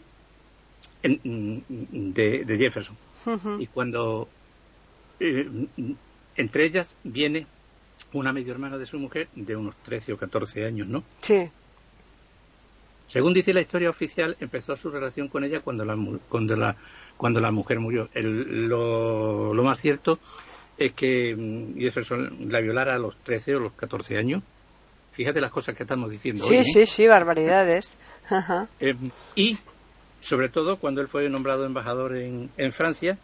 de, 1.07 2.57
Jefferson. 2.57 2.97
Y 3.59 3.67
cuando 3.67 4.27
eh, 5.19 5.49
entre 6.35 6.65
ellas 6.65 6.95
viene 7.03 7.47
una 8.13 8.33
medio 8.33 8.51
hermana 8.51 8.77
de 8.77 8.85
su 8.85 8.99
mujer 8.99 9.27
de 9.35 9.55
unos 9.55 9.75
13 9.77 10.13
o 10.13 10.17
14 10.17 10.65
años, 10.65 10.87
¿no? 10.87 11.03
Sí. 11.21 11.49
Según 13.07 13.33
dice 13.33 13.53
la 13.53 13.61
historia 13.61 13.89
oficial, 13.89 14.35
empezó 14.39 14.75
su 14.75 14.89
relación 14.89 15.27
con 15.27 15.43
ella 15.43 15.61
cuando 15.61 15.85
la, 15.85 15.95
cuando 16.27 16.55
la, 16.55 16.75
cuando 17.17 17.39
la 17.39 17.51
mujer 17.51 17.79
murió. 17.79 18.09
lo, 18.13 19.53
más 19.63 19.79
cierto 19.79 20.19
es 20.77 20.93
que 20.93 21.35
mm, 21.35 21.79
Jefferson 21.79 22.49
la 22.49 22.61
violara 22.61 22.95
a 22.95 22.99
los 22.99 23.17
13 23.17 23.55
o 23.55 23.59
los 23.59 23.73
14 23.73 24.17
años. 24.17 24.43
Fíjate 25.13 25.39
las 25.39 25.51
cosas 25.51 25.75
que 25.75 25.83
estamos 25.83 26.11
diciendo 26.11 26.43
sí, 26.43 26.57
hoy. 26.57 26.63
Sí, 26.63 26.71
sí, 26.73 26.85
sí, 26.85 27.07
barbaridades. 27.07 27.95
Eh, 28.79 28.95
y, 29.35 29.57
sobre 30.25 30.49
todo, 30.49 30.77
cuando 30.77 31.01
él 31.01 31.07
fue 31.07 31.29
nombrado 31.29 31.65
embajador 31.65 32.17
en, 32.17 32.49
en 32.57 32.71
Francia, 32.71 33.19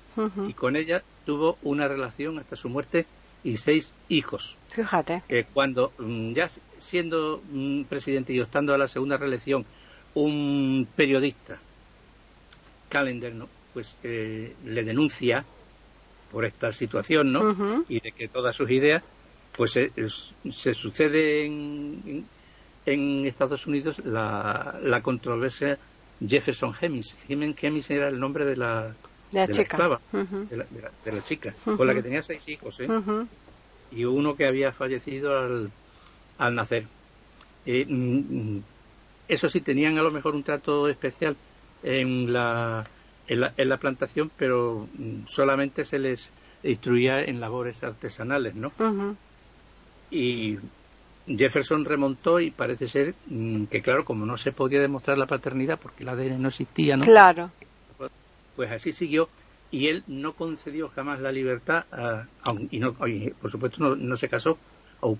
y 0.48 0.54
con 0.54 0.76
ella 0.76 1.02
tuvo 1.26 1.58
una 1.64 1.88
relación 1.88 2.38
hasta 2.38 2.56
su 2.56 2.70
muerte 2.70 3.08
y 3.44 3.58
seis 3.58 3.96
hijos. 4.08 4.56
Fíjate. 4.70 5.24
Que 5.28 5.46
cuando, 5.46 5.92
mm, 5.98 6.34
ya 6.34 6.48
siendo 6.78 7.42
mm, 7.52 7.86
presidente 7.86 8.34
y 8.34 8.40
optando 8.40 8.76
a 8.76 8.78
la 8.78 8.88
segunda 8.88 9.18
reelección, 9.18 9.66
un 10.14 10.88
periodista, 10.96 11.60
Calendar, 12.90 13.34
¿no? 13.34 13.50
pues 13.74 13.96
eh, 14.04 14.54
le 14.64 14.84
denuncia 14.84 15.44
por 16.32 16.46
esta 16.46 16.72
situación, 16.72 17.32
¿no? 17.32 17.84
Y 17.90 18.00
de 18.00 18.12
que 18.12 18.28
todas 18.28 18.56
sus 18.56 18.70
ideas, 18.70 19.02
pues 19.58 19.72
se 19.72 20.74
suceden 20.74 22.26
en 22.86 23.26
Estados 23.26 23.66
Unidos 23.66 24.00
la, 24.06 24.78
la 24.84 25.02
controversia 25.02 25.80
Jefferson 26.26 26.74
Hemmings. 26.80 27.16
Hemmings 27.28 27.90
era 27.90 28.08
el 28.08 28.20
nombre 28.20 28.46
de 28.46 28.56
la, 28.56 28.94
de 29.32 29.40
la 29.40 29.48
chica. 29.48 29.62
esclava, 29.62 30.02
de, 30.12 30.58
la, 30.58 30.66
de, 31.04 31.12
la, 31.12 31.22
chica, 31.22 31.54
con 31.64 31.88
la 31.88 31.94
que 31.94 32.04
tenía 32.04 32.22
seis 32.22 32.48
hijos, 32.48 32.80
¿eh? 32.80 32.88
y 33.92 34.06
uno 34.06 34.36
que 34.36 34.46
había 34.46 34.72
fallecido 34.72 35.38
al, 35.38 35.72
al 36.38 36.56
nacer. 36.56 36.86
Eh, 37.66 37.86
mm, 37.88 38.60
eso 39.28 39.50
sí, 39.50 39.62
tenían 39.62 39.98
a 39.98 40.04
lo 40.04 40.12
mejor 40.12 40.36
un 40.36 40.44
trato 40.44 40.88
especial 40.88 41.36
en 41.84 42.32
la, 42.32 42.88
en 43.28 43.42
la, 43.42 43.54
en 43.58 43.70
la 43.70 43.78
plantación, 43.78 44.32
pero 44.38 44.88
mm, 44.94 45.28
solamente 45.28 45.86
se 45.86 46.00
les 46.00 46.30
instruía 46.64 47.22
en 47.22 47.40
labores 47.40 47.84
artesanales, 47.84 48.56
¿no? 48.56 48.72
Y 50.12 50.58
Jefferson 51.28 51.86
remontó 51.86 52.40
y 52.40 52.52
parece 52.52 52.88
ser 52.88 53.16
mm, 53.28 53.66
que, 53.66 53.82
claro, 53.82 54.06
como 54.06 54.26
no 54.26 54.38
se 54.38 54.52
podía 54.52 54.80
demostrar 54.80 55.18
la 55.18 55.28
paternidad 55.28 55.80
porque 55.80 56.04
el 56.04 56.10
ADN 56.10 56.42
no 56.42 56.50
existía, 56.50 56.98
¿no? 56.98 57.06
Claro. 57.06 57.52
Pues 58.56 58.72
así 58.72 58.92
siguió 58.92 59.30
y 59.72 59.88
él 59.88 60.04
no 60.08 60.34
concedió 60.34 60.90
jamás 60.90 61.22
la 61.22 61.32
libertad, 61.32 61.86
y, 62.70 62.80
no, 62.80 62.94
por 62.94 63.50
supuesto 63.50 63.96
no, 63.96 64.16
se 64.18 64.28
casó, 64.28 64.58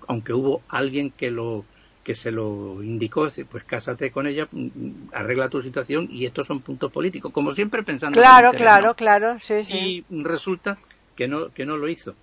aunque 0.06 0.34
hubo 0.34 0.62
alguien 0.68 1.10
que 1.10 1.30
lo 1.30 1.64
que 2.04 2.14
se 2.14 2.32
lo 2.32 2.82
indicó, 2.82 3.28
pues 3.48 3.64
cásate 3.64 4.10
con 4.10 4.26
ella, 4.26 4.48
mm, 4.50 5.10
arregla 5.12 5.48
tu 5.48 5.62
situación 5.62 6.08
y 6.10 6.26
estos 6.26 6.48
son 6.48 6.60
puntos 6.60 6.90
políticos, 6.90 7.32
como 7.32 7.52
siempre 7.52 7.84
pensando. 7.84 8.20
Claro, 8.20 8.52
claro, 8.52 8.94
claro, 8.94 9.38
sí, 9.38 9.62
sí. 9.62 10.04
Y 10.10 10.22
resulta 10.22 10.78
que 11.16 11.28
no 11.28 11.50
que 11.50 11.64
no 11.64 11.76
lo 11.76 11.88
hizo. 11.88 12.14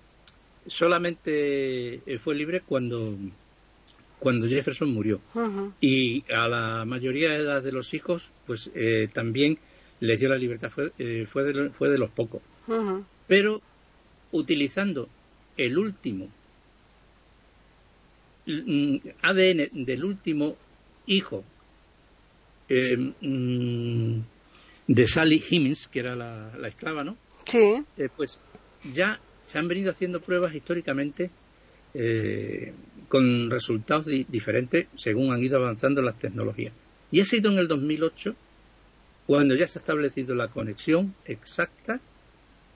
Solamente 0.66 2.02
eh, 2.06 2.18
fue 2.18 2.34
libre 2.34 2.60
cuando 2.60 3.16
cuando 4.20 4.46
Jefferson 4.46 4.92
murió. 4.92 5.20
Y 5.80 6.22
a 6.32 6.46
la 6.46 6.84
mayoría 6.84 7.30
de 7.30 7.38
edad 7.38 7.62
de 7.62 7.72
los 7.72 7.92
hijos, 7.94 8.30
pues 8.46 8.70
eh, 8.74 9.08
también 9.12 9.58
les 9.98 10.20
dio 10.20 10.28
la 10.28 10.36
libertad, 10.36 10.70
fue, 10.70 10.92
eh, 10.98 11.26
fue, 11.26 11.42
de, 11.44 11.70
fue 11.70 11.88
de 11.90 11.98
los 11.98 12.10
pocos. 12.10 12.42
Pero 13.26 13.60
utilizando 14.30 15.08
el 15.56 15.76
último 15.76 16.28
mm, 18.46 18.96
ADN 19.22 19.84
del 19.84 20.04
último 20.04 20.56
hijo 21.06 21.42
eh, 22.68 22.96
mm, 22.96 24.20
de 24.86 25.06
Sally 25.06 25.42
Hemings, 25.50 25.88
que 25.88 26.00
era 26.00 26.14
la, 26.14 26.68
esclava, 26.68 27.02
¿no? 27.02 27.16
Sí. 27.46 27.82
pues 28.16 28.38
ya 28.92 29.18
se 29.42 29.58
han 29.58 29.66
venido 29.66 29.90
haciendo 29.90 30.20
pruebas 30.20 30.54
históricamente 30.54 31.30
con 33.08 33.50
resultados 33.50 34.06
diferentes 34.06 34.86
según 34.96 35.32
han 35.32 35.42
ido 35.42 35.56
avanzando 35.56 36.02
las 36.02 36.18
tecnologías. 36.18 36.72
Y 37.10 37.20
ha 37.20 37.24
sido 37.24 37.50
en 37.50 37.58
el 37.58 37.68
2008 37.68 38.34
cuando 39.26 39.54
ya 39.54 39.66
se 39.66 39.78
ha 39.78 39.82
establecido 39.82 40.34
la 40.34 40.48
conexión 40.48 41.14
exacta 41.24 42.00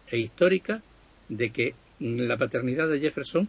e 0.08 0.18
histórica 0.18 0.82
de 1.28 1.50
que 1.50 1.74
la 2.00 2.36
paternidad 2.36 2.88
de 2.88 3.00
Jefferson 3.00 3.48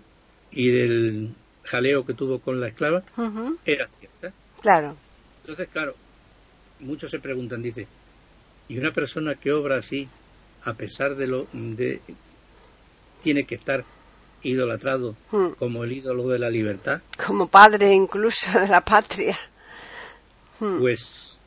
y 0.51 0.69
del 0.69 1.33
jaleo 1.63 2.05
que 2.05 2.13
tuvo 2.13 2.39
con 2.39 2.61
la 2.61 2.67
esclava 2.67 3.03
era 3.65 3.89
cierta. 3.89 4.31
Claro. 4.61 4.95
Entonces, 5.41 5.67
claro, 5.71 5.95
muchos 6.79 7.11
se 7.11 7.19
preguntan, 7.19 7.61
dice, 7.61 7.87
¿y 8.69 8.77
una 8.77 8.91
persona 8.91 9.35
que 9.35 9.51
obra 9.51 9.77
así, 9.77 10.07
a 10.63 10.73
pesar 10.73 11.15
de 11.15 11.27
lo 11.27 11.47
de 11.53 11.99
tiene 13.21 13.45
que 13.45 13.55
estar 13.55 13.83
idolatrado 14.45 15.15
hmm. 15.31 15.53
como 15.57 15.83
el 15.83 15.91
ídolo 15.91 16.27
de 16.29 16.39
la 16.39 16.49
libertad. 16.49 17.01
Como 17.25 17.47
padre 17.47 17.93
incluso 17.93 18.57
de 18.59 18.67
la 18.67 18.81
patria. 18.81 19.37
Hmm. 20.59 20.79
Pues 20.79 21.41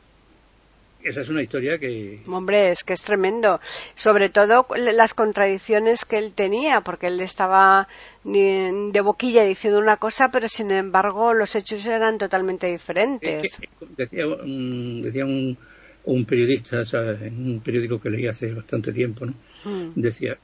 esa 1.03 1.21
es 1.21 1.29
una 1.29 1.41
historia 1.41 1.77
que... 1.77 2.21
Hombre, 2.27 2.71
es 2.71 2.83
que 2.83 2.93
es 2.93 3.01
tremendo. 3.01 3.59
Sobre 3.95 4.29
todo 4.29 4.67
las 4.75 5.13
contradicciones 5.13 6.03
que 6.03 6.17
él 6.17 6.33
tenía, 6.33 6.81
porque 6.81 7.07
él 7.07 7.21
estaba 7.21 7.87
de 8.23 9.01
boquilla 9.01 9.43
diciendo 9.45 9.79
una 9.79 9.97
cosa, 9.97 10.29
pero 10.29 10.49
sin 10.49 10.71
embargo 10.71 11.33
los 11.33 11.55
hechos 11.55 11.85
eran 11.85 12.17
totalmente 12.17 12.67
diferentes. 12.67 13.57
decía, 13.95 14.27
un, 14.27 15.01
decía 15.01 15.25
un, 15.25 15.57
un 16.03 16.25
periodista, 16.25 16.83
en 16.91 17.51
un 17.51 17.61
periódico 17.61 17.99
que 18.01 18.09
leí 18.09 18.27
hace 18.27 18.53
bastante 18.53 18.91
tiempo, 18.91 19.25
¿no? 19.25 19.33
Hmm. 19.63 19.93
Decía, 19.95 20.37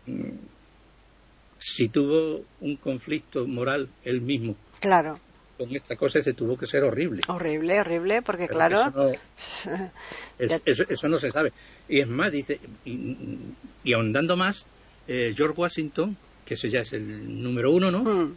si 1.68 1.90
tuvo 1.90 2.46
un 2.62 2.76
conflicto 2.76 3.48
moral 3.48 3.90
él 4.04 4.22
mismo. 4.22 4.56
Claro. 4.80 5.20
Con 5.58 5.76
esta 5.76 5.96
cosa 5.96 6.20
ese 6.20 6.34
tuvo 6.34 6.58
que 6.58 6.68
ser 6.68 6.84
horrible. 6.84 7.22
Horrible, 7.28 7.80
horrible, 7.80 8.22
porque 8.22 8.48
claro. 8.48 8.94
Eso 10.38 11.08
no, 11.08 11.18
se 11.18 11.32
sabe. 11.32 11.54
Y 11.90 12.02
es 12.02 12.08
más, 12.08 12.32
dice, 12.32 12.60
y, 12.86 13.94
ahondando 13.94 14.38
más, 14.38 14.68
eh, 15.08 15.34
George 15.36 15.60
Washington, 15.60 16.16
que 16.46 16.54
ese 16.54 16.70
ya 16.70 16.82
es 16.82 16.94
el 16.94 17.42
número 17.42 17.72
uno, 17.72 17.90
¿no? 17.90 18.04
Hmm. 18.04 18.36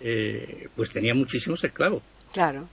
Eh, 0.00 0.68
pues 0.76 0.90
tenía 0.90 1.14
muchísimos 1.14 1.64
esclavos. 1.64 2.02
Claro. 2.32 2.68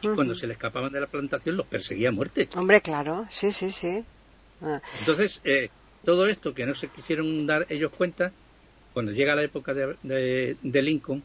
Y 0.00 0.08
cuando 0.08 0.32
se 0.32 0.46
le 0.46 0.54
escapaban 0.54 0.92
de 0.92 1.00
la 1.00 1.06
plantación 1.06 1.56
los 1.56 1.66
perseguía 1.66 2.08
a 2.08 2.12
muerte. 2.12 2.48
Hombre, 2.56 2.80
claro, 2.80 3.26
sí, 3.28 3.50
sí, 3.50 3.72
sí. 3.72 4.04
Ah. 4.62 4.80
Entonces, 5.00 5.42
eh, 5.44 5.68
todo 6.04 6.26
esto 6.26 6.54
que 6.54 6.64
no 6.64 6.72
se 6.72 6.88
quisieron 6.88 7.46
dar 7.46 7.66
ellos 7.68 7.92
cuenta, 7.92 8.32
cuando 8.98 9.12
llega 9.12 9.36
la 9.36 9.44
época 9.44 9.74
de, 9.74 10.56
Lincoln, 10.60 11.22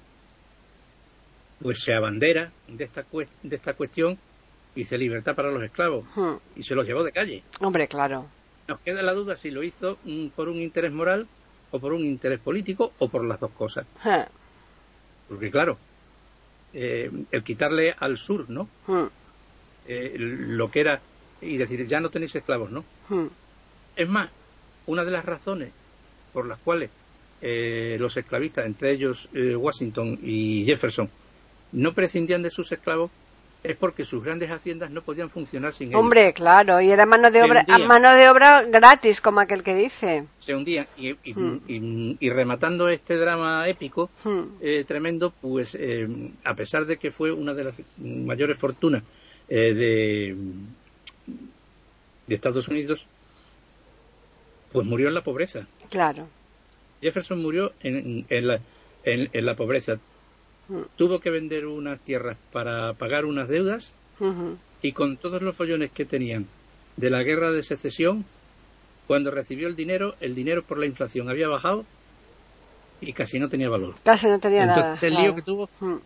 pues 1.59 1.81
se 1.81 1.95
abandera 1.95 2.51
de 2.67 2.83
esta, 2.83 3.03
de 3.41 3.55
esta 3.55 3.73
cuestión 3.73 4.19
y 4.75 4.81
dice 4.81 4.95
libertad 4.95 5.33
para 5.33 5.49
los 5.49 5.63
esclavos 5.63 6.05
hmm. 6.15 6.35
y 6.55 6.61
se 6.61 6.75
los 6.75 6.85
llevó 6.85 7.03
de 7.03 7.11
calle. 7.11 7.41
Hombre, 7.61 7.87
claro. 7.87 8.27
Nos 8.67 8.79
queda 8.81 9.01
la 9.01 9.13
duda 9.13 9.35
si 9.35 9.49
lo 9.49 9.63
hizo 9.63 9.97
mm, 10.03 10.27
por 10.35 10.49
un 10.49 10.61
interés 10.61 10.91
moral 10.91 11.25
o 11.71 11.79
por 11.79 11.93
un 11.93 12.05
interés 12.05 12.39
político 12.39 12.93
o 12.99 13.07
por 13.07 13.25
las 13.25 13.39
dos 13.39 13.49
cosas. 13.49 13.87
Hmm. 14.03 14.21
Porque 15.27 15.49
claro, 15.49 15.79
eh, 16.73 17.09
el 17.31 17.43
quitarle 17.43 17.95
al 17.97 18.17
sur, 18.19 18.51
¿no? 18.51 18.69
Hmm. 18.85 19.07
Eh, 19.87 20.13
lo 20.19 20.69
que 20.69 20.79
era 20.79 21.01
y 21.41 21.57
decir 21.57 21.87
ya 21.87 21.99
no 21.99 22.11
tenéis 22.11 22.35
esclavos, 22.35 22.69
¿no? 22.69 22.85
Es 23.95 24.07
más, 24.07 24.29
una 24.85 25.03
de 25.03 25.09
las 25.09 25.25
razones 25.25 25.71
por 26.33 26.45
las 26.45 26.59
cuales 26.59 26.91
eh, 27.45 27.97
los 27.99 28.15
esclavistas, 28.15 28.65
entre 28.65 28.91
ellos 28.91 29.27
eh, 29.33 29.53
Washington 29.53 30.17
y 30.23 30.63
Jefferson, 30.65 31.09
no 31.73 31.93
prescindían 31.93 32.41
de 32.41 32.49
sus 32.49 32.71
esclavos 32.71 33.11
es 33.63 33.75
porque 33.75 34.05
sus 34.05 34.23
grandes 34.23 34.49
haciendas 34.49 34.91
no 34.91 35.01
podían 35.01 35.29
funcionar 35.29 35.73
sin 35.73 35.89
ellos. 35.89 35.99
Hombre, 35.99 36.31
claro, 36.31 36.79
y 36.79 36.89
era 36.89 37.05
mano 37.05 37.31
de 37.31 37.43
obra 37.43 37.65
mano 37.85 38.13
de 38.13 38.29
obra 38.29 38.61
gratis, 38.63 39.19
como 39.19 39.41
aquel 39.41 39.61
que 39.61 39.75
dice. 39.75 40.25
Se 40.37 40.55
hundían 40.55 40.87
y, 40.97 41.15
y, 41.21 41.33
hmm. 41.33 42.17
rematando 42.21 42.87
este 42.87 43.17
drama 43.17 43.67
épico 43.67 44.09
hmm. 44.23 44.41
eh, 44.61 44.85
tremendo, 44.85 45.33
pues 45.41 45.77
a 46.45 46.53
pesar 46.55 46.85
de 46.85 46.95
que 46.95 47.11
fue 47.11 47.33
una 47.33 47.53
de 47.53 47.63
las 47.65 47.75
mayores 47.97 48.57
fortunas 48.57 49.03
de, 49.49 50.35
de 52.27 52.35
Estados 52.35 52.69
Unidos, 52.69 53.05
pues 54.71 54.87
murió 54.87 55.09
en 55.09 55.13
la 55.13 55.23
pobreza. 55.23 55.67
Claro. 55.89 56.27
Jefferson 57.03 57.41
murió 57.41 57.73
en, 57.81 58.25
la, 58.29 58.59
en, 59.03 59.45
la, 59.45 59.55
pobreza. 59.55 59.99
Mm. 60.67 60.81
Tuvo 60.95 61.19
que 61.19 61.29
vender 61.29 61.67
unas 61.67 61.99
tierras 61.99 62.37
para 62.51 62.93
pagar 62.93 63.25
unas 63.25 63.47
deudas 63.47 63.93
y 64.81 64.91
con 64.93 65.17
todos 65.17 65.41
los 65.41 65.55
follones 65.55 65.91
que 65.91 66.05
tenían 66.05 66.47
de 66.95 67.09
la 67.09 67.23
guerra 67.23 67.51
de 67.51 67.63
secesión, 67.63 68.25
cuando 69.07 69.31
recibió 69.31 69.67
el 69.67 69.75
dinero, 69.75 70.15
el 70.21 70.35
dinero 70.35 70.63
por 70.63 70.77
la 70.77 70.85
inflación 70.85 71.29
había 71.29 71.47
bajado 71.47 71.85
y 73.01 73.11
casi 73.13 73.39
no 73.39 73.49
tenía 73.49 73.69
valor. 73.69 73.95
Casi 74.03 74.27
no 74.27 74.39
tenía 74.39 74.63
Entonces, 74.63 75.03
nada. 75.03 75.07
el 75.07 75.23
lío 75.23 75.35
que 75.35 75.41
tuvo, 75.41 75.69
mm. 75.79 75.97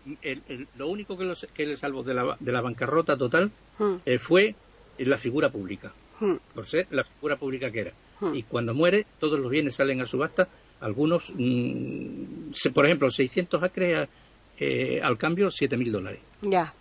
lo 0.76 0.88
único 0.88 1.16
que, 1.16 1.32
que, 1.54 1.66
le 1.66 1.76
salvó 1.76 2.02
de 2.02 2.14
la, 2.14 2.36
de 2.40 2.52
la 2.52 2.60
bancarrota 2.60 3.16
total 3.16 3.50
mm. 3.78 3.94
eh, 4.04 4.18
fue 4.18 4.54
la 4.98 5.16
figura 5.16 5.50
pública, 5.50 5.92
por 6.54 6.66
ser 6.66 6.88
la 6.90 7.04
figura 7.04 7.36
pública 7.36 7.70
que 7.70 7.80
era. 7.80 7.92
Y 8.32 8.42
cuando 8.42 8.74
muere, 8.74 9.06
todos 9.20 9.38
los 9.38 9.48
bienes 9.48 9.76
salen 9.76 10.00
a 10.00 10.06
subasta 10.06 10.48
algunos, 10.80 11.32
mm, 11.34 12.52
por 12.74 12.86
ejemplo, 12.86 13.10
600 13.10 13.62
acres 13.62 14.08
eh, 14.58 15.00
al 15.02 15.16
cambio 15.16 15.48
7.000 15.48 15.90
dólares. 15.90 16.20
Ya. 16.42 16.72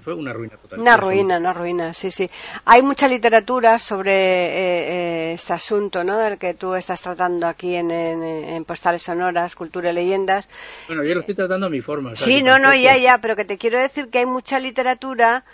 fue 0.00 0.14
una 0.14 0.32
ruina 0.32 0.56
total. 0.56 0.78
Una 0.78 0.96
ruina, 0.96 1.38
una 1.38 1.52
ruina, 1.52 1.92
sí, 1.92 2.10
sí. 2.10 2.28
Hay 2.64 2.82
mucha 2.82 3.08
literatura 3.08 3.78
sobre 3.80 4.12
eh, 4.12 5.30
eh, 5.30 5.32
este 5.32 5.52
asunto, 5.52 6.04
¿no? 6.04 6.18
Del 6.18 6.38
que 6.38 6.54
tú 6.54 6.74
estás 6.74 7.02
tratando 7.02 7.48
aquí 7.48 7.74
en, 7.74 7.90
en, 7.90 8.64
Postales 8.64 9.02
Sonoras, 9.02 9.56
Cultura 9.56 9.90
y 9.90 9.94
Leyendas. 9.94 10.48
Bueno, 10.86 11.02
yo 11.04 11.14
lo 11.14 11.20
estoy 11.20 11.34
tratando 11.34 11.66
a 11.66 11.70
mi 11.70 11.80
forma. 11.80 12.14
Sí, 12.14 12.42
no, 12.42 12.60
no, 12.60 12.74
ya, 12.74 12.96
ya, 12.96 13.18
pero 13.18 13.34
que 13.34 13.44
te 13.44 13.58
quiero 13.58 13.80
decir 13.80 14.08
que 14.08 14.18
hay 14.18 14.26
mucha 14.26 14.60
literatura 14.60 15.44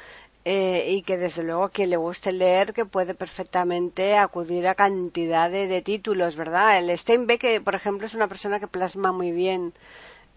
eh, 0.44 0.86
y 0.88 1.02
que 1.02 1.16
desde 1.18 1.42
luego 1.44 1.68
quien 1.68 1.90
le 1.90 1.96
guste 1.96 2.32
leer 2.32 2.72
que 2.72 2.84
puede 2.84 3.14
perfectamente 3.14 4.16
acudir 4.16 4.66
a 4.66 4.74
cantidad 4.74 5.50
de, 5.50 5.82
títulos, 5.82 6.36
¿verdad? 6.36 6.78
El 6.78 6.96
Steinbeck, 6.98 7.62
por 7.62 7.74
ejemplo, 7.74 8.06
es 8.06 8.14
una 8.14 8.28
persona 8.28 8.58
que 8.58 8.66
plasma 8.66 9.12
muy 9.12 9.30
bien 9.30 9.72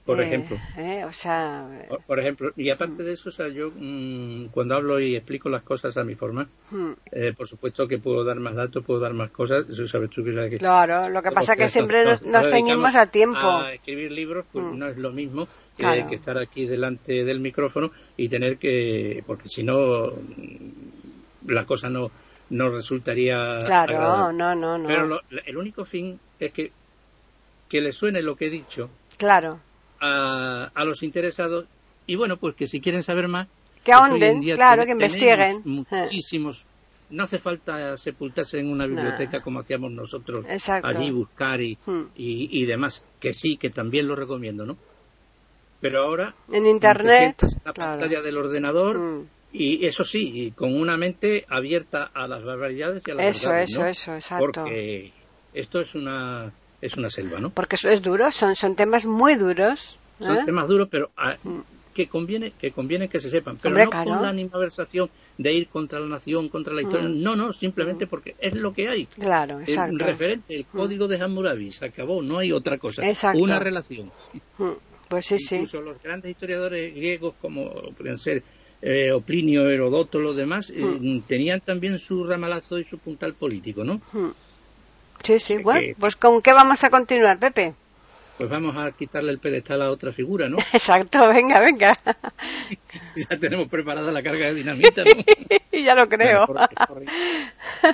por 0.06 0.22
Eh, 0.22 0.26
ejemplo. 0.28 0.58
eh, 0.78 1.04
o 1.06 1.12
sea, 1.12 1.68
Por, 1.90 2.02
por 2.04 2.20
ejemplo, 2.20 2.52
y 2.56 2.70
aparte 2.70 3.04
de 3.04 3.14
eso, 3.14 3.30
o 3.30 3.32
sea, 3.32 3.48
yo 3.48 3.72
mm, 3.76 4.48
cuando 4.52 4.76
hablo 4.76 5.00
y 5.00 5.16
explico 5.16 5.50
las 5.50 5.64
cosas 5.64 5.98
a 5.98 6.04
mi 6.04 6.16
forma, 6.16 6.48
hmm, 6.72 6.92
eh, 7.12 7.34
por 7.36 7.48
supuesto 7.48 7.88
que 7.88 7.98
puedo 7.98 8.24
dar 8.24 8.40
más 8.40 8.56
datos, 8.56 8.84
puedo 8.86 9.00
dar 9.00 9.14
más 9.14 9.32
cosas, 9.32 9.68
eso 9.70 9.86
sabes 9.88 10.10
tú 10.12 10.24
que, 10.24 10.34
sabes 10.34 10.52
que 10.52 10.58
claro, 10.60 11.10
lo 11.10 11.22
que 11.24 11.32
pasa 11.32 11.54
es 11.54 11.60
que 11.60 11.70
siempre 11.70 12.04
nos, 12.04 12.22
nos- 12.22 12.50
ceñimos 12.50 12.96
a 12.96 13.08
tiempo. 13.08 13.38
A 13.40 13.74
escribir 13.74 14.12
libros, 14.12 14.46
pues 14.52 14.66
Mm. 14.66 14.78
no 14.80 14.88
es 14.88 14.98
lo 14.98 15.12
mismo 15.12 15.48
que, 15.76 15.84
Claro. 15.84 16.08
que 16.08 16.16
estar 16.16 16.38
aquí 16.38 16.66
delante 16.66 17.26
del 17.26 17.40
micrófono 17.40 17.92
y 18.18 18.30
tener 18.30 18.58
que, 18.58 19.24
porque 19.26 19.50
si 19.50 19.64
no, 19.64 20.08
mm, 20.08 21.52
la 21.52 21.66
cosa 21.66 21.90
no, 21.90 22.12
no 22.50 22.70
resultaría. 22.70 23.56
Claro, 23.66 23.96
agradable. 23.96 24.38
no, 24.38 24.56
no, 24.56 24.78
no. 24.78 24.88
Pero 24.88 25.08
lo- 25.08 25.22
el 25.46 25.58
único 25.58 25.84
fin 25.86 26.20
es 26.40 26.52
que, 26.52 26.72
que 27.70 27.82
le 27.82 27.92
suene 27.92 28.22
lo 28.22 28.36
que 28.36 28.46
he 28.48 28.50
dicho 28.50 28.90
Claro, 29.18 29.60
a, 30.06 30.72
a 30.74 30.86
los 30.86 31.04
interesados 31.04 31.66
y 32.08 32.16
bueno, 32.16 32.38
pues 32.38 32.56
que 32.56 32.68
si 32.68 32.80
quieren 32.82 33.04
saber 33.04 33.28
más, 33.28 33.48
que 33.84 33.92
pues 33.92 33.98
hoy 33.98 34.06
en 34.06 34.12
ahonden, 34.12 34.40
día 34.42 34.56
claro, 34.56 34.86
que 34.86 34.92
investiguen. 34.92 35.62
Muchísimos. 35.66 36.66
No 37.10 37.24
hace 37.24 37.38
falta 37.38 37.98
sepultarse 37.98 38.60
en 38.60 38.68
una 38.70 38.88
biblioteca 38.88 39.40
como 39.42 39.60
hacíamos 39.60 39.92
nosotros 39.92 40.46
Exacto. 40.50 40.88
allí 40.88 41.12
buscar 41.12 41.62
y, 41.62 41.78
Hmm. 41.86 42.06
y, 42.16 42.62
y 42.62 42.66
demás, 42.66 43.04
que 43.20 43.34
sí, 43.34 43.58
que 43.58 43.70
también 43.70 44.08
lo 44.08 44.16
recomiendo, 44.16 44.66
¿no? 44.66 44.76
Pero 45.82 46.02
ahora 46.04 46.34
En 46.52 46.64
te 46.64 46.70
internet, 46.70 47.44
en 47.44 47.50
la 47.64 47.74
claro. 47.74 47.92
pantalla 47.92 48.22
del 48.22 48.38
ordenador 48.38 48.98
Mm. 48.98 49.28
y 49.54 49.86
eso 49.86 50.04
sí, 50.04 50.32
y 50.34 50.52
con 50.52 50.74
una 50.74 50.98
mente 50.98 51.46
abierta 51.48 52.10
a 52.14 52.28
las 52.28 52.44
barbaridades 52.44 53.04
y 53.08 53.12
a 53.12 53.16
las 53.16 53.36
Eso, 53.38 53.50
verdades, 53.50 53.70
eso, 53.72 53.82
¿no? 53.82 53.88
eso, 53.88 54.16
exacto. 54.16 54.46
Porque 54.46 55.12
esto 55.54 55.80
es 55.82 55.94
una 55.94 56.52
es 56.86 56.98
una 56.98 57.10
selva, 57.10 57.40
¿no? 57.40 57.50
Porque 57.50 57.76
eso 57.76 57.90
es 57.90 58.02
duro, 58.02 58.32
son, 58.32 58.56
son 58.56 58.76
temas 58.76 59.06
muy 59.06 59.36
duros. 59.36 59.98
Son 60.20 60.38
¿eh? 60.38 60.42
temas 60.46 60.68
duros, 60.68 60.88
pero 60.90 61.12
ah, 61.18 61.36
Mm. 61.44 61.60
que 61.94 62.08
conviene 62.08 62.52
que 62.60 62.72
conviene 62.72 63.08
que 63.08 63.20
se 63.22 63.30
sepan, 63.30 63.58
pero 63.62 63.70
Hombre, 63.74 63.86
no 63.86 63.90
claro. 63.92 64.10
con 64.12 64.22
la 64.24 64.30
animadversación 64.30 65.10
de 65.38 65.54
ir 65.54 65.68
contra 65.68 66.00
la 66.00 66.08
nación, 66.08 66.50
contra 66.50 66.74
la 66.74 66.82
historia. 66.82 67.08
Mm. 67.08 67.22
No, 67.22 67.36
no, 67.36 67.54
simplemente 67.54 68.06
porque 68.08 68.36
es 68.40 68.54
lo 68.54 68.74
que 68.74 68.88
hay. 68.90 69.06
Claro, 69.06 69.60
El 69.60 69.70
exacto. 69.70 70.06
referente, 70.06 70.56
el 70.56 70.66
código 70.66 71.08
de 71.08 71.22
Hammurabi, 71.22 71.72
se 71.72 71.86
acabó, 71.86 72.22
no 72.22 72.40
hay 72.40 72.52
otra 72.52 72.78
cosa. 72.78 73.06
Exacto. 73.08 73.40
Una 73.42 73.60
relación. 73.60 74.12
Mm, 74.58 74.72
Pues 75.08 75.26
sí, 75.28 75.38
sí. 75.40 75.56
Incluso 75.56 75.82
los 75.82 76.02
grandes 76.02 76.32
historiadores 76.32 76.94
griegos, 76.96 77.36
como 77.42 77.70
podrían 77.96 78.18
ser 78.18 78.44
eh, 78.82 79.12
Oplinio, 79.14 79.68
Herodoto, 79.70 80.20
los 80.20 80.36
demás, 80.36 80.70
eh, 80.70 80.82
Mm. 80.84 81.22
tenían 81.22 81.62
también 81.62 81.98
su 81.98 82.24
ramalazo 82.24 82.78
y 82.78 82.84
su 82.84 82.98
puntal 83.00 83.34
político, 83.34 83.84
¿no? 83.84 84.02
Sí, 85.26 85.40
sí, 85.40 85.58
bueno, 85.58 85.82
que- 85.82 85.96
pues 86.00 86.16
¿con 86.16 86.42
qué 86.42 86.54
vamos 86.54 86.84
a 86.84 86.90
continuar, 86.90 87.40
Pepe? 87.40 87.74
Pues 88.38 88.50
vamos 88.50 88.76
a 88.78 88.92
quitarle 88.92 89.32
el 89.32 89.40
pedestal 89.40 89.82
a 89.82 89.90
otra 89.92 90.12
figura, 90.12 90.50
¿no? 90.50 90.58
Exacto, 90.74 91.28
venga, 91.30 91.60
venga. 91.62 91.98
ya 93.30 93.38
tenemos 93.40 93.70
preparada 93.70 94.12
la 94.12 94.22
carga 94.22 94.48
de 94.48 94.54
dinamita, 94.56 95.04
¿no? 95.04 95.12
ya 95.72 95.96
lo 95.96 96.08
creo. 96.10 96.46
Bueno, 96.48 96.68
por- 96.68 96.88
por- 96.88 97.04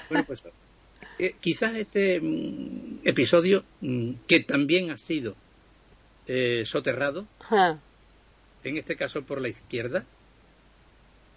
bueno, 0.09 0.23
pues 0.25 0.43
eh, 1.19 1.35
quizás 1.39 1.75
este 1.75 2.19
mm, 2.19 2.99
episodio, 3.03 3.63
mm, 3.81 4.11
que 4.27 4.39
también 4.41 4.89
ha 4.91 4.97
sido 4.97 5.35
eh, 6.27 6.63
soterrado, 6.65 7.25
Ah, 7.49 7.77
en 8.63 8.77
este 8.77 8.95
caso 8.95 9.21
por 9.23 9.41
la 9.41 9.49
izquierda, 9.49 10.05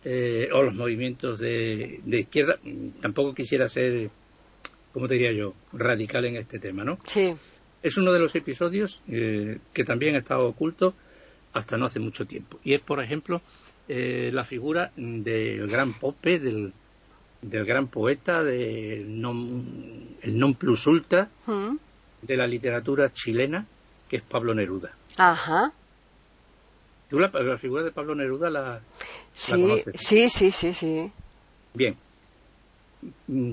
eh, 0.04 0.48
o 0.52 0.62
los 0.62 0.74
movimientos 0.74 1.40
de, 1.40 2.00
de 2.04 2.20
izquierda, 2.20 2.58
mm, 2.62 3.00
tampoco 3.00 3.34
quisiera 3.34 3.68
ser, 3.68 4.10
como 4.94 5.06
te 5.08 5.14
diría 5.14 5.32
yo, 5.32 5.52
radical 5.74 6.24
en 6.24 6.36
este 6.36 6.58
tema, 6.58 6.84
¿no? 6.84 6.98
sí, 7.06 7.34
Es 7.82 7.96
uno 7.98 8.12
de 8.12 8.18
los 8.20 8.34
episodios 8.34 9.02
eh, 9.08 9.58
que 9.74 9.84
también 9.84 10.14
ha 10.14 10.18
estado 10.20 10.46
oculto 10.46 10.94
hasta 11.52 11.76
no 11.76 11.84
hace 11.86 12.00
mucho 12.00 12.24
tiempo. 12.24 12.58
Y 12.64 12.72
es, 12.74 12.80
por 12.80 13.02
ejemplo, 13.02 13.42
eh, 13.88 14.30
la 14.32 14.44
figura 14.44 14.90
del 14.96 15.66
gran 15.68 15.92
Pope, 15.94 16.38
del, 16.38 16.72
del 17.42 17.64
gran 17.66 17.88
poeta, 17.88 18.42
del 18.42 19.20
non, 19.20 20.16
el 20.22 20.38
non 20.38 20.54
plus 20.54 20.86
ultra 20.86 21.28
Mm. 21.46 21.76
de 22.22 22.36
la 22.38 22.46
literatura 22.46 23.10
chilena, 23.12 23.66
que 24.08 24.16
es 24.16 24.22
Pablo 24.22 24.54
Neruda. 24.54 24.96
Ajá. 25.18 25.70
¿Tú 27.10 27.18
la, 27.18 27.28
la 27.28 27.58
figura 27.58 27.82
de 27.82 27.90
Pablo 27.92 28.14
Neruda 28.14 28.48
la, 28.48 28.80
Sí, 29.34 29.52
conoces? 29.60 29.92
sí, 30.00 30.28
sí, 30.30 30.50
sí, 30.50 30.72
sí. 30.72 31.12
Bien. 31.74 31.96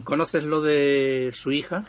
¿Conoces 0.03 0.43
lo 0.43 0.61
de 0.61 1.31
su 1.33 1.51
hija? 1.51 1.85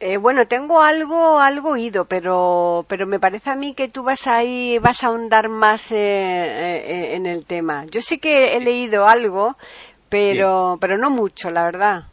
Eh, 0.00 0.16
bueno, 0.16 0.46
tengo 0.46 0.80
algo, 0.82 1.38
algo 1.38 1.70
oído, 1.70 2.06
pero, 2.06 2.84
pero 2.88 3.06
me 3.06 3.20
parece 3.20 3.50
a 3.50 3.54
mí 3.56 3.72
que 3.74 3.88
tú 3.88 4.02
vas 4.02 4.26
ahí, 4.26 4.78
vas 4.80 5.04
a 5.04 5.08
ahondar 5.08 5.48
más 5.48 5.92
eh, 5.92 5.96
eh, 5.96 7.14
en 7.14 7.26
el 7.26 7.44
tema. 7.44 7.86
Yo 7.86 8.02
sí 8.02 8.18
que 8.18 8.56
he 8.56 8.60
leído 8.60 9.06
algo, 9.06 9.56
pero, 10.08 10.76
pero 10.80 10.98
no 10.98 11.08
mucho, 11.08 11.50
la 11.50 11.62
verdad. 11.64 12.04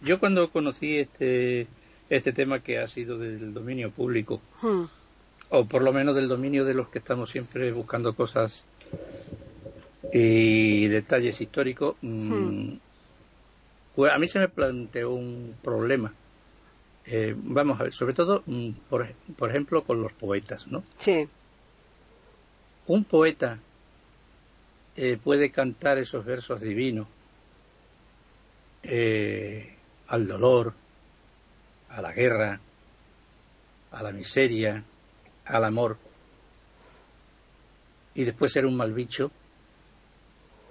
Yo 0.00 0.18
cuando 0.18 0.48
conocí 0.50 0.96
este, 0.98 1.66
este 2.08 2.32
tema 2.32 2.60
que 2.60 2.78
ha 2.78 2.88
sido 2.88 3.18
del 3.18 3.52
dominio 3.52 3.90
público, 3.90 4.40
Hmm. 4.62 4.84
o 5.50 5.64
por 5.66 5.82
lo 5.82 5.92
menos 5.92 6.16
del 6.16 6.28
dominio 6.28 6.64
de 6.64 6.72
los 6.74 6.88
que 6.88 6.98
estamos 7.00 7.28
siempre 7.30 7.70
buscando 7.70 8.14
cosas 8.14 8.64
y 10.12 10.86
detalles 10.88 11.40
históricos, 11.40 11.96
mm, 12.00 12.32
Hmm. 12.32 12.78
Pues 13.96 14.12
a 14.12 14.18
mí 14.18 14.28
se 14.28 14.38
me 14.38 14.48
planteó 14.48 15.10
un 15.10 15.56
problema. 15.62 16.12
Eh, 17.06 17.34
vamos 17.34 17.80
a 17.80 17.84
ver, 17.84 17.94
sobre 17.94 18.12
todo, 18.12 18.42
mm, 18.44 18.70
por, 18.90 19.06
por 19.38 19.48
ejemplo, 19.48 19.82
con 19.84 20.02
los 20.02 20.12
poetas, 20.12 20.66
¿no? 20.66 20.84
Sí, 20.98 21.26
Un 22.88 23.04
poeta 23.04 23.58
eh, 24.96 25.18
puede 25.22 25.50
cantar 25.50 25.98
esos 25.98 26.24
versos 26.24 26.60
divinos 26.60 27.08
eh, 28.82 29.74
al 30.08 30.28
dolor, 30.28 30.74
a 31.88 32.02
la 32.02 32.12
guerra, 32.12 32.60
a 33.90 34.02
la 34.02 34.12
miseria, 34.12 34.84
al 35.46 35.64
amor, 35.64 35.96
y 38.14 38.24
después 38.24 38.52
ser 38.52 38.66
un 38.66 38.76
mal 38.76 38.92
bicho 38.92 39.30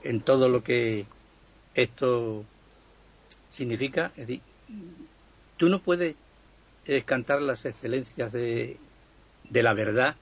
en 0.04 0.22
todo 0.22 0.48
lo 0.48 0.64
que 0.64 1.06
esto 1.74 2.46
significa. 3.56 4.12
Es 4.16 4.28
decir, 4.28 4.42
tú 5.58 5.70
no 5.70 5.80
puedes 5.80 6.16
eh, 6.86 7.02
cantar 7.04 7.42
las 7.42 7.66
excelencias 7.66 8.32
de, 8.32 8.78
de 9.50 9.64
la 9.64 9.74
verdad 9.74 10.16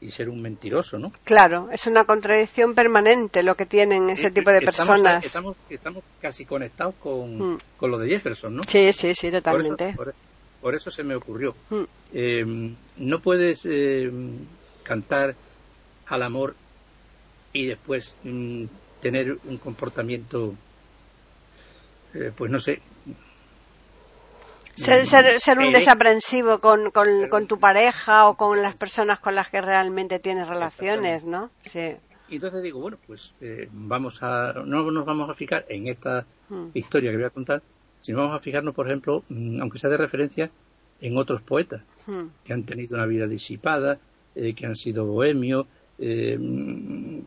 y 0.00 0.10
ser 0.12 0.28
un 0.28 0.40
mentiroso, 0.40 0.96
¿no? 0.96 1.10
claro, 1.24 1.68
es 1.72 1.88
una 1.88 2.04
contradicción 2.04 2.72
permanente 2.76 3.42
lo 3.42 3.56
que 3.56 3.66
tienen 3.66 4.08
ese 4.10 4.28
Eh, 4.28 4.30
tipo 4.30 4.50
de 4.52 4.58
estamos- 4.58 4.86
personas. 4.86 5.24
Estamos, 5.24 5.56
estamos 5.68 6.04
casi 6.22 6.44
conectados 6.44 6.94
con, 7.00 7.54
Mm. 7.54 7.58
con 7.76 7.90
lo 7.90 7.98
de 7.98 8.08
Jefferson, 8.08 8.54
¿no? 8.54 8.62
Sí, 8.62 8.92
sí, 8.92 9.12
sí, 9.14 9.26
Por 9.26 9.34
eso, 9.34 9.42
totalmente. 9.42 9.92
por- 9.96 10.14
por 10.60 10.74
eso 10.76 10.90
se 10.92 11.02
me 11.02 11.16
ocurrió. 11.16 11.54
Mm. 11.70 11.82
Eh, 12.12 12.74
no 12.98 13.20
puedes 13.20 13.62
eh, 13.64 14.08
cantar 14.84 15.34
al 16.06 16.22
amor 16.22 16.54
y 17.52 17.66
después 17.66 18.14
mm, 18.22 18.64
tener 19.02 19.36
un 19.44 19.56
comportamiento, 19.58 20.54
eh, 22.14 22.32
pues 22.36 22.50
no 22.50 22.58
sé. 22.58 22.80
Ser, 24.74 25.06
ser, 25.06 25.40
ser 25.40 25.58
un 25.58 25.64
Eh, 25.64 25.72
desaprensivo 25.72 26.60
con, 26.60 26.90
con, 26.92 27.28
con 27.28 27.46
tu 27.48 27.58
pareja 27.58 28.28
o 28.28 28.36
con 28.36 28.62
las 28.62 28.76
personas 28.76 29.18
con 29.18 29.34
las 29.34 29.48
que 29.50 29.60
realmente 29.60 30.20
tienes 30.20 30.46
relaciones, 30.46 31.24
¿no? 31.24 31.50
Sí. 31.62 31.96
Y 32.28 32.36
entonces 32.36 32.62
digo, 32.62 32.80
bueno, 32.80 32.96
pues 33.06 33.34
eh, 33.40 33.68
vamos 33.72 34.22
a, 34.22 34.52
no 34.64 34.88
nos 34.90 35.04
vamos 35.04 35.28
a 35.30 35.34
fijar 35.34 35.64
en 35.68 35.88
esta 35.88 36.26
Mm. 36.50 36.68
historia 36.74 37.10
que 37.10 37.16
voy 37.18 37.26
a 37.26 37.30
contar, 37.30 37.60
sino 37.98 38.18
vamos 38.18 38.36
a 38.36 38.40
fijarnos, 38.40 38.74
por 38.74 38.86
ejemplo, 38.86 39.22
mm, 39.28 39.60
aunque 39.60 39.78
sea 39.78 39.90
de 39.90 39.98
referencia, 39.98 40.50
en 41.00 41.16
otros 41.18 41.42
poetas 41.42 41.82
Mm. 42.06 42.26
que 42.44 42.52
han 42.54 42.64
tenido 42.64 42.96
una 42.96 43.04
vida 43.06 43.26
disipada, 43.26 43.98
eh, 44.34 44.54
que 44.54 44.64
han 44.66 44.74
sido 44.76 45.04
bohemios, 45.04 45.66
eh, 45.98 46.38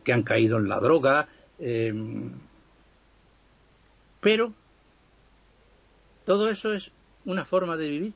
que 0.03 0.13
han 0.13 0.23
caído 0.23 0.57
en 0.57 0.69
la 0.69 0.79
droga, 0.79 1.27
eh, 1.59 1.93
pero 4.21 4.53
todo 6.31 6.49
eso 6.49 6.71
es 6.71 6.93
una 7.25 7.43
forma 7.43 7.75
de 7.75 7.89
vivir. 7.89 8.13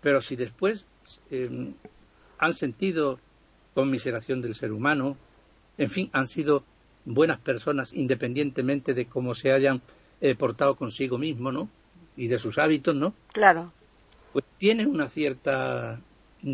Pero 0.00 0.20
si 0.20 0.34
después 0.34 0.84
eh, 1.30 1.72
han 2.38 2.54
sentido 2.54 3.20
conmiseración 3.72 4.42
del 4.42 4.56
ser 4.56 4.72
humano, 4.72 5.16
en 5.78 5.90
fin, 5.90 6.10
han 6.12 6.26
sido 6.26 6.64
buenas 7.04 7.38
personas 7.38 7.92
independientemente 7.92 8.94
de 8.94 9.06
cómo 9.06 9.36
se 9.36 9.52
hayan 9.52 9.80
eh, 10.20 10.34
portado 10.34 10.74
consigo 10.74 11.18
mismo, 11.18 11.52
¿no? 11.52 11.68
Y 12.16 12.26
de 12.26 12.40
sus 12.40 12.58
hábitos, 12.58 12.96
¿no? 12.96 13.14
Claro. 13.32 13.72
Pues 14.32 14.44
tiene 14.58 14.88
una 14.88 15.08
cierta, 15.08 16.00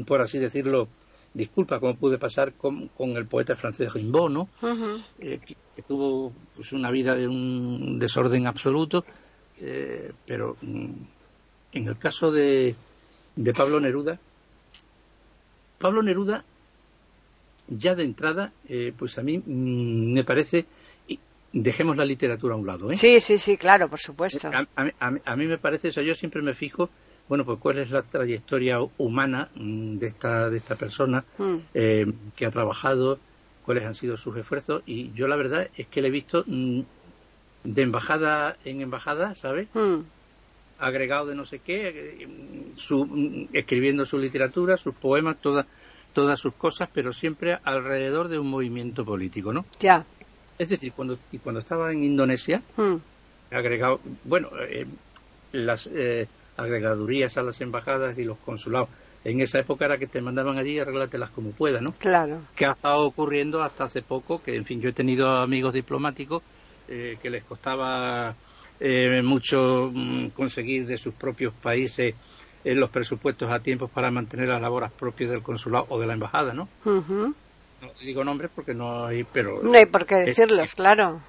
por 0.07 0.21
así 0.21 0.39
decirlo, 0.39 0.89
disculpa, 1.33 1.81
como 1.81 1.97
pude 1.97 2.19
pasar 2.19 2.53
con, 2.53 2.89
con 2.89 3.17
el 3.17 3.25
poeta 3.25 3.57
francés 3.57 3.95
Rimbaud, 3.95 4.31
¿no? 4.31 4.49
Eh, 5.21 5.41
que, 5.43 5.57
que 5.75 5.83
tuvo 5.83 6.35
pues, 6.55 6.75
una 6.75 6.91
vida 6.91 7.17
de 7.17 7.27
un 7.27 7.99
desorden 7.99 8.47
absoluto, 8.47 9.07
eh, 9.63 10.13
pero 10.27 10.57
mm, 10.61 10.91
en 11.73 11.89
el 11.89 11.97
caso 11.99 12.33
de, 12.33 12.75
de 13.37 13.53
Pablo 13.53 13.81
Neruda, 13.81 14.19
Pablo 15.79 16.03
Neruda, 16.03 16.45
ya 17.69 17.95
de 17.95 18.05
entrada, 18.05 18.53
eh, 18.69 18.93
pues 18.97 19.19
a 19.19 19.23
mí 19.23 19.39
mm, 19.39 20.13
me 20.13 20.25
parece, 20.25 20.67
dejemos 21.53 21.97
la 21.97 22.05
literatura 22.05 22.55
a 22.55 22.59
un 22.59 22.67
lado. 22.67 22.91
¿eh? 22.91 22.97
Sí, 22.97 23.21
sí, 23.21 23.39
sí, 23.39 23.57
claro, 23.57 23.89
por 23.89 24.01
supuesto. 24.01 24.51
A, 24.51 25.37
mí 25.37 25.47
me 25.47 25.59
parece 25.59 25.89
eso, 25.89 26.03
yo 26.03 26.15
siempre 26.15 26.43
me 26.43 26.55
fijo, 26.55 26.91
bueno, 27.29 27.45
pues 27.45 27.59
cuál 27.61 27.79
es 27.79 27.91
la 27.91 28.03
trayectoria 28.03 28.79
humana 28.99 29.49
mm, 29.55 29.99
de 29.99 30.07
esta, 30.09 30.51
de 30.51 30.57
esta 30.57 30.77
persona 30.77 31.25
mm. 31.39 31.57
eh, 31.75 32.07
que 32.35 32.47
ha 32.47 32.51
trabajado, 32.51 33.19
cuáles 33.65 33.85
han 33.85 33.95
sido 33.95 34.17
sus 34.17 34.37
esfuerzos, 34.37 34.83
y 34.87 35.13
yo 35.13 35.29
la 35.29 35.37
verdad 35.37 35.69
es 35.77 35.87
que 35.87 36.03
le 36.03 36.09
he 36.09 36.11
visto 36.11 36.45
de 37.65 37.83
embajada 37.83 38.57
en 38.65 38.81
embajada, 38.81 39.35
¿sabes? 39.35 39.69
agregado 40.79 41.27
de 41.27 41.37
no 41.37 41.45
sé 41.45 41.61
qué, 41.61 42.29
su, 42.75 43.49
escribiendo 43.53 44.05
su 44.05 44.19
literatura, 44.19 44.77
sus 44.77 44.95
poemas, 44.95 45.37
todas 45.41 45.67
todas 46.13 46.39
sus 46.39 46.55
cosas, 46.55 46.89
pero 46.93 47.13
siempre 47.13 47.59
alrededor 47.65 48.29
de 48.29 48.39
un 48.39 48.49
movimiento 48.49 49.05
político, 49.05 49.53
¿no? 49.53 49.65
Ya. 49.81 50.05
Es 50.59 50.69
decir, 50.69 50.93
cuando, 50.93 51.19
y 51.31 51.39
cuando 51.39 51.61
estaba 51.61 51.91
en 51.91 52.05
Indonesia, 52.05 52.63
hmm. 52.77 52.97
agregado, 53.51 54.01
bueno, 54.25 54.51
eh, 54.69 54.87
las 55.53 55.89
eh, 55.93 56.29
agregadurías 56.57 57.37
a 57.37 57.43
las 57.43 57.61
embajadas 57.61 58.19
y 58.19 58.25
los 58.25 58.39
consulados, 58.39 58.89
en 59.25 59.41
esa 59.41 59.59
época 59.61 59.87
era 59.87 59.99
que 59.99 60.07
te 60.07 60.21
mandaban 60.21 60.59
allí 60.59 60.73
y 60.73 60.79
arréglatelas 60.81 61.31
como 61.31 61.53
puedas, 61.53 61.81
¿no? 61.81 61.93
Claro. 61.93 62.41
Que 62.57 62.67
ha 62.67 62.73
estado 62.73 63.03
ocurriendo 63.07 63.63
hasta 63.63 63.85
hace 63.85 64.03
poco, 64.03 64.43
que 64.43 64.57
en 64.57 64.65
fin, 64.65 64.81
yo 64.81 64.89
he 64.89 64.93
tenido 64.93 65.31
amigos 65.31 65.73
diplomáticos 65.73 66.43
eh, 66.89 67.19
que 67.21 67.31
les 67.31 67.45
costaba 67.45 68.35
mucho 69.23 69.93
mm, 69.95 70.31
conseguir 70.31 70.87
de 70.87 70.99
sus 70.99 71.15
propios 71.15 71.55
países 71.55 72.17
en 72.65 72.81
los 72.81 72.91
presupuestos 72.91 73.51
a 73.51 73.61
tiempo 73.61 73.89
para 73.89 74.11
mantener 74.11 74.49
las 74.49 74.61
labores 74.61 74.91
propias 74.93 75.31
del 75.31 75.43
consulado 75.43 75.87
o 75.89 76.01
de 76.01 76.07
la 76.07 76.15
embajada, 76.15 76.53
¿no? 76.53 76.69
No 76.85 77.89
digo 78.01 78.23
nombres 78.23 78.51
porque 78.55 78.75
no 78.75 79.07
hay, 79.07 79.25
pero... 79.25 79.61
No 79.63 79.77
hay 79.77 79.87
por 79.87 80.07
qué 80.07 80.17
decirlos, 80.17 80.75
claro. 80.75 81.21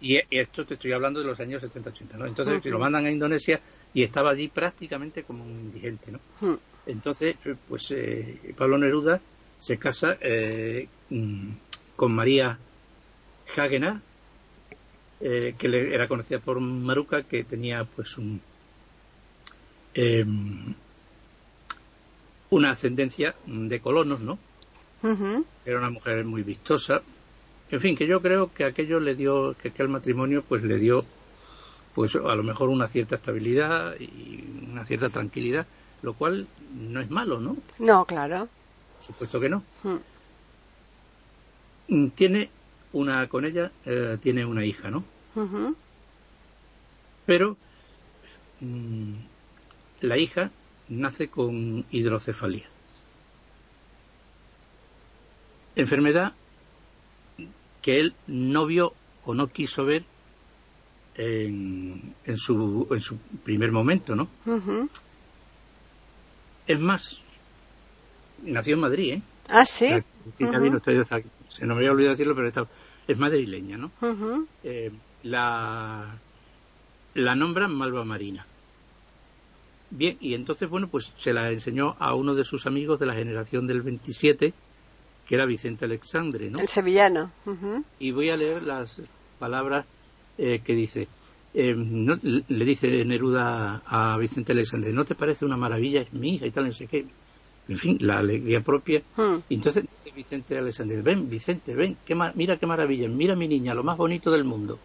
Y, 0.00 0.18
esto 0.30 0.64
te 0.64 0.74
estoy 0.74 0.92
hablando 0.92 1.20
de 1.20 1.26
los 1.26 1.38
años 1.40 1.62
70-80, 1.62 2.14
¿no? 2.16 2.26
Entonces, 2.26 2.62
si 2.62 2.70
lo 2.70 2.78
mandan 2.78 3.04
a 3.04 3.10
Indonesia 3.10 3.60
y 3.92 4.02
estaba 4.02 4.30
allí 4.30 4.48
prácticamente 4.48 5.24
como 5.24 5.44
un 5.44 5.50
indigente, 5.50 6.12
¿no? 6.12 6.20
Entonces, 6.86 7.36
pues 7.68 7.90
eh, 7.90 8.54
Pablo 8.56 8.78
Neruda 8.78 9.20
se 9.58 9.76
casa 9.76 10.16
eh, 10.20 10.88
mm, 11.10 11.50
con 11.96 12.14
María 12.14 12.58
Hagenar, 13.54 14.00
eh, 15.20 15.54
que 15.58 15.68
le, 15.68 15.94
era 15.94 16.08
conocida 16.08 16.38
por 16.38 16.60
Maruca, 16.60 17.22
que 17.22 17.44
tenía 17.44 17.84
pues 17.84 18.18
un, 18.18 18.40
Em, 20.00 20.74
una 22.50 22.70
ascendencia 22.70 23.34
de 23.46 23.80
colonos, 23.80 24.20
¿no? 24.20 24.38
Era 25.66 25.78
una 25.78 25.90
mujer 25.90 26.24
muy 26.24 26.44
vistosa. 26.44 27.02
En 27.68 27.80
fin, 27.80 27.96
que 27.96 28.06
yo 28.06 28.22
creo 28.22 28.52
que 28.54 28.64
aquello 28.64 29.00
le 29.00 29.16
dio, 29.16 29.56
que 29.60 29.70
aquel 29.70 29.88
matrimonio 29.88 30.44
pues 30.48 30.62
le 30.62 30.78
dio, 30.78 31.04
pues 31.96 32.14
a 32.14 32.34
lo 32.36 32.44
mejor 32.44 32.68
una 32.68 32.86
cierta 32.86 33.16
estabilidad 33.16 33.98
y 33.98 34.44
una 34.70 34.84
cierta 34.84 35.08
tranquilidad, 35.08 35.66
lo 36.02 36.14
cual 36.14 36.46
no 36.72 37.00
es 37.00 37.10
malo, 37.10 37.40
¿no? 37.40 37.56
No, 37.80 38.04
claro. 38.04 38.48
supuesto 39.00 39.40
que 39.40 39.48
no. 39.48 39.64
Mm, 41.88 42.08
tiene 42.10 42.50
una, 42.92 43.28
con 43.28 43.44
ella, 43.44 43.70
eh, 43.84 44.18
tiene 44.20 44.44
una 44.44 44.64
hija, 44.64 44.90
¿no? 44.90 45.04
Pero 47.26 47.56
mm, 48.60 49.14
la 50.00 50.16
hija 50.18 50.50
nace 50.88 51.28
con 51.28 51.84
hidrocefalia. 51.90 52.66
Enfermedad 55.76 56.32
que 57.82 58.00
él 58.00 58.14
no 58.26 58.66
vio 58.66 58.94
o 59.24 59.34
no 59.34 59.48
quiso 59.48 59.84
ver 59.84 60.04
en, 61.14 62.14
su, 62.36 62.86
en 62.90 63.00
su 63.00 63.16
primer 63.44 63.72
momento, 63.72 64.14
¿no? 64.16 64.28
Es 66.66 66.80
más, 66.80 67.20
nació 68.44 68.74
en 68.74 68.80
Madrid, 68.80 69.12
¿eh? 69.14 69.22
Ah, 69.48 69.64
sí. 69.64 69.88
Se 71.48 71.66
no 71.66 71.74
me 71.74 71.80
había 71.80 71.92
olvidado 71.92 72.14
decirlo, 72.14 72.34
pero 72.34 72.68
es 73.06 73.18
madrileña, 73.18 73.78
¿no? 73.78 73.90
Eh, 74.62 74.92
la, 75.22 76.18
la 77.14 77.34
nombran 77.34 77.74
Malva 77.74 78.04
Marina. 78.04 78.46
Bien, 79.90 80.18
y 80.20 80.34
entonces, 80.34 80.68
bueno, 80.68 80.88
pues 80.88 81.14
se 81.16 81.32
la 81.32 81.50
enseñó 81.50 81.96
a 81.98 82.14
uno 82.14 82.34
de 82.34 82.44
sus 82.44 82.66
amigos 82.66 83.00
de 83.00 83.06
la 83.06 83.14
generación 83.14 83.66
del 83.66 83.80
27, 83.80 84.52
que 85.26 85.34
era 85.34 85.46
Vicente 85.46 85.86
Alexandre, 85.86 86.50
¿no? 86.50 86.58
El 86.58 86.68
sevillano. 86.68 87.32
Y 87.98 88.10
voy 88.12 88.28
a 88.28 88.36
leer 88.36 88.62
las 88.62 89.00
palabras 89.38 89.86
eh, 90.36 90.60
que 90.64 90.74
dice. 90.74 91.08
Eh, 91.54 91.74
le 91.74 92.64
dice 92.66 93.04
Neruda 93.06 93.82
a 93.86 94.18
Vicente 94.18 94.52
Alexandre, 94.52 94.92
¿no 94.92 95.06
te 95.06 95.14
parece 95.14 95.46
una 95.46 95.56
maravilla? 95.56 96.02
Es 96.02 96.12
mi 96.12 96.34
hija 96.34 96.46
y 96.46 96.50
tal, 96.50 96.66
no 96.66 96.72
sé 96.72 96.86
qué. 96.86 97.06
En 97.68 97.76
fin, 97.76 97.98
la 98.00 98.18
alegría 98.18 98.60
propia. 98.62 99.02
Hmm. 99.16 99.38
Y 99.48 99.56
entonces 99.56 99.84
dice 99.84 100.10
Vicente 100.16 100.56
Alexandre, 100.56 101.02
ven, 101.02 101.28
Vicente, 101.28 101.74
ven, 101.74 101.98
qué 102.04 102.14
mira 102.34 102.56
qué 102.56 102.66
maravilla, 102.66 103.08
mira 103.08 103.36
mi 103.36 103.46
niña, 103.46 103.74
lo 103.74 103.84
más 103.84 103.96
bonito 103.96 104.30
del 104.30 104.44
mundo. 104.44 104.78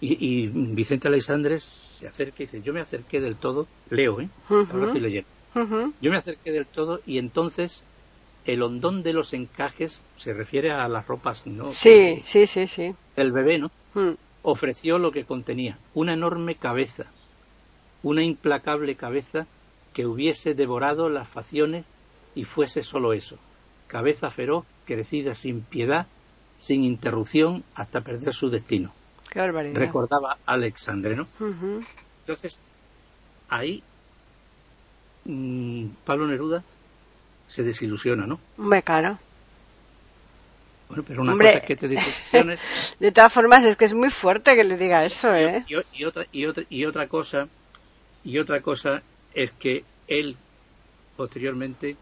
Y, 0.00 0.48
Vicente 0.48 1.08
Alexandre 1.08 1.58
se 1.60 2.06
acerca 2.06 2.42
y 2.42 2.46
dice, 2.46 2.60
yo 2.60 2.74
me 2.74 2.80
acerqué 2.80 3.20
del 3.20 3.36
todo, 3.36 3.66
leo, 3.88 4.20
¿eh? 4.20 4.28
Ahora 4.50 4.92
leyendo. 4.92 5.28
Yo 6.00 6.10
me 6.10 6.18
acerqué 6.18 6.52
del 6.52 6.66
todo 6.66 7.00
y 7.06 7.18
entonces 7.18 7.82
el 8.44 8.62
hondón 8.62 9.02
de 9.02 9.12
los 9.12 9.32
encajes 9.32 10.02
se 10.16 10.34
refiere 10.34 10.72
a 10.72 10.86
las 10.88 11.06
ropas, 11.06 11.46
¿no? 11.46 11.70
Sí, 11.70 12.20
sí, 12.24 12.46
sí, 12.46 12.66
sí. 12.66 12.94
El 13.16 13.32
bebé, 13.32 13.58
¿no? 13.58 13.70
Ofreció 14.42 14.98
lo 14.98 15.10
que 15.10 15.24
contenía, 15.24 15.78
una 15.94 16.12
enorme 16.12 16.56
cabeza, 16.56 17.06
una 18.02 18.22
implacable 18.22 18.96
cabeza 18.96 19.46
que 19.94 20.06
hubiese 20.06 20.54
devorado 20.54 21.08
las 21.08 21.28
facciones 21.28 21.86
y 22.34 22.44
fuese 22.44 22.82
solo 22.82 23.14
eso, 23.14 23.38
cabeza 23.86 24.30
feroz, 24.30 24.66
crecida 24.84 25.34
sin 25.34 25.62
piedad, 25.62 26.06
sin 26.58 26.84
interrupción, 26.84 27.64
hasta 27.74 28.02
perder 28.02 28.34
su 28.34 28.50
destino 28.50 28.92
recordaba 29.34 30.38
Alexandre, 30.46 31.16
¿no? 31.16 31.26
Entonces, 32.20 32.58
ahí 33.48 33.82
mm, 35.24 35.86
Pablo 36.04 36.26
Neruda 36.26 36.62
se 37.46 37.62
desilusiona, 37.62 38.26
¿no? 38.26 38.38
Me 38.56 38.82
cara. 38.82 39.18
Bueno, 40.88 41.04
pero 41.06 41.22
una 41.22 41.32
cosa 41.32 41.50
es 41.50 41.64
que 41.64 41.76
te 41.76 41.88
desilusiones. 41.88 42.60
de 43.00 43.12
todas 43.12 43.32
formas, 43.32 43.64
es 43.64 43.76
que 43.76 43.86
es 43.86 43.94
muy 43.94 44.10
fuerte 44.10 44.54
que 44.54 44.64
le 44.64 44.76
diga 44.76 45.04
eso, 45.04 45.34
¿eh? 45.34 45.64
Y, 45.66 45.74
otra, 46.04 46.26
y, 46.30 46.46
otra, 46.46 46.64
y 46.68 46.84
otra 46.84 47.08
cosa, 47.08 47.48
y 48.22 48.38
otra 48.38 48.60
cosa 48.60 49.02
es 49.34 49.50
que 49.52 49.84
él, 50.08 50.36
posteriormente, 51.16 51.96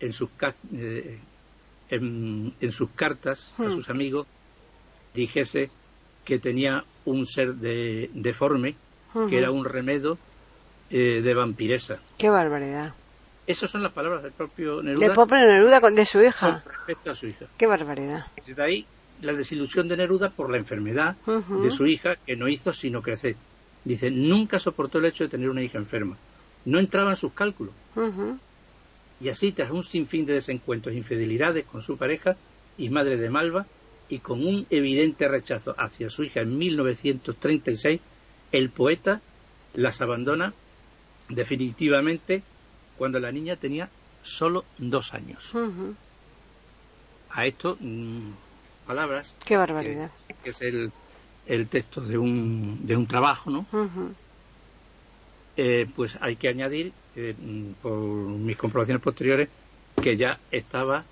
en 0.00 0.12
sus, 0.12 0.30
eh, 0.72 1.18
en, 1.90 2.72
sus 2.72 2.90
cartas 2.90 3.52
a 3.58 3.64
hmm. 3.64 3.72
sus 3.72 3.90
amigos, 3.90 4.26
dijese 5.14 5.70
que 6.24 6.38
tenía 6.38 6.84
un 7.04 7.24
ser 7.24 7.54
de, 7.54 8.10
deforme, 8.14 8.74
que 9.30 9.38
era 9.38 9.50
un 9.50 9.64
remedo 9.64 10.18
eh, 10.90 11.22
de 11.22 11.34
vampiresa. 11.34 12.00
¡Qué 12.18 12.28
barbaridad! 12.28 12.94
Esas 13.46 13.70
son 13.70 13.82
las 13.82 13.92
palabras 13.92 14.22
del 14.22 14.32
propio 14.32 14.82
Neruda. 14.82 15.06
Del 15.06 15.14
propio 15.14 15.36
Neruda 15.38 15.80
de 15.80 16.04
su 16.04 16.20
hija. 16.20 16.62
Con 16.62 16.72
respecto 16.72 17.10
a 17.12 17.14
su 17.14 17.26
hija. 17.28 17.46
¡Qué 17.56 17.66
barbaridad! 17.66 18.26
Desde 18.44 18.62
ahí 18.62 18.86
la 19.22 19.32
desilusión 19.32 19.88
de 19.88 19.96
Neruda 19.96 20.30
por 20.30 20.50
la 20.50 20.58
enfermedad 20.58 21.16
de 21.24 21.70
su 21.70 21.86
hija 21.86 22.16
que 22.16 22.36
no 22.36 22.48
hizo 22.48 22.72
sino 22.72 23.02
crecer. 23.02 23.36
Dice, 23.84 24.10
nunca 24.10 24.58
soportó 24.58 24.98
el 24.98 25.06
hecho 25.06 25.24
de 25.24 25.30
tener 25.30 25.48
una 25.48 25.62
hija 25.62 25.78
enferma. 25.78 26.16
No 26.66 26.78
entraba 26.78 27.10
en 27.10 27.16
sus 27.16 27.32
cálculos. 27.32 27.72
Y 29.18 29.30
así, 29.30 29.52
tras 29.52 29.70
un 29.70 29.82
sinfín 29.82 30.26
de 30.26 30.34
desencuentros 30.34 30.94
e 30.94 30.98
infidelidades 30.98 31.64
con 31.64 31.80
su 31.80 31.96
pareja 31.96 32.36
y 32.76 32.90
madre 32.90 33.16
de 33.16 33.30
Malva, 33.30 33.66
y 34.08 34.18
con 34.18 34.46
un 34.46 34.66
evidente 34.70 35.26
rechazo 35.28 35.74
hacia 35.78 36.10
su 36.10 36.24
hija 36.24 36.40
en 36.40 36.58
1936, 36.58 38.00
el 38.52 38.70
poeta 38.70 39.20
las 39.74 40.00
abandona 40.00 40.52
definitivamente 41.28 42.42
cuando 42.96 43.18
la 43.18 43.32
niña 43.32 43.56
tenía 43.56 43.88
solo 44.22 44.64
dos 44.78 45.14
años. 45.14 45.52
A 47.30 47.46
esto, 47.46 47.76
mm, 47.80 48.30
palabras. 48.86 49.34
Qué 49.44 49.56
barbaridad. 49.56 50.10
Que, 50.42 50.50
es 50.50 50.62
el, 50.62 50.92
el, 51.46 51.68
texto 51.68 52.00
de 52.00 52.16
un, 52.16 52.86
de 52.86 52.96
un 52.96 53.06
trabajo, 53.06 53.50
¿no? 53.50 53.66
Eh, 55.56 55.86
pues 55.94 56.18
hay 56.20 56.36
que 56.36 56.48
añadir, 56.48 56.92
eh, 57.14 57.34
por 57.80 57.96
mis 57.96 58.56
comprobaciones 58.56 59.02
posteriores, 59.02 59.48
que 60.02 60.16
ya 60.16 60.38
estaba 60.50 61.04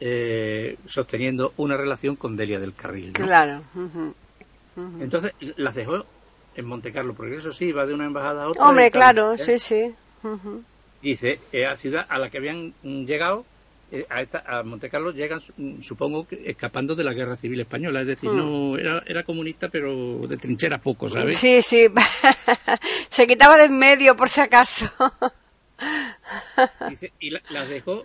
eh, 0.00 0.76
sosteniendo 0.86 1.52
una 1.56 1.76
relación 1.76 2.16
con 2.16 2.36
Delia 2.36 2.58
del 2.58 2.74
Carril. 2.74 3.12
Claro. 3.12 3.62
Entonces 4.98 5.32
las 5.56 5.74
dejó 5.76 6.04
en 6.56 6.66
Monte 6.66 6.92
Carlo, 6.92 7.14
porque 7.14 7.36
eso 7.36 7.52
sí, 7.52 7.70
va 7.72 7.86
de 7.86 7.94
una 7.94 8.06
embajada 8.06 8.44
a 8.44 8.48
otra. 8.48 8.64
Hombre, 8.64 8.90
claro, 8.90 9.34
¿eh? 9.34 9.38
sí, 9.38 9.58
sí. 9.58 9.94
Dice, 11.00 11.38
eh, 11.52 11.66
a 11.66 11.76
ciudad 11.76 12.06
a 12.08 12.18
la 12.18 12.30
que 12.30 12.38
habían 12.38 12.74
llegado 12.82 13.44
eh, 13.92 14.06
a, 14.08 14.22
esta, 14.22 14.42
a 14.46 14.62
Monte 14.62 14.88
Carlo 14.90 15.12
llegan, 15.12 15.40
supongo, 15.82 16.26
que 16.26 16.42
escapando 16.46 16.94
de 16.96 17.04
la 17.04 17.12
guerra 17.12 17.36
civil 17.36 17.60
española. 17.60 18.00
Es 18.00 18.06
decir, 18.08 18.30
Mm. 18.30 18.36
no 18.36 18.78
era, 18.78 19.02
era 19.06 19.22
comunista, 19.22 19.68
pero 19.68 20.26
de 20.26 20.36
trinchera 20.38 20.78
poco, 20.78 21.08
¿sabes? 21.08 21.36
Sí, 21.36 21.62
sí. 21.62 21.86
Se 23.10 23.26
quitaba 23.26 23.56
de 23.58 23.64
en 23.66 23.78
medio 23.78 24.16
por 24.16 24.28
si 24.28 24.40
acaso. 24.40 24.90
Dice, 26.88 27.12
y 27.20 27.30
la- 27.30 27.42
las 27.50 27.68
dejó 27.68 28.04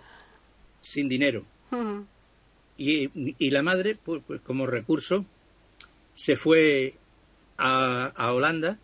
sin 0.80 1.08
dinero. 1.08 1.44
Ujú. 1.70 2.06
Y, 2.76 3.10
y 3.38 3.50
la 3.50 3.62
madre, 3.62 3.96
pues, 4.02 4.22
pues 4.26 4.40
como 4.42 4.66
recurso, 4.66 5.24
se 6.12 6.36
fue 6.36 6.94
a, 7.56 8.12
a 8.14 8.32
Holanda 8.32 8.78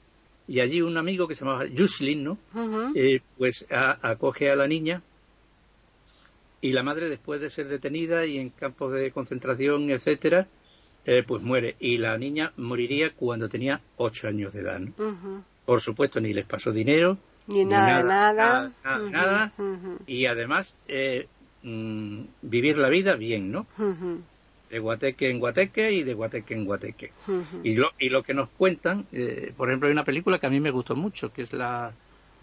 y 0.49 0.61
allí 0.61 0.81
un 0.83 0.97
amigo 0.99 1.27
que 1.29 1.35
se 1.35 1.45
llamaba 1.45 1.65
Juslin, 1.77 2.25
¿no? 2.25 2.39
Eh, 2.95 3.21
pues 3.39 3.67
a- 3.71 3.99
acoge 4.03 4.51
a 4.51 4.57
la 4.57 4.67
niña 4.67 5.03
y 6.65 6.73
la 6.73 6.83
madre 6.83 7.11
después 7.11 7.43
de 7.43 7.51
ser 7.51 7.69
detenida 7.69 8.25
y 8.25 8.39
en 8.39 8.49
campos 8.49 8.91
de 8.95 9.11
concentración, 9.11 9.91
etcétera, 9.91 10.49
eh, 11.05 11.23
pues 11.23 11.43
muere 11.43 11.77
y 11.79 11.99
la 11.99 12.17
niña 12.17 12.55
moriría 12.57 13.13
cuando 13.15 13.51
tenía 13.51 13.83
ocho 13.97 14.29
años 14.29 14.55
de 14.55 14.61
edad. 14.61 14.81
Por 15.67 15.83
supuesto, 15.83 16.21
ni 16.23 16.33
les 16.33 16.47
pasó 16.47 16.73
dinero 16.73 17.19
Ni 17.49 17.67
nada, 17.67 18.03
nada. 18.03 18.35
nada, 18.35 18.73
nada, 18.83 18.99
Ujú, 19.05 19.13
nada. 19.13 19.53
y 20.07 20.25
además 20.25 20.75
eh, 20.89 21.27
mm, 21.63 22.23
vivir 22.41 22.79
la 22.79 22.89
vida 22.89 23.15
bien, 23.17 23.53
¿no? 23.53 23.67
De 24.71 24.79
guateque 24.79 25.29
en 25.29 25.41
guateque 25.41 25.93
y 25.93 26.03
de 26.03 26.15
guateque 26.15 26.55
en 26.55 26.65
guateque. 26.65 27.11
Y 27.63 27.75
lo, 27.77 27.91
y 27.99 28.09
lo 28.09 28.23
que 28.23 28.33
nos 28.33 28.49
cuentan, 28.57 29.07
eh, 29.13 29.53
por 29.55 29.69
ejemplo, 29.69 29.87
hay 29.89 29.93
una 29.93 30.05
película 30.05 30.39
que 30.39 30.47
a 30.47 30.51
mí 30.51 30.61
me 30.61 30.71
gustó 30.71 30.97
mucho, 30.97 31.31
que 31.31 31.43
es 31.43 31.53
la, 31.53 31.95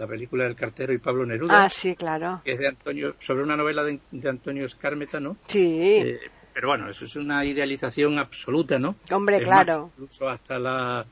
la 0.01 0.07
película 0.07 0.43
del 0.45 0.55
cartero 0.55 0.93
y 0.93 0.97
Pablo 0.97 1.25
Neruda, 1.25 1.63
Ah, 1.63 1.69
sí, 1.69 1.95
claro. 1.95 2.41
que 2.43 2.53
es 2.53 2.59
de 2.59 2.67
Antonio, 2.67 3.15
sobre 3.19 3.43
una 3.43 3.55
novela 3.55 3.83
de, 3.83 3.99
de 4.11 4.29
Antonio 4.29 4.65
Escármeta, 4.65 5.19
¿no? 5.19 5.37
Sí, 5.47 5.59
Eh, 6.03 6.19
pero 6.53 6.69
bueno, 6.69 6.89
eso 6.89 7.05
es 7.05 7.15
una 7.15 7.45
idealización 7.45 8.17
absoluta, 8.19 8.79
¿no? 8.79 8.95
hombre, 9.11 9.37
Es 9.37 9.47
más, 9.47 9.65
claro. 9.65 9.91
incluso 9.93 10.27
hasta 10.27 10.59
la, 10.59 11.05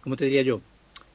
¿cómo 0.00 0.16
te 0.16 0.24
diría 0.26 0.42
yo? 0.42 0.60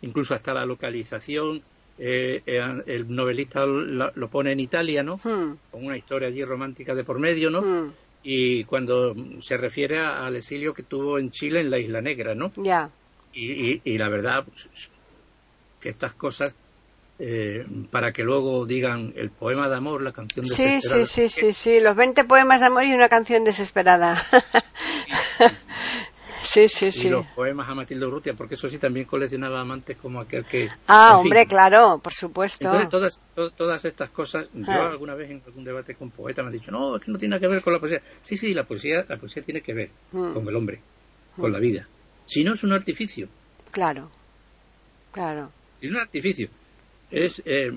Incluso 0.01 0.33
hasta 0.33 0.53
la 0.53 0.65
localización, 0.65 1.61
eh, 1.97 2.41
eh, 2.45 2.61
el 2.87 3.13
novelista 3.13 3.65
lo, 3.65 4.11
lo 4.15 4.29
pone 4.29 4.51
en 4.53 4.59
Italia, 4.59 5.03
¿no? 5.03 5.15
Hmm, 5.23 5.55
Con 5.69 5.85
una 5.85 5.97
historia 5.97 6.29
allí 6.29 6.43
romántica 6.45 6.95
de 6.95 7.03
por 7.03 7.19
medio, 7.19 7.49
¿no? 7.49 7.61
hmm, 7.61 7.91
Y 8.23 8.63
cuando 8.65 9.13
se 9.41 9.57
refiere 9.57 9.99
al 9.99 10.35
exilio 10.35 10.73
que 10.73 10.83
tuvo 10.83 11.19
en 11.19 11.29
Chile, 11.31 11.61
en 11.61 11.69
la 11.69 11.79
Isla 11.79 12.01
Negra, 12.01 12.35
¿no? 12.35 12.51
Ya. 12.63 12.89
Y, 13.33 13.51
y- 13.73 13.81
y 13.85 13.97
la 13.97 14.09
verdad, 14.09 14.45
pues, 14.45 14.69
que 15.79 15.89
estas 15.89 16.13
cosas, 16.13 16.55
eh, 17.19 17.65
para 17.91 18.11
que 18.11 18.23
luego 18.23 18.65
digan 18.65 19.13
el 19.15 19.29
poema 19.31 19.69
de 19.69 19.75
amor, 19.75 20.01
la 20.01 20.11
canción 20.11 20.45
de 20.45 20.51
Sí, 20.51 20.81
sí, 20.81 21.05
sí, 21.05 21.29
sí, 21.29 21.53
sí. 21.53 21.79
Los 21.79 21.95
20 21.95 22.23
poemas 22.25 22.59
de 22.61 22.67
amor 22.67 22.83
y 22.83 22.93
una 22.93 23.09
canción 23.09 23.43
desesperada. 23.43 24.23
sí, 26.41 26.67
sí, 26.67 26.87
Y 26.87 26.91
sí. 26.91 27.09
los 27.09 27.25
poemas 27.27 27.69
a 27.69 27.75
Matilde 27.75 28.05
Urrutia, 28.05 28.33
porque 28.33 28.55
eso 28.55 28.69
sí 28.69 28.77
también 28.77 29.05
coleccionaba 29.05 29.59
amantes 29.61 29.97
como 29.97 30.19
aquel 30.21 30.45
que... 30.45 30.69
Ah, 30.87 31.09
en 31.09 31.17
fin. 31.17 31.25
hombre, 31.25 31.45
claro, 31.47 31.99
por 32.03 32.13
supuesto. 32.13 32.65
Entonces, 32.67 32.89
todas, 32.89 33.21
to- 33.35 33.51
todas 33.51 33.83
estas 33.85 34.09
cosas, 34.11 34.47
yo 34.53 34.71
Ah. 34.71 34.87
alguna 34.89 35.15
vez 35.15 35.29
en 35.31 35.41
algún 35.45 35.63
debate 35.63 35.95
con 35.95 36.11
poetas 36.11 36.43
me 36.45 36.49
han 36.49 36.53
dicho, 36.53 36.71
no, 36.71 36.97
es 36.97 37.03
que 37.03 37.11
no 37.11 37.17
tiene 37.17 37.39
que 37.39 37.47
ver 37.47 37.61
con 37.61 37.73
la 37.73 37.79
poesía. 37.79 38.01
Sí, 38.21 38.37
sí, 38.37 38.53
la 38.53 38.63
poesía, 38.63 39.05
la 39.07 39.17
poesía 39.17 39.43
tiene 39.43 39.61
que 39.61 39.73
ver 39.73 39.89
Mm. 40.11 40.33
con 40.33 40.47
el 40.47 40.55
hombre, 40.55 40.81
con 41.35 41.51
la 41.51 41.59
vida. 41.59 41.87
Si 42.25 42.43
no, 42.43 42.53
es 42.53 42.63
un 42.63 42.73
artificio. 42.73 43.27
Claro, 43.71 44.09
claro. 45.11 45.51
Es 45.81 45.89
un 45.89 45.97
artificio. 45.97 46.49
Es, 47.11 47.41
eh, 47.45 47.71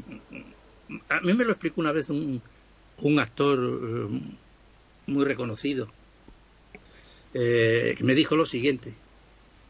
a 1.08 1.20
mí 1.20 1.32
me 1.34 1.44
lo 1.44 1.52
explicó 1.52 1.80
una 1.80 1.92
vez 1.92 2.10
un, 2.10 2.42
un 2.98 3.20
actor 3.20 3.58
eh, 3.58 4.20
muy 5.06 5.24
reconocido, 5.24 5.88
eh, 7.34 7.94
que 7.96 8.04
me 8.04 8.14
dijo 8.14 8.36
lo 8.36 8.46
siguiente. 8.46 8.92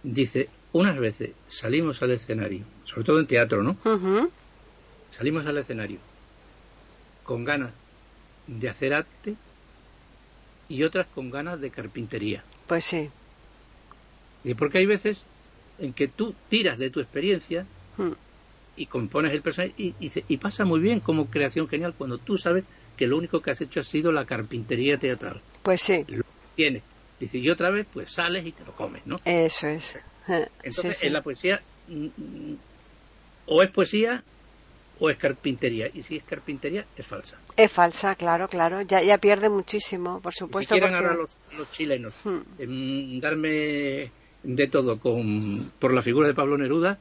Dice, 0.02 0.48
unas 0.72 0.98
veces 0.98 1.30
salimos 1.46 2.02
al 2.02 2.12
escenario, 2.12 2.64
sobre 2.84 3.04
todo 3.04 3.20
en 3.20 3.26
teatro, 3.26 3.62
¿no? 3.62 3.76
Salimos 5.10 5.44
al 5.46 5.58
escenario 5.58 5.98
con 7.24 7.44
ganas 7.44 7.72
de 8.46 8.68
hacer 8.68 8.94
arte 8.94 9.36
y 10.68 10.82
otras 10.84 11.06
con 11.14 11.30
ganas 11.30 11.60
de 11.60 11.70
carpintería. 11.70 12.42
Pues 12.66 12.84
sí. 12.84 13.10
Y 14.42 14.54
porque 14.54 14.78
hay 14.78 14.86
veces 14.86 15.22
en 15.78 15.92
que 15.92 16.08
tú 16.08 16.34
tiras 16.48 16.78
de 16.78 16.90
tu 16.90 17.00
experiencia 17.00 17.66
Hmm. 17.96 18.12
Y 18.76 18.86
compones 18.86 19.32
el 19.32 19.42
personaje 19.42 19.74
y, 19.76 19.94
y, 20.00 20.10
y 20.28 20.36
pasa 20.38 20.64
muy 20.64 20.80
bien 20.80 21.00
como 21.00 21.26
creación 21.26 21.68
genial 21.68 21.94
cuando 21.96 22.18
tú 22.18 22.36
sabes 22.36 22.64
que 22.96 23.06
lo 23.06 23.16
único 23.18 23.40
que 23.40 23.50
has 23.50 23.60
hecho 23.60 23.80
ha 23.80 23.84
sido 23.84 24.12
la 24.12 24.24
carpintería 24.24 24.98
teatral. 24.98 25.40
Pues 25.62 25.80
sí, 25.82 26.04
Lo 26.08 26.22
tienes. 26.54 26.82
Dice, 27.18 27.38
y 27.38 27.50
otra 27.50 27.70
vez 27.70 27.86
pues 27.92 28.12
sales 28.12 28.46
y 28.46 28.52
te 28.52 28.64
lo 28.64 28.72
comes, 28.72 29.04
¿no? 29.06 29.20
eso 29.24 29.66
es. 29.68 29.98
Entonces, 30.62 30.96
sí, 30.96 31.00
sí. 31.00 31.06
en 31.06 31.12
la 31.12 31.22
poesía 31.22 31.60
mm, 31.88 32.06
mm, 32.06 32.56
o 33.46 33.62
es 33.62 33.70
poesía 33.70 34.22
o 34.98 35.10
es 35.10 35.16
carpintería. 35.16 35.90
Y 35.92 36.02
si 36.02 36.16
es 36.16 36.24
carpintería, 36.24 36.84
es 36.96 37.06
falsa. 37.06 37.38
Es 37.56 37.72
falsa, 37.72 38.14
claro, 38.14 38.48
claro. 38.48 38.82
Ya, 38.82 39.02
ya 39.02 39.18
pierde 39.18 39.48
muchísimo, 39.48 40.20
por 40.20 40.32
supuesto. 40.34 40.74
si 40.74 40.80
quieren 40.80 40.94
porque- 40.96 41.06
ahora 41.06 41.18
los, 41.20 41.36
los 41.58 41.70
chilenos 41.72 42.14
Hmm. 42.24 43.20
darme 43.20 44.10
de 44.42 44.66
todo 44.68 44.98
con, 44.98 45.70
por 45.78 45.92
la 45.92 46.02
figura 46.02 46.28
de 46.28 46.34
Pablo 46.34 46.56
Neruda, 46.58 46.98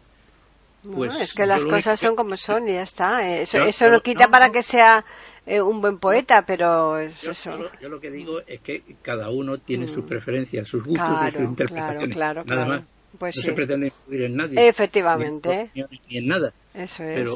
No, 0.84 0.96
pues 0.98 1.20
es 1.20 1.34
que 1.34 1.46
las 1.46 1.66
cosas 1.66 2.00
que- 2.00 2.06
son 2.08 2.16
como 2.16 2.38
son 2.38 2.68
y 2.68 2.74
ya 2.74 2.84
está. 2.84 3.28
Eso, 3.28 3.58
Yo- 3.60 3.64
eso 3.66 3.86
yo- 3.86 3.92
no 3.92 4.02
quita 4.02 4.26
no, 4.26 4.32
para 4.32 4.50
que 4.52 4.64
sea 4.64 5.04
eh, 5.46 5.62
un 5.62 5.82
buen 5.82 5.98
poeta, 5.98 6.44
pero 6.46 7.00
es 7.00 7.22
Yo, 7.22 7.32
eso. 7.32 7.52
yo 7.52 7.58
lo, 7.64 7.80
yo 7.82 7.90
lo 7.90 8.00
que 8.00 8.12
digo 8.12 8.40
es 8.46 8.62
que 8.62 8.84
cada 9.02 9.30
uno 9.30 9.58
tiene 9.58 9.86
Mm. 9.86 9.90
sus 9.90 10.06
preferencias, 10.06 10.68
sus 10.68 10.84
gustos 10.84 11.06
y 11.10 11.10
sus 11.10 11.18
Claro, 11.20 11.32
claro, 11.32 11.50
interpretaciones. 11.50 12.16
claro, 12.16 12.44
Nada 12.46 12.66
claro. 12.66 12.82
más. 12.82 12.90
Pues 13.18 13.36
no 13.36 13.42
sí, 13.42 13.48
se 13.48 13.54
pretende 13.54 13.88
influir 13.88 14.22
en 14.24 14.36
nadie. 14.36 14.68
efectivamente, 14.68 15.72
Ni 15.74 15.82
en 15.82 15.88
ni 16.10 16.18
en 16.20 16.28
nada. 16.28 16.54
eso 16.76 17.04
es. 17.04 17.16
Pero 17.16 17.34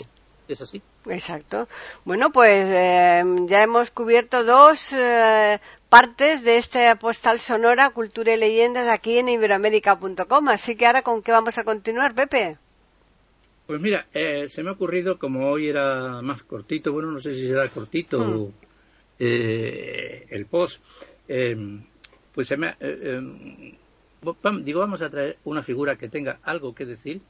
es 0.48 0.62
así. 0.62 0.82
Exacto. 1.08 1.68
Bueno, 2.06 2.30
pues 2.32 2.68
eh, 2.70 3.24
ya 3.48 3.64
hemos 3.64 3.90
cubierto 3.90 4.44
dos 4.44 4.94
eh, 4.94 5.60
partes 5.90 6.44
de 6.44 6.58
esta 6.58 6.96
postal 6.96 7.40
sonora, 7.40 7.90
cultura 7.90 8.34
y 8.34 8.38
leyendas 8.38 8.88
aquí 8.88 9.18
en 9.18 9.30
iberoamérica.com. 9.30 10.50
Así 10.50 10.76
que 10.76 10.86
ahora, 10.86 11.02
¿con 11.02 11.22
qué 11.24 11.32
vamos 11.32 11.58
a 11.58 11.64
continuar, 11.64 12.14
Pepe? 12.14 12.58
Pues 13.66 13.80
mira, 13.82 14.08
eh, 14.14 14.48
se 14.50 14.62
me 14.62 14.70
ha 14.70 14.74
ocurrido, 14.74 15.18
como 15.18 15.50
hoy 15.50 15.70
era 15.70 16.22
más 16.22 16.44
cortito, 16.44 16.92
bueno, 16.92 17.12
no 17.12 17.20
sé 17.20 17.32
si 17.32 17.48
será 17.48 17.70
cortito 17.70 18.20
Hmm. 18.20 18.52
eh, 19.20 20.26
el 20.30 20.46
post, 20.48 20.84
eh, 21.28 21.56
pues 22.34 22.48
se 22.48 22.58
me 22.58 22.68
ha- 22.68 22.78
eh, 22.82 23.00
eh, 23.22 23.78
digo, 24.64 24.80
vamos 24.80 25.02
a 25.02 25.10
traer 25.10 25.38
una 25.46 25.64
figura 25.64 25.96
que 25.96 26.10
tenga 26.10 26.40
algo 26.44 26.74
que 26.76 26.86
decir 26.86 27.22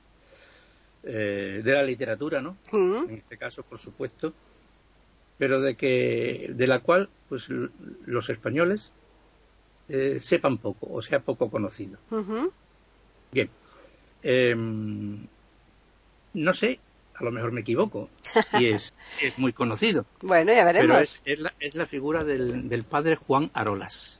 eh, 1.03 1.61
de 1.63 1.71
la 1.71 1.83
literatura, 1.83 2.41
¿no? 2.41 2.57
Mm, 2.71 3.09
En 3.09 3.15
este 3.17 3.37
caso, 3.37 3.63
por 3.63 3.77
supuesto, 3.77 4.33
pero 5.37 5.59
de 5.61 5.75
que 5.75 6.51
de 6.55 6.67
la 6.67 6.79
cual, 6.79 7.09
pues, 7.27 7.49
los 7.49 8.29
españoles 8.29 8.91
eh, 9.89 10.19
sepan 10.19 10.57
poco 10.57 10.87
o 10.91 11.01
sea 11.01 11.19
poco 11.19 11.49
conocido. 11.49 11.97
ujú. 12.11 12.51
Bien. 13.31 13.49
No 16.33 16.53
sé, 16.53 16.79
a 17.15 17.23
lo 17.23 17.31
mejor 17.31 17.51
me 17.51 17.61
equivoco, 17.61 18.09
y 18.53 18.67
es, 18.69 18.91
es 19.21 19.37
muy 19.37 19.53
conocido, 19.53 20.05
Bueno, 20.21 20.51
ya 20.53 20.63
veremos. 20.65 20.87
pero 20.89 20.99
es, 21.03 21.19
es, 21.25 21.39
la, 21.39 21.53
es 21.59 21.75
la 21.75 21.85
figura 21.85 22.23
del, 22.23 22.67
del 22.69 22.83
padre 22.83 23.15
Juan 23.15 23.51
Arolas. 23.53 24.19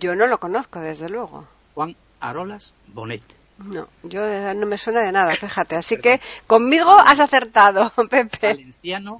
Yo 0.00 0.16
no 0.16 0.26
lo 0.26 0.38
conozco, 0.38 0.80
desde 0.80 1.08
luego. 1.08 1.46
Juan 1.74 1.94
Arolas 2.20 2.72
Bonet. 2.88 3.22
No, 3.58 3.88
yo 4.02 4.20
no 4.54 4.66
me 4.66 4.76
suena 4.76 5.00
de 5.02 5.12
nada, 5.12 5.32
fíjate. 5.34 5.76
Así 5.76 5.96
que 5.96 6.20
conmigo 6.46 6.90
has 6.90 7.20
acertado, 7.20 7.90
Pepe. 8.10 8.48
Valenciano, 8.48 9.16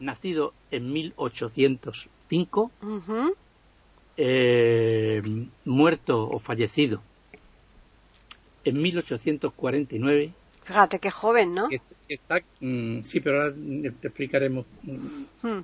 nacido 0.00 0.52
en 0.70 0.92
1805, 0.92 2.70
Ujú. 2.82 3.34
eh, 4.18 5.22
muerto 5.64 6.28
o 6.28 6.38
fallecido 6.38 7.00
en 8.64 8.82
1849. 8.82 10.32
Fíjate 10.66 10.98
qué 10.98 11.12
joven, 11.12 11.54
¿no? 11.54 11.68
está, 12.08 12.40
mm, 12.60 13.02
sí, 13.02 13.20
pero 13.20 13.42
ahora 13.42 13.54
te 14.00 14.08
explicaremos 14.08 14.66
mm, 14.82 15.46
Mm, 15.46 15.62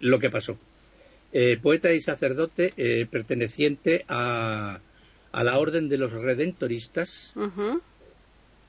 lo 0.00 0.18
que 0.18 0.30
pasó. 0.30 0.56
Eh, 1.30 1.58
poeta 1.60 1.92
y 1.92 2.00
sacerdote 2.00 2.72
eh, 2.78 3.04
perteneciente 3.04 4.04
a, 4.08 4.80
a 5.32 5.44
la 5.44 5.58
Orden 5.58 5.90
de 5.90 5.98
los 5.98 6.10
Redentoristas, 6.10 7.34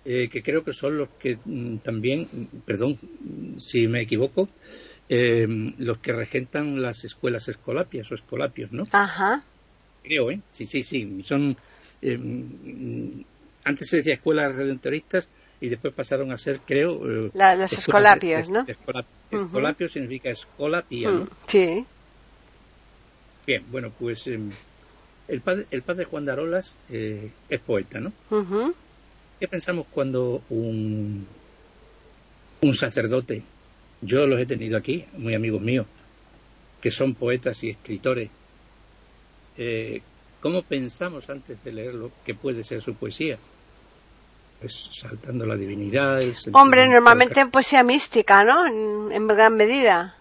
eh, 0.03 0.27
que 0.29 0.43
creo 0.43 0.63
que 0.65 0.73
son 0.73 0.97
los 0.97 1.09
que 1.21 1.37
mm, 1.45 1.77
también, 1.77 2.27
perdón 2.65 2.97
si 3.57 3.87
me 3.87 4.01
equivoco, 4.01 4.49
eh, 5.07 5.47
los 5.77 5.99
que 5.99 6.11
regentan 6.11 6.81
las 6.81 7.05
escuelas 7.05 7.47
escolapias 7.47 8.11
o 8.11 8.15
escolapios, 8.15 8.73
¿no? 8.73 8.83
Ajá. 8.91 9.41
Creo, 10.03 10.31
¿eh? 10.31 10.41
Sí, 10.49 10.65
sí, 10.65 10.83
sí. 10.83 11.23
Son, 11.23 11.55
antes 13.63 13.89
se 13.89 13.97
decía 13.97 14.15
escuelas 14.15 14.55
redentoristas 14.55 15.29
y 15.61 15.69
después 15.69 15.93
pasaron 15.93 16.31
a 16.31 16.37
ser, 16.37 16.59
creo... 16.61 16.93
eh, 17.09 17.31
La- 17.33 17.55
los 17.55 17.71
escolapios, 17.73 18.49
¿no? 18.49 18.63
Escolapio 19.45 19.89
significa 19.89 20.29
escola 20.29 20.81
pía, 20.81 21.09
¿no? 21.11 21.19
Mm, 21.19 21.27
Sí. 21.47 21.85
Bien, 23.47 23.63
bueno, 23.71 23.91
pues 23.99 24.25
em, 24.27 24.49
el, 25.27 25.41
padre, 25.41 25.65
el 25.71 25.81
padre 25.83 26.05
Juan 26.05 26.25
de 26.25 26.31
Arolas 26.31 26.75
eh, 26.89 27.29
es 27.49 27.59
poeta, 27.61 27.99
¿no? 27.99 28.11
¿Qué 29.39 29.47
pensamos 29.47 29.85
cuando 29.93 30.41
un, 30.49 31.27
un 32.61 32.73
sacerdote, 32.73 33.43
yo 34.01 34.25
los 34.25 34.39
he 34.39 34.45
tenido 34.45 34.77
aquí, 34.77 35.05
muy 35.17 35.35
amigos 35.35 35.61
míos, 35.61 35.85
que 36.81 36.89
son 36.89 37.13
poetas 37.13 37.63
y 37.63 37.69
escritores, 37.69 38.29
eh, 39.57 40.01
¿cómo 40.41 40.61
pensamos 40.63 41.29
antes 41.29 41.63
de 41.63 41.71
leerlo 41.73 42.11
que 42.25 42.33
puede 42.33 42.63
ser 42.63 42.81
su 42.81 42.93
poesía? 42.93 43.37
Saltando 44.67 45.45
la 45.45 45.55
divinidad. 45.55 46.21
Hombre, 46.53 46.87
normalmente 46.87 47.39
en 47.39 47.51
poesía 47.51 47.83
mística, 47.83 48.43
¿no? 48.43 48.65
En, 49.11 49.27
gran 49.27 49.55
medida. 49.55 50.15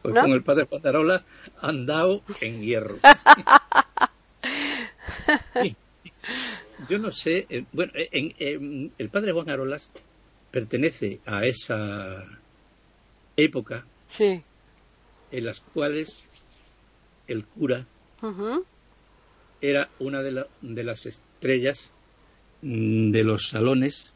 Pues 0.00 0.14
con 0.14 0.32
el 0.32 0.42
padre 0.42 0.64
Patarola 0.66 1.24
han 1.60 1.84
dado 1.86 2.22
en 2.40 2.62
hierro. 2.62 2.96
yo 6.88 6.98
no 6.98 7.10
sé, 7.10 7.46
eh, 7.48 7.64
bueno, 7.72 7.92
en, 7.94 8.92
el 8.96 9.08
padre 9.10 9.32
Juan 9.32 9.50
Arolas 9.50 9.90
pertenece 10.50 11.20
a 11.26 11.44
esa 11.44 12.24
época 13.36 13.84
sí. 14.16 14.42
en 15.30 15.44
las 15.44 15.60
cuales 15.60 16.28
el 17.26 17.44
cura 17.46 17.86
era 19.60 19.90
una 19.98 20.22
de, 20.22 20.46
de 20.60 20.84
las 20.84 21.06
estrellas 21.06 21.92
de 22.62 23.24
los 23.24 23.48
salones 23.48 24.12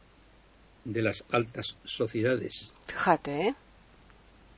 de 0.85 1.03
las 1.03 1.25
altas 1.31 1.77
sociedades. 1.85 2.73
Fíjate, 2.87 3.49
¿eh? 3.49 3.55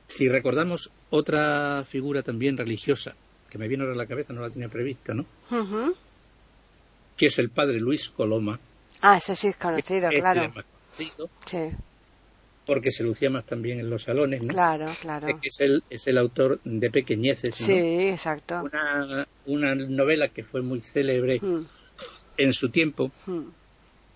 Si 0.05 0.29
recordamos 0.29 0.91
otra 1.09 1.83
figura 1.85 2.23
también 2.23 2.57
religiosa, 2.57 3.15
que 3.49 3.57
me 3.57 3.67
viene 3.67 3.83
ahora 3.83 3.95
a 3.95 3.97
la 3.97 4.05
cabeza, 4.05 4.33
no 4.33 4.41
la 4.41 4.49
tenía 4.49 4.69
prevista, 4.69 5.13
¿no? 5.13 5.25
Que 7.17 7.27
es 7.27 7.39
el 7.39 7.49
padre 7.49 7.79
Luis 7.79 8.09
Coloma. 8.09 8.59
Ah, 9.01 9.17
ese 9.17 9.35
sí 9.35 9.47
es 9.47 9.57
conocido, 9.57 10.09
claro. 10.09 10.53
sí. 10.91 11.11
Porque 12.65 12.91
se 12.91 13.03
lucía 13.03 13.31
más 13.31 13.45
también 13.45 13.79
en 13.79 13.89
los 13.89 14.03
salones, 14.03 14.43
¿no? 14.43 14.49
Claro, 14.49 14.85
claro. 15.01 15.27
Es 15.41 15.59
el, 15.59 15.83
es 15.89 16.07
el 16.07 16.17
autor 16.19 16.59
de 16.63 16.91
Pequeñeces, 16.91 17.55
Sí, 17.55 17.73
exacto. 17.73 18.61
Una, 18.61 19.27
una, 19.47 19.75
novela 19.75 20.29
que 20.29 20.43
fue 20.43 20.61
muy 20.61 20.81
célebre 20.81 21.41
en 22.37 22.53
su 22.53 22.69
tiempo, 22.69 23.11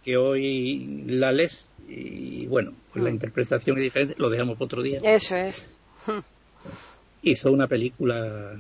que 0.04 0.18
hoy 0.18 1.06
la 1.08 1.32
lees 1.32 1.70
y, 1.88 2.45
bueno, 2.47 2.74
pues 2.91 3.04
la 3.04 3.10
interpretación 3.10 3.78
es 3.78 3.84
diferente, 3.84 4.16
lo 4.18 4.30
dejamos 4.30 4.56
para 4.56 4.66
otro 4.66 4.82
día. 4.82 4.99
Eso 5.04 5.36
es. 5.36 5.66
Hizo 7.22 7.51
una 7.51 7.68
película 7.68 8.56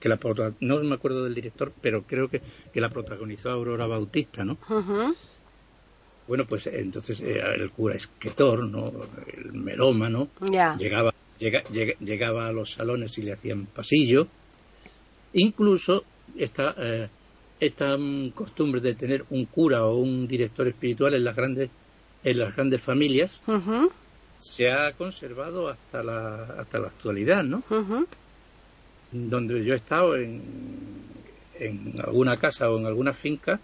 que 0.00 0.08
la 0.08 0.18
no 0.60 0.82
me 0.82 0.94
acuerdo 0.94 1.24
del 1.24 1.34
director, 1.34 1.72
pero 1.80 2.02
creo 2.02 2.28
que, 2.28 2.42
que 2.72 2.80
la 2.80 2.90
protagonizó 2.90 3.50
Aurora 3.50 3.86
Bautista, 3.86 4.44
¿no? 4.44 4.58
Bueno, 6.26 6.44
pues 6.46 6.66
entonces 6.66 7.20
eh, 7.20 7.40
el 7.56 7.70
cura 7.70 7.96
escritor, 7.96 8.68
¿no? 8.68 8.92
El 9.26 9.52
melómano, 9.54 10.28
llegaba, 10.78 11.14
llegaba 11.38 12.46
a 12.46 12.52
los 12.52 12.72
salones 12.72 13.16
y 13.18 13.22
le 13.22 13.32
hacían 13.32 13.66
pasillo. 13.66 14.26
Incluso 15.32 16.04
esta, 16.36 16.74
eh, 16.78 17.08
esta 17.66 17.96
costumbre 18.34 18.80
de 18.80 18.94
tener 18.94 19.24
un 19.30 19.44
cura 19.46 19.84
o 19.84 19.96
un 19.96 20.26
director 20.26 20.66
espiritual 20.68 21.14
en 21.14 21.24
las 21.24 21.36
grandes, 21.36 21.70
en 22.22 22.38
las 22.38 22.54
grandes 22.54 22.80
familias 22.80 23.40
se 24.36 24.70
ha 24.70 24.92
conservado 24.92 25.68
hasta 25.68 26.02
la, 26.02 26.44
hasta 26.58 26.78
la 26.78 26.88
actualidad, 26.88 27.44
¿no? 27.44 27.62
donde 29.12 29.64
yo 29.64 29.74
he 29.74 29.76
estado 29.76 30.16
en, 30.16 30.42
en 31.58 31.94
alguna 32.04 32.36
casa 32.36 32.68
o 32.70 32.78
en 32.78 32.86
alguna 32.86 33.12
finca 33.12 33.60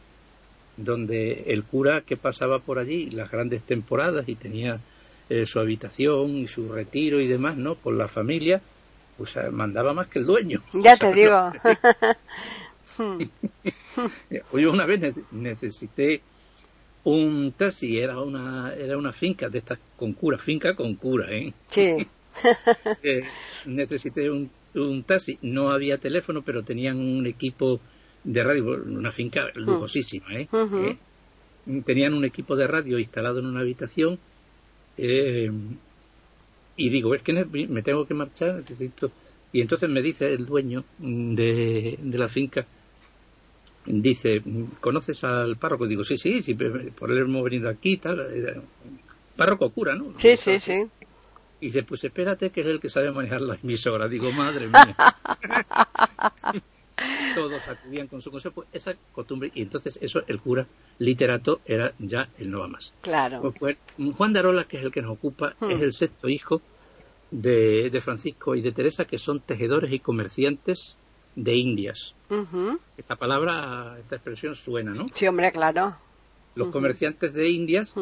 donde 0.77 1.45
el 1.47 1.65
cura 1.65 2.03
que 2.03 2.17
pasaba 2.17 2.61
por 2.61 2.79
allí 2.79 3.11
las 3.11 3.31
grandes 3.31 3.63
temporadas 3.63 4.29
y 4.29 4.37
tenía 4.37 4.81
eh, 5.29 5.47
su 5.47 5.61
habitación 5.61 6.37
y 6.37 6.47
su 6.47 6.73
retiro 6.73 7.21
y 7.21 7.27
demás, 7.27 7.57
¿no? 7.57 7.75
Con 7.77 7.99
la 7.99 8.09
familia, 8.09 8.61
pues 9.17 9.37
eh, 9.37 9.51
mandaba 9.51 9.93
más 9.93 10.09
que 10.09 10.21
el 10.21 10.27
dueño. 10.27 10.63
Ya 10.73 10.97
te 10.97 11.13
digo. 11.13 11.53
Oye, 14.53 14.69
una 14.69 14.87
vez 14.87 15.15
necesité 15.31 16.23
un 17.05 17.53
taxi, 17.57 17.99
era 17.99 18.21
una, 18.21 18.75
era 18.75 18.97
una 18.99 19.13
finca 19.13 19.49
de 19.49 19.59
estas 19.59 19.79
con 19.97 20.13
cura, 20.13 20.39
finca 20.39 20.75
con 20.75 20.95
cura, 20.97 21.31
¿eh? 21.31 21.53
Sí. 21.69 22.07
Eh, 23.03 23.25
necesité 23.67 24.31
un 24.31 24.49
un 24.75 25.03
taxi, 25.03 25.39
no 25.43 25.71
había 25.71 25.99
teléfono, 25.99 26.43
pero 26.43 26.63
tenían 26.63 26.99
un 26.99 27.27
equipo 27.27 27.81
de 28.23 28.45
radio, 28.45 28.83
una 28.85 29.11
finca 29.11 29.49
lujosísima, 29.55 30.35
¿eh? 30.35 30.49
¿Eh? 30.53 30.97
Tenían 31.85 32.15
un 32.15 32.25
equipo 32.25 32.57
de 32.57 32.67
radio 32.67 32.99
instalado 32.99 33.41
en 33.41 33.47
una 33.47 33.61
habitación 33.61 34.19
eh, 34.97 35.51
y 36.77 36.89
digo, 36.89 37.15
es 37.15 37.23
que 37.23 37.33
me 37.45 37.83
tengo 37.83 38.07
que 38.07 38.15
marchar, 38.15 38.57
necesito... 38.57 39.11
Y 39.53 39.61
entonces 39.61 39.91
me 39.91 40.01
dice 40.01 40.33
el 40.33 40.47
dueño 40.47 40.85
de, 40.99 41.99
de 42.01 42.19
la 42.19 42.29
finca, 42.29 42.65
dice, 43.87 44.43
¿conoces 44.81 45.25
al 45.25 45.57
párroco? 45.57 45.87
Digo, 45.87 46.05
sí, 46.05 46.17
sí, 46.17 46.43
sí, 46.43 46.55
por 46.55 47.11
él 47.11 47.19
hemos 47.19 47.45
venido 47.45 47.69
aquí, 47.69 47.97
tal. 47.97 48.63
Párroco 49.37 49.71
cura, 49.71 49.95
¿no? 49.95 50.15
Sí, 50.19 50.37
sí, 50.37 50.59
sí. 50.59 50.85
Y 51.61 51.67
dice, 51.67 51.83
pues 51.83 52.05
espérate 52.05 52.51
que 52.51 52.63
es 52.63 52.67
el 52.67 52.81
que 52.81 52.89
sabe 52.89 53.11
manejar 53.11 53.43
la 53.43 53.59
emisora. 53.63 54.09
Digo, 54.09 54.33
madre 54.33 54.67
mía. 54.69 54.97
Todos 57.35 57.67
acudían 57.69 58.09
con 58.09 58.21
su 58.21 58.31
consejo, 58.31 58.65
esa 58.73 58.95
costumbre, 59.13 59.51
y 59.55 59.63
entonces 59.63 59.99
eso, 60.03 60.21
el 60.27 60.41
cura 60.41 60.67
literato 60.99 61.61
era 61.65 61.93
ya 61.99 62.29
el 62.39 62.51
no 62.51 62.61
va 62.61 62.69
más. 62.69 62.93
Claro. 63.01 63.55
Pues, 63.59 63.79
Juan 64.17 64.33
de 64.33 64.39
Arola, 64.39 64.65
que 64.65 64.77
es 64.77 64.85
el 64.85 64.93
que 64.93 65.01
nos 65.01 65.13
ocupa, 65.13 65.55
hmm. 65.61 65.71
es 65.71 65.83
el 65.83 65.93
sexto 65.93 66.29
hijo 66.29 66.61
de, 67.31 68.01
Francisco 68.03 68.55
y 68.55 68.63
de 68.63 68.73
Teresa, 68.73 69.05
que 69.05 69.19
son 69.19 69.41
tejedores 69.41 69.93
y 69.93 70.01
comerciantes 70.01 70.97
de 71.35 71.57
Indias. 71.57 72.15
Esta 72.97 73.17
palabra, 73.17 73.97
esta 73.99 74.17
expresión 74.17 74.55
suena, 74.55 74.93
¿no? 74.93 75.07
Sí, 75.15 75.27
hombre, 75.27 75.51
claro. 75.53 75.97
Los 76.55 76.69
comerciantes 76.69 77.33
de 77.33 77.49
Indias, 77.49 77.95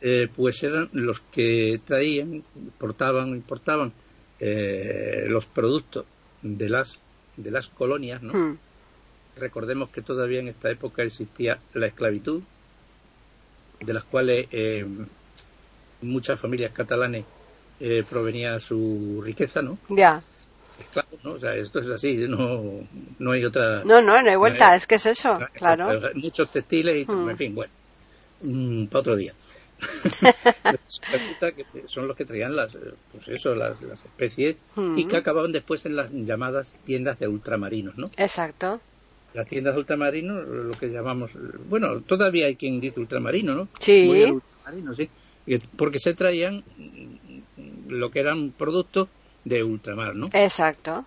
eh, 0.00 0.28
pues 0.34 0.62
eran 0.62 0.88
los 0.92 1.20
que 1.20 1.80
traían, 1.84 2.42
portaban, 2.78 3.28
importaban 3.30 3.92
eh, 4.40 5.24
los 5.28 5.46
productos 5.46 6.04
de 6.42 6.68
las 6.68 7.00
de 7.36 7.50
las 7.50 7.68
colonias, 7.68 8.22
¿no? 8.22 8.58
Recordemos 9.36 9.88
que 9.88 10.02
todavía 10.02 10.40
en 10.40 10.48
esta 10.48 10.70
época 10.70 11.02
existía 11.02 11.58
la 11.72 11.86
esclavitud, 11.86 12.42
de 13.80 13.92
las 13.92 14.04
cuales 14.04 14.48
eh, 14.50 14.84
muchas 16.02 16.38
familias 16.38 16.72
catalanes 16.72 17.24
provenía 18.08 18.60
su 18.60 19.20
riqueza, 19.24 19.60
¿no? 19.60 19.76
Ya. 19.88 20.22
¿No? 21.22 21.32
O 21.32 21.38
sea, 21.38 21.54
esto 21.54 21.80
es 21.80 21.88
así, 21.88 22.16
no, 22.28 22.80
no 23.18 23.32
hay 23.32 23.44
otra... 23.44 23.82
No, 23.84 24.00
no, 24.00 24.22
no 24.22 24.30
hay 24.30 24.36
vuelta, 24.36 24.74
es 24.74 24.86
que 24.86 24.96
es 24.96 25.06
eso, 25.06 25.38
claro. 25.54 25.88
Muchos 26.14 26.50
textiles 26.50 26.96
y, 26.96 27.10
hmm. 27.10 27.30
en 27.30 27.36
fin, 27.36 27.54
bueno. 27.54 27.72
Mm, 28.42 28.86
para 28.86 29.00
otro 29.00 29.16
día. 29.16 29.34
Resulta 31.12 31.52
que 31.52 31.64
son 31.86 32.06
los 32.06 32.16
que 32.16 32.24
traían 32.24 32.54
las, 32.54 32.76
pues 33.10 33.28
eso, 33.28 33.54
las, 33.54 33.80
especies 33.82 34.56
y 34.96 35.06
que 35.06 35.16
acababan 35.16 35.52
después 35.52 35.84
en 35.86 35.96
las 35.96 36.10
llamadas 36.12 36.74
tiendas 36.84 37.18
de 37.18 37.28
ultramarinos, 37.28 37.96
¿no? 37.96 38.06
Exacto. 38.16 38.80
Las 39.34 39.46
tiendas 39.48 39.74
de 39.74 39.80
ultramarinos, 39.80 40.46
lo 40.46 40.72
que 40.74 40.88
llamamos, 40.88 41.32
bueno, 41.68 42.00
todavía 42.02 42.46
hay 42.46 42.56
quien 42.56 42.80
dice 42.80 43.00
ultramarino, 43.00 43.54
¿no? 43.54 43.68
Sí. 43.80 44.10
sí. 44.94 45.08
Porque 45.76 45.98
se 45.98 46.14
traían 46.14 46.62
lo 47.88 48.10
que 48.10 48.20
eran 48.20 48.52
productos 48.52 49.08
de 49.44 49.62
ultramar, 49.62 50.14
¿no? 50.14 50.26
Exacto. 50.32 51.04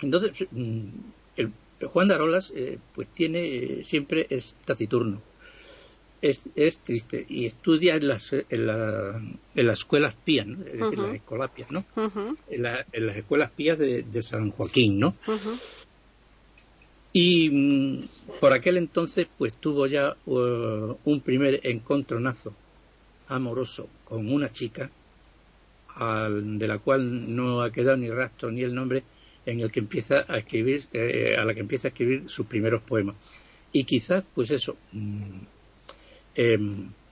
Entonces, 0.00 0.46
mm, 0.50 0.88
el, 1.36 1.52
Juan 1.86 2.08
de 2.08 2.14
Arolas, 2.14 2.52
eh, 2.54 2.78
pues 2.94 3.08
tiene, 3.08 3.84
siempre 3.84 4.26
es 4.30 4.56
taciturno 4.64 5.20
es, 6.20 6.42
es 6.56 6.78
triste 6.78 7.24
y 7.28 7.46
estudia 7.46 7.96
en 7.96 8.08
las, 8.08 8.32
en, 8.32 8.66
la, 8.66 9.22
en 9.54 9.66
las 9.66 9.78
escuelas 9.80 10.14
pías, 10.24 10.46
¿no? 10.46 10.64
es 10.64 10.78
decir, 10.78 10.98
las 10.98 11.14
escolapias, 11.14 11.70
¿no? 11.70 11.84
en, 12.48 12.66
en, 12.92 13.06
las 13.06 13.16
escuelas 13.16 13.50
pías 13.52 13.78
de, 13.78 14.02
de 14.02 14.22
San 14.22 14.50
Joaquín, 14.50 14.98
¿no? 14.98 15.14
Y 17.12 17.50
mm, 17.50 18.08
por 18.40 18.52
aquel 18.52 18.76
entonces, 18.76 19.28
pues 19.38 19.54
tuvo 19.54 19.86
ya 19.86 20.16
uh, 20.26 20.96
un 21.04 21.20
primer 21.20 21.60
encontronazo 21.62 22.52
amoroso 23.28 23.88
con 24.04 24.30
una 24.32 24.50
chica 24.50 24.90
al, 25.98 26.58
de 26.58 26.68
la 26.68 26.78
cual 26.78 27.34
no 27.34 27.62
ha 27.62 27.70
quedado 27.70 27.96
ni 27.96 28.08
rastro 28.10 28.50
ni 28.50 28.62
el 28.62 28.74
nombre 28.74 29.02
en 29.44 29.60
el 29.60 29.70
que 29.70 29.80
empieza 29.80 30.24
a 30.28 30.38
escribir 30.38 30.84
eh, 30.92 31.36
a 31.36 31.44
la 31.44 31.54
que 31.54 31.60
empieza 31.60 31.88
a 31.88 31.90
escribir 31.90 32.24
sus 32.28 32.46
primeros 32.46 32.82
poemas 32.82 33.16
y 33.72 33.84
quizás 33.84 34.24
pues 34.34 34.50
eso 34.50 34.76
mm, 34.92 35.40
eh, 36.34 36.58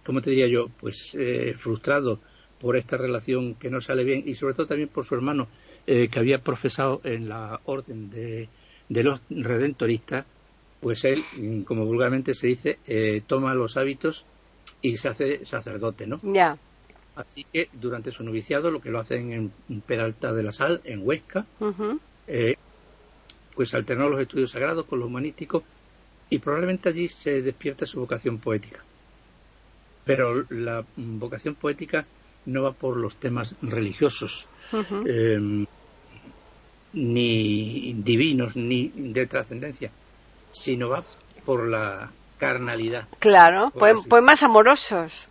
¿cómo 0.07 0.23
te 0.23 0.31
diría 0.31 0.47
yo? 0.47 0.69
Pues 0.81 1.17
eh, 1.19 1.53
frustrado 1.57 2.21
por 2.61 2.77
esta 2.77 2.97
relación 2.97 3.57
que 3.57 3.69
no 3.69 3.81
sale 3.81 4.05
bien 4.05 4.23
y 4.25 4.35
sobre 4.35 4.55
todo 4.55 4.67
también 4.67 4.89
por 4.89 5.05
su 5.05 5.15
hermano 5.17 5.49
eh, 5.87 6.09
que 6.09 6.19
había 6.19 6.39
profesado 6.39 7.01
en 7.05 7.29
la 7.29 7.61
orden 7.65 8.09
de, 8.09 8.49
de 8.89 9.03
los 9.03 9.21
redentoristas, 9.29 10.25
pues 10.81 11.05
él, 11.05 11.25
mm, 11.37 11.63
como 11.63 11.85
vulgarmente 11.85 12.35
se 12.35 12.47
dice, 12.47 12.79
eh, 12.87 13.23
toma 13.27 13.55
los 13.55 13.77
hábitos 13.77 14.25
y 14.81 14.97
se 14.97 15.09
hace 15.09 15.45
sacerdote, 15.45 16.07
¿no? 16.07 16.21
Ya. 16.23 16.57
Así 17.17 17.47
que 17.51 17.71
durante 17.73 18.13
su 18.13 18.23
noviciado, 18.23 18.71
lo 18.71 18.81
que 18.81 18.91
lo 18.91 19.01
hacen 19.01 19.33
en 19.33 19.81
Peralta 19.81 20.33
de 20.35 20.43
la 20.43 20.53
Sal, 20.53 20.83
en 20.85 21.01
Huesca, 21.03 21.47
eh, 22.27 22.57
pues 23.55 23.75
alternó 23.75 24.11
los 24.11 24.21
estudios 24.21 24.51
sagrados 24.51 24.85
con 24.85 24.99
los 24.99 25.09
humanísticos 25.09 25.63
y 26.29 26.39
probablemente 26.39 26.91
allí 26.91 27.09
se 27.09 27.41
despierta 27.41 27.87
su 27.87 28.01
vocación 28.01 28.39
poética. 28.39 28.81
Pero 30.05 30.45
la 30.51 30.83
mm, 30.83 31.19
vocación 31.19 31.55
poética 31.55 32.05
no 32.45 32.63
va 32.63 32.73
por 32.73 32.99
los 32.99 33.17
temas 33.17 33.55
religiosos, 33.63 34.47
eh, 35.07 35.67
ni 36.93 37.93
divinos, 37.95 38.57
ni 38.57 38.89
de 38.89 39.27
trascendencia, 39.27 39.91
sino 40.51 40.91
va 40.91 41.03
por 41.45 41.67
la 41.67 42.11
carnalidad. 42.39 43.09
Claro, 43.19 43.71
poemas 43.71 44.43
amorosos. 44.43 45.29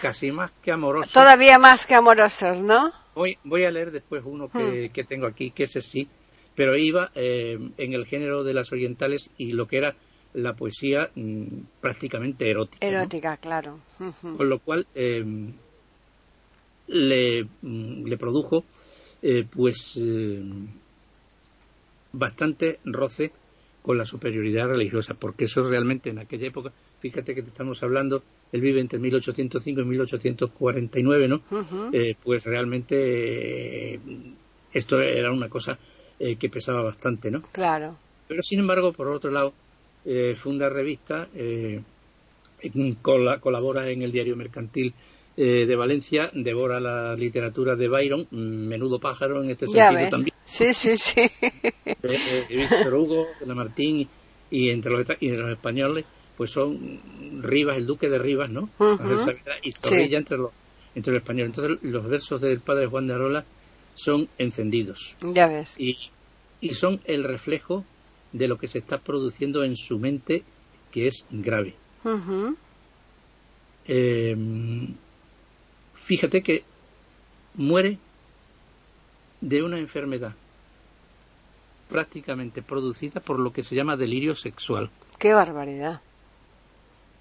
Casi 0.00 0.32
más 0.32 0.50
que 0.62 0.72
amoroso. 0.72 1.10
Todavía 1.12 1.58
más 1.58 1.86
que 1.86 1.94
amorosos, 1.94 2.58
¿no? 2.58 2.92
Voy, 3.14 3.38
voy 3.44 3.64
a 3.64 3.70
leer 3.70 3.90
después 3.90 4.22
uno 4.24 4.48
que, 4.48 4.88
Hmm. 4.88 4.92
que 4.92 5.04
tengo 5.04 5.26
aquí, 5.26 5.50
que 5.50 5.64
ese 5.64 5.80
sí, 5.80 6.08
pero 6.54 6.76
iba 6.76 7.10
eh, 7.14 7.58
en 7.76 7.92
el 7.92 8.06
género 8.06 8.44
de 8.44 8.54
las 8.54 8.72
orientales 8.72 9.30
y 9.36 9.52
lo 9.52 9.66
que 9.66 9.78
era 9.78 9.94
la 10.32 10.54
poesía 10.54 11.10
mm, 11.14 11.44
prácticamente 11.80 12.48
erótica. 12.48 12.86
¿no? 12.86 12.92
Erótica, 12.98 13.36
claro. 13.36 13.80
Con 14.22 14.48
lo 14.48 14.58
cual 14.60 14.86
eh, 14.94 15.24
le, 16.86 17.44
mm, 17.62 18.06
le 18.06 18.16
produjo 18.16 18.64
eh, 19.22 19.44
pues 19.50 19.98
eh, 20.00 20.42
bastante 22.12 22.80
roce 22.84 23.32
con 23.82 23.98
la 23.98 24.04
superioridad 24.04 24.68
religiosa, 24.68 25.14
porque 25.14 25.44
eso 25.46 25.62
realmente 25.62 26.10
en 26.10 26.18
aquella 26.18 26.48
época, 26.48 26.72
fíjate 27.00 27.34
que 27.34 27.42
te 27.42 27.48
estamos 27.48 27.82
hablando, 27.82 28.22
él 28.52 28.60
vive 28.60 28.80
entre 28.80 28.98
1805 28.98 29.80
y 29.80 29.84
1849, 29.84 31.28
¿no? 31.28 31.36
Ujú. 31.50 31.90
eh, 31.92 32.14
pues 32.22 32.44
realmente 32.44 33.94
eh, 33.94 34.00
esto 34.72 35.00
era 35.00 35.32
una 35.32 35.48
cosa 35.48 35.78
eh, 36.18 36.36
que 36.36 36.48
pesaba 36.48 36.82
bastante, 36.82 37.30
¿no? 37.30 37.42
Claro. 37.52 37.96
Pero 38.28 38.42
sin 38.42 38.60
embargo, 38.60 38.92
por 38.92 39.08
otro 39.08 39.30
lado, 39.30 39.52
eh, 40.04 40.34
funda 40.36 40.68
revista, 40.68 41.28
eh, 41.34 41.80
cola- 43.02 43.40
colabora 43.40 43.88
en 43.90 44.02
el 44.02 44.12
diario 44.12 44.36
mercantil 44.36 44.94
eh, 45.36 45.64
de 45.66 45.76
Valencia, 45.76 46.30
devora 46.34 46.80
la 46.80 47.14
literatura 47.16 47.74
de 47.76 47.88
Byron, 47.88 48.26
mm, 48.30 48.36
menudo 48.68 48.98
pájaro 49.00 49.42
en 49.42 49.50
este 49.50 49.66
Ya 49.66 49.88
sentido 49.88 50.00
ves. 50.02 50.10
también, 50.10 50.34
Sí, 50.44 50.74
sí, 50.74 50.96
sí. 50.96 51.30
de, 52.02 52.08
de- 52.08 52.56
Víctor 52.56 52.94
Hugo, 52.94 53.34
de 53.40 53.46
Lamartine 53.46 54.06
y 54.50 54.68
entre 54.70 54.92
los, 54.92 55.04
y 55.20 55.28
de 55.28 55.36
los 55.38 55.50
españoles, 55.52 56.04
pues 56.40 56.52
son 56.52 57.42
Rivas, 57.42 57.76
el 57.76 57.84
duque 57.84 58.08
de 58.08 58.18
Rivas, 58.18 58.48
¿no? 58.48 58.70
Y 59.62 59.72
Zorrilla 59.72 60.16
entre 60.16 60.38
los 60.38 60.50
entre 60.94 61.12
los 61.12 61.20
españoles. 61.20 61.50
Entonces 61.54 61.78
los 61.82 62.08
versos 62.08 62.40
del 62.40 62.60
padre 62.60 62.86
Juan 62.86 63.06
de 63.08 63.12
Arola 63.12 63.44
son 63.92 64.26
encendidos 64.38 65.18
Ya 65.20 65.46
ves. 65.46 65.74
y, 65.76 65.98
y 66.62 66.70
son 66.70 66.98
el 67.04 67.24
reflejo 67.24 67.84
de 68.32 68.48
lo 68.48 68.56
que 68.56 68.68
se 68.68 68.78
está 68.78 68.96
produciendo 68.96 69.64
en 69.64 69.76
su 69.76 69.98
mente 69.98 70.42
que 70.90 71.08
es 71.08 71.26
grave. 71.30 71.74
Eh, 73.86 74.34
fíjate 75.92 76.42
que 76.42 76.64
muere 77.52 77.98
de 79.42 79.62
una 79.62 79.78
enfermedad 79.78 80.32
prácticamente 81.90 82.62
producida 82.62 83.20
por 83.20 83.38
lo 83.38 83.52
que 83.52 83.62
se 83.62 83.74
llama 83.74 83.98
delirio 83.98 84.34
sexual. 84.34 84.88
Qué 85.18 85.34
barbaridad. 85.34 86.00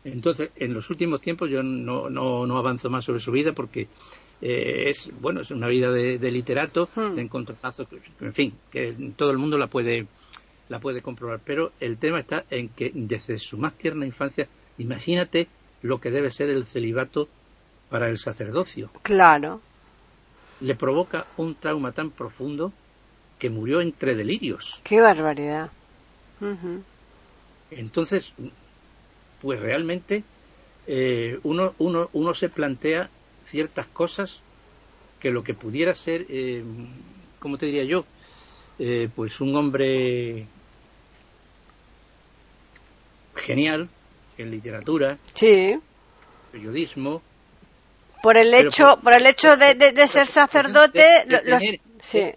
Entonces, 0.03 0.51
en 0.55 0.73
los 0.73 0.89
últimos 0.89 1.21
tiempos 1.21 1.49
yo 1.49 1.61
no, 1.61 2.09
no, 2.09 2.45
no 2.47 2.57
avanzo 2.57 2.89
más 2.89 3.05
sobre 3.05 3.19
su 3.19 3.31
vida 3.31 3.51
porque 3.53 3.87
eh, 4.41 4.89
es 4.89 5.11
bueno 5.19 5.41
es 5.41 5.51
una 5.51 5.67
vida 5.67 5.91
de, 5.91 6.17
de 6.17 6.31
literato, 6.31 6.87
Hmm. 6.95 7.15
de 7.15 7.21
encontronazo, 7.21 7.87
en 8.21 8.33
fin, 8.33 8.53
que 8.71 8.95
todo 9.17 9.31
el 9.31 9.37
mundo 9.37 9.57
la 9.57 9.67
puede 9.67 10.07
la 10.69 10.79
puede 10.79 11.01
comprobar. 11.01 11.41
Pero 11.43 11.71
el 11.79 11.97
tema 11.97 12.19
está 12.19 12.45
en 12.49 12.69
que 12.69 12.91
desde 12.93 13.39
su 13.39 13.57
más 13.57 13.73
tierna 13.73 14.05
infancia, 14.05 14.47
imagínate 14.77 15.47
lo 15.81 15.99
que 15.99 16.11
debe 16.11 16.29
ser 16.29 16.49
el 16.49 16.65
celibato 16.65 17.27
para 17.89 18.07
el 18.07 18.17
sacerdocio. 18.17 18.89
Claro. 19.01 19.61
Le 20.61 20.75
provoca 20.75 21.25
un 21.37 21.55
trauma 21.55 21.91
tan 21.91 22.11
profundo 22.11 22.71
que 23.39 23.49
murió 23.49 23.81
entre 23.81 24.15
delirios. 24.15 24.79
Qué 24.83 25.01
barbaridad. 25.01 25.71
Entonces, 27.71 28.33
pues 29.41 29.59
realmente 29.59 30.23
eh, 30.87 31.39
uno, 31.43 31.73
uno, 31.79 32.09
uno 32.13 32.33
se 32.33 32.49
plantea 32.49 33.09
ciertas 33.45 33.85
cosas 33.87 34.41
que 35.19 35.29
lo 35.31 35.43
que 35.43 35.53
pudiera 35.53 35.93
ser, 35.93 36.25
eh, 36.29 36.63
¿cómo 37.39 37.57
te 37.57 37.65
diría 37.67 37.83
yo? 37.83 38.05
Eh, 38.79 39.09
pues 39.15 39.41
un 39.41 39.55
hombre 39.55 40.45
genial 43.35 43.89
en 44.37 44.51
literatura, 44.51 45.17
Sí. 45.33 45.77
periodismo. 46.51 47.21
Por 48.21 48.37
el 48.37 48.53
hecho, 48.53 48.99
por 49.01 49.15
el 49.17 49.25
hecho 49.27 49.55
de, 49.55 49.75
de- 49.75 49.91
de 49.91 50.07
ser 50.07 50.27
sacerdote, 50.27 50.99
de 51.25 51.25
lo- 51.43 51.49
los- 51.51 51.59
tener- 51.61 51.79
sí. 52.01 52.31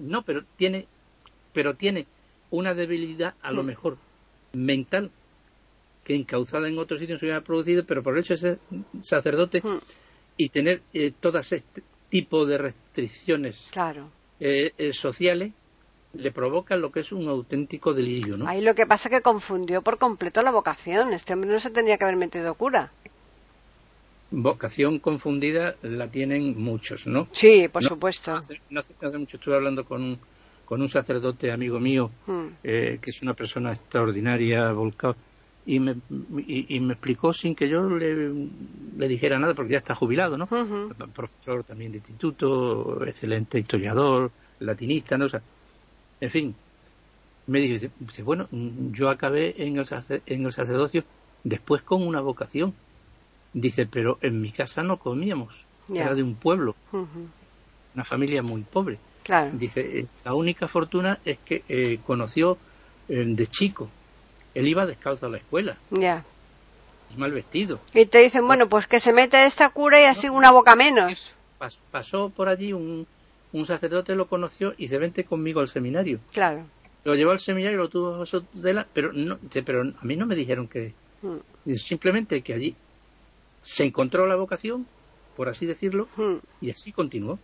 No, 0.00 0.22
pero 0.22 0.42
tiene, 0.56 0.86
pero 1.52 1.74
tiene 1.74 2.06
una 2.50 2.74
debilidad 2.74 3.34
a 3.42 3.50
lo 3.52 3.62
mejor 3.62 3.96
mental 4.54 5.10
que 6.12 6.20
encauzada 6.20 6.68
en 6.68 6.78
otros 6.78 7.00
sitios 7.00 7.20
se 7.20 7.26
hubiera 7.26 7.40
producido, 7.40 7.84
pero 7.84 8.02
por 8.02 8.14
el 8.14 8.20
hecho 8.20 8.34
de 8.34 8.38
ser 8.38 8.58
sacerdote 9.00 9.60
Mm, 9.64 9.78
y 10.36 10.48
tener 10.48 10.82
eh, 10.92 11.12
todas 11.18 11.52
este 11.52 11.82
tipo 12.08 12.44
de 12.46 12.58
restricciones 12.58 13.68
Claro. 13.70 14.10
eh, 14.40 14.72
eh, 14.76 14.92
sociales 14.92 15.52
le 16.14 16.30
provocan 16.30 16.80
lo 16.80 16.90
que 16.92 17.00
es 17.00 17.12
un 17.12 17.26
auténtico 17.28 17.94
delirio, 17.94 18.36
¿no? 18.36 18.46
Ahí 18.48 18.60
lo 18.60 18.74
que 18.74 18.86
pasa 18.86 19.08
es 19.08 19.14
que 19.16 19.20
confundió 19.22 19.80
por 19.82 19.96
completo 19.98 20.42
la 20.42 20.50
vocación. 20.50 21.12
Este 21.14 21.32
hombre 21.32 21.50
no 21.50 21.58
se 21.58 21.70
tenía 21.70 21.96
que 21.96 22.04
haber 22.04 22.16
metido 22.16 22.54
cura. 22.54 22.92
Vocación 24.30 24.98
confundida 24.98 25.76
la 25.82 26.08
tienen 26.08 26.58
muchos, 26.60 27.06
¿no? 27.06 27.28
Sí, 27.32 27.68
por 27.68 27.82
No, 27.82 27.88
supuesto. 27.90 28.34
Hace, 28.34 28.60
no 28.70 28.80
hace- 28.80 28.94
mucho 29.18 29.36
estuve 29.36 29.54
hablando 29.54 29.84
con 29.84 30.02
un, 30.02 30.18
con 30.64 30.80
un 30.80 30.88
sacerdote 30.88 31.50
amigo 31.52 31.78
mío 31.80 32.10
Mm, 32.26 32.46
eh, 32.64 32.98
que 33.02 33.10
es 33.10 33.20
una 33.22 33.34
persona 33.34 33.72
extraordinaria, 33.72 34.72
volcado, 34.72 35.16
y 35.64 35.78
me, 35.78 35.96
y, 36.46 36.76
y 36.76 36.80
me 36.80 36.94
explicó 36.94 37.32
sin 37.32 37.54
que 37.54 37.68
yo 37.68 37.88
le, 37.88 38.32
le 38.96 39.08
dijera 39.08 39.38
nada, 39.38 39.54
porque 39.54 39.72
ya 39.72 39.78
está 39.78 39.94
jubilado, 39.94 40.36
¿no? 40.36 40.46
Profesor 41.14 41.64
también 41.64 41.92
de 41.92 41.98
instituto, 41.98 43.04
excelente 43.06 43.58
historiador, 43.58 44.30
latinista, 44.60 45.16
¿no? 45.16 45.26
O 45.26 45.28
sea, 45.28 45.42
en 46.20 46.30
fin, 46.30 46.54
me 47.46 47.60
dice, 47.60 47.90
dice, 47.98 48.22
bueno, 48.22 48.48
yo 48.92 49.08
acabé 49.08 49.54
en 49.62 49.78
el, 49.78 49.86
en 50.26 50.46
el 50.46 50.52
sacerdocio 50.52 51.04
después 51.44 51.82
con 51.82 52.06
una 52.06 52.20
vocación. 52.20 52.74
Dice, 53.54 53.86
pero 53.86 54.18
en 54.22 54.40
mi 54.40 54.50
casa 54.50 54.82
no 54.82 54.96
comíamos, 54.96 55.66
era 55.92 56.14
de 56.14 56.22
un 56.22 56.34
pueblo, 56.36 56.74
una 57.94 58.04
familia 58.04 58.42
muy 58.42 58.62
pobre. 58.62 58.98
Claro. 59.22 59.50
Dice, 59.52 60.00
eh, 60.00 60.06
la 60.24 60.34
única 60.34 60.66
fortuna 60.66 61.20
es 61.24 61.38
que 61.44 61.62
eh, 61.68 62.00
conoció 62.04 62.58
eh, 63.08 63.24
de 63.26 63.46
chico. 63.46 63.88
Él 64.54 64.68
iba 64.68 64.86
descalzo 64.86 65.26
a 65.26 65.30
la 65.30 65.38
escuela 65.38 65.76
Ya. 65.90 66.24
y 67.14 67.18
mal 67.18 67.32
vestido. 67.32 67.80
Y 67.94 68.06
te 68.06 68.18
dicen, 68.18 68.46
bueno, 68.46 68.68
pues 68.68 68.86
que 68.86 69.00
se 69.00 69.12
mete 69.12 69.44
esta 69.44 69.70
cura 69.70 70.00
y 70.00 70.04
así 70.04 70.28
una 70.28 70.50
boca 70.50 70.76
menos. 70.76 71.34
Pas- 71.58 71.80
pasó 71.90 72.30
por 72.30 72.48
allí 72.48 72.72
un, 72.72 73.06
un 73.52 73.66
sacerdote, 73.66 74.14
lo 74.14 74.26
conoció 74.28 74.74
y 74.76 74.88
se 74.88 74.98
vente 74.98 75.24
conmigo 75.24 75.60
al 75.60 75.68
seminario. 75.68 76.20
Claro. 76.32 76.64
Lo 77.04 77.14
llevó 77.14 77.32
al 77.32 77.40
seminario, 77.40 77.78
lo 77.78 77.88
tuvo 77.88 78.12
bajo 78.12 78.26
su 78.26 78.42
tutela, 78.42 78.86
pero, 78.92 79.12
no, 79.12 79.38
pero 79.64 79.82
a 79.82 80.04
mí 80.04 80.16
no 80.16 80.26
me 80.26 80.36
dijeron 80.36 80.68
que... 80.68 80.92
Mm, 81.22 81.72
simplemente 81.76 82.42
que 82.42 82.52
allí 82.54 82.74
se 83.62 83.84
encontró 83.84 84.26
la 84.26 84.36
vocación, 84.36 84.86
por 85.36 85.48
así 85.48 85.66
decirlo, 85.66 86.08
mm. 86.16 86.34
y 86.60 86.70
así 86.70 86.92
continuó. 86.92 87.38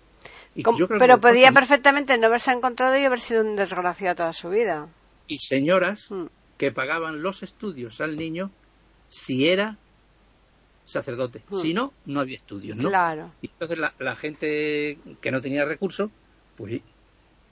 Y 0.55 0.63
yo 0.65 0.87
creo 0.89 0.99
Pero 0.99 1.21
podía 1.21 1.53
perfectamente 1.53 2.19
no 2.19 2.27
haberse 2.27 2.51
encontrado 2.51 2.99
y 2.99 3.05
haber 3.05 3.21
sido 3.21 3.43
un 3.43 3.55
desgraciado 3.57 4.17
toda 4.17 4.33
su 4.33 4.49
vida. 4.51 4.89
Y 5.29 5.39
señoras 5.39 6.11
Mm, 6.11 6.27
que 6.59 6.73
pagaban 6.73 7.23
los 7.23 7.43
estudios 7.43 8.01
al 8.01 8.17
niño 8.17 8.51
si 9.09 9.49
era 9.49 9.79
sacerdote. 10.85 11.43
Mm. 11.49 11.57
Si 11.61 11.75
no, 11.75 11.93
no 12.07 12.21
había 12.21 12.37
estudios, 12.37 12.77
¿no? 12.77 12.89
Claro. 12.89 13.33
Y 13.41 13.47
entonces 13.49 13.79
la, 13.79 13.93
la 13.99 14.17
gente 14.17 14.99
que 15.21 15.31
no 15.31 15.41
tenía 15.41 15.65
recursos, 15.65 16.11
pues 16.57 16.81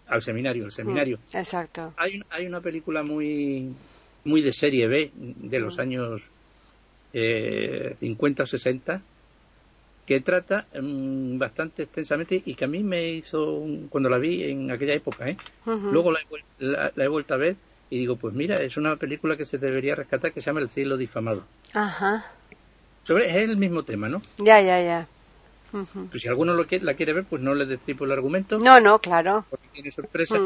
al 0.07 0.23
seminario, 0.23 0.65
al 0.65 0.73
seminario. 0.73 1.19
Mm, 1.19 1.37
Exacto. 1.37 1.95
Hay, 1.97 2.17
un- 2.17 2.25
hay 2.31 2.47
una 2.47 2.61
película 2.61 3.03
muy 3.03 3.71
muy 4.25 4.43
de 4.43 4.53
serie 4.53 4.89
B 4.89 5.13
de 5.15 5.61
los 5.61 5.77
Mm. 5.77 5.81
años 5.81 6.23
eh, 7.13 7.95
50 8.01 8.43
o 8.43 8.47
60 8.47 9.01
que 10.05 10.21
trata 10.21 10.67
mm, 10.81 11.39
bastante 11.39 11.85
extensamente 11.85 12.43
y 12.45 12.55
que 12.55 12.65
a 12.65 12.69
mí 12.69 12.83
me 12.83 13.09
hizo, 13.09 13.65
cuando 13.89 14.09
la 14.09 14.19
vi 14.19 14.43
en 14.45 14.71
aquella 14.71 14.95
época, 14.95 15.29
¿eh? 15.29 15.37
luego 15.93 16.11
la 16.13 16.19
he, 17.05 17.09
vuelto 17.09 17.35
a 17.35 17.37
ver 17.37 17.57
y 17.91 17.99
digo, 17.99 18.17
pues 18.17 18.35
mira, 18.35 18.61
es 18.63 18.77
una 18.77 18.97
película 18.97 19.37
que 19.37 19.45
se 19.45 19.59
debería 19.59 19.95
rescatar 19.95 20.33
que 20.33 20.41
se 20.41 20.47
llama 20.47 20.61
El 20.61 20.69
cielo 20.69 20.97
difamado. 20.97 21.45
Ajá. 21.75 22.33
Sobre, 23.03 23.29
es 23.29 23.49
el 23.49 23.57
mismo 23.57 23.85
tema, 23.85 24.09
¿no? 24.09 24.23
Ya, 24.39 24.61
ya, 24.61 24.83
ya. 24.83 25.09
Pues 25.71 26.23
si 26.23 26.29
alguno 26.29 26.55
lo 26.55 26.67
la 26.81 26.95
quiere 26.95 27.13
ver, 27.13 27.25
pues 27.25 27.43
no 27.43 27.55
le 27.55 27.67
destripo 27.67 28.05
el 28.05 28.13
argumento. 28.13 28.59
No, 28.59 28.81
no, 28.81 28.99
claro. 28.99 29.45
Porque 29.51 29.69
tiene 29.73 29.91
sorpresa. 29.91 30.39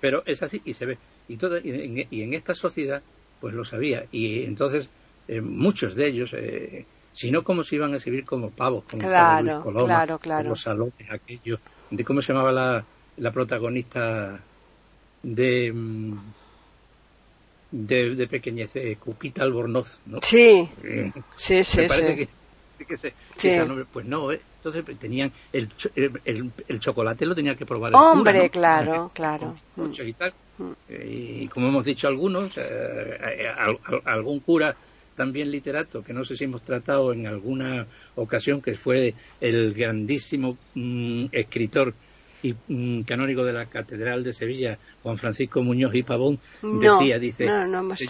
Pero 0.00 0.22
es 0.26 0.42
así 0.42 0.60
y 0.64 0.74
se 0.74 0.86
ve. 0.86 0.98
Y, 1.28 1.36
todo, 1.36 1.58
y, 1.58 2.22
en, 2.22 2.34
esta 2.34 2.54
sociedad, 2.54 3.02
pues 3.40 3.54
lo 3.54 3.64
sabía. 3.64 4.04
Y 4.12 4.44
entonces, 4.44 4.90
eh, 5.26 5.40
muchos 5.40 5.94
de 5.96 6.06
ellos, 6.06 6.30
eh, 6.34 6.84
si 7.12 7.30
no, 7.30 7.42
¿cómo 7.42 7.64
se 7.64 7.76
iban 7.76 7.92
a 7.92 7.96
exhibir 7.96 8.24
como 8.24 8.50
pavos? 8.50 8.84
Como 8.84 9.02
claro, 9.02 9.64
claro, 9.64 10.18
claro. 10.18 10.50
Los 10.50 10.60
salones, 10.60 11.10
aquellos. 11.10 11.60
De 11.90 12.04
cómo 12.04 12.20
se 12.20 12.32
llamaba 12.32 12.52
la, 12.52 12.84
la 13.16 13.32
protagonista 13.32 14.38
de. 15.22 15.72
Mm, 15.72 16.18
de, 17.76 18.14
de 18.14 18.26
pequeñez, 18.26 18.72
Cupita 18.98 19.42
Albornoz, 19.42 20.00
¿no? 20.06 20.18
Sí, 20.22 20.68
sí, 21.36 21.64
sí. 21.64 21.86
sí 23.36 23.50
pues 23.92 24.06
no, 24.06 24.32
¿eh? 24.32 24.40
entonces 24.58 24.98
tenían 24.98 25.32
el, 25.52 25.68
el, 25.94 26.50
el, 26.66 26.80
chocolate 26.80 27.26
lo 27.26 27.34
tenía 27.34 27.54
que 27.54 27.64
probar 27.64 27.90
el 27.90 27.96
Hombre, 27.96 28.50
claro, 28.50 29.10
claro. 29.14 29.56
y, 29.76 30.12
tal. 30.12 30.34
Mm. 30.58 30.72
Eh, 30.88 31.40
y 31.42 31.48
como 31.48 31.68
hemos 31.68 31.84
dicho 31.84 32.08
algunos, 32.08 32.56
eh, 32.56 33.18
algún 34.04 34.40
cura 34.40 34.74
también 35.14 35.50
literato 35.50 36.02
que 36.02 36.12
no 36.12 36.24
sé 36.24 36.36
si 36.36 36.44
hemos 36.44 36.62
tratado 36.62 37.12
en 37.12 37.26
alguna 37.26 37.86
ocasión 38.16 38.60
que 38.60 38.74
fue 38.74 39.14
el 39.40 39.72
grandísimo 39.72 40.58
mm, 40.74 41.26
escritor 41.32 41.94
y 42.46 42.56
mm, 42.68 43.02
canónigo 43.02 43.44
de 43.44 43.52
la 43.52 43.66
Catedral 43.66 44.24
de 44.24 44.32
Sevilla, 44.32 44.78
Juan 45.02 45.18
Francisco 45.18 45.62
Muñoz 45.62 45.94
y 45.94 46.02
Pavón, 46.02 46.38
decía, 46.62 47.18
dice, 47.18 47.48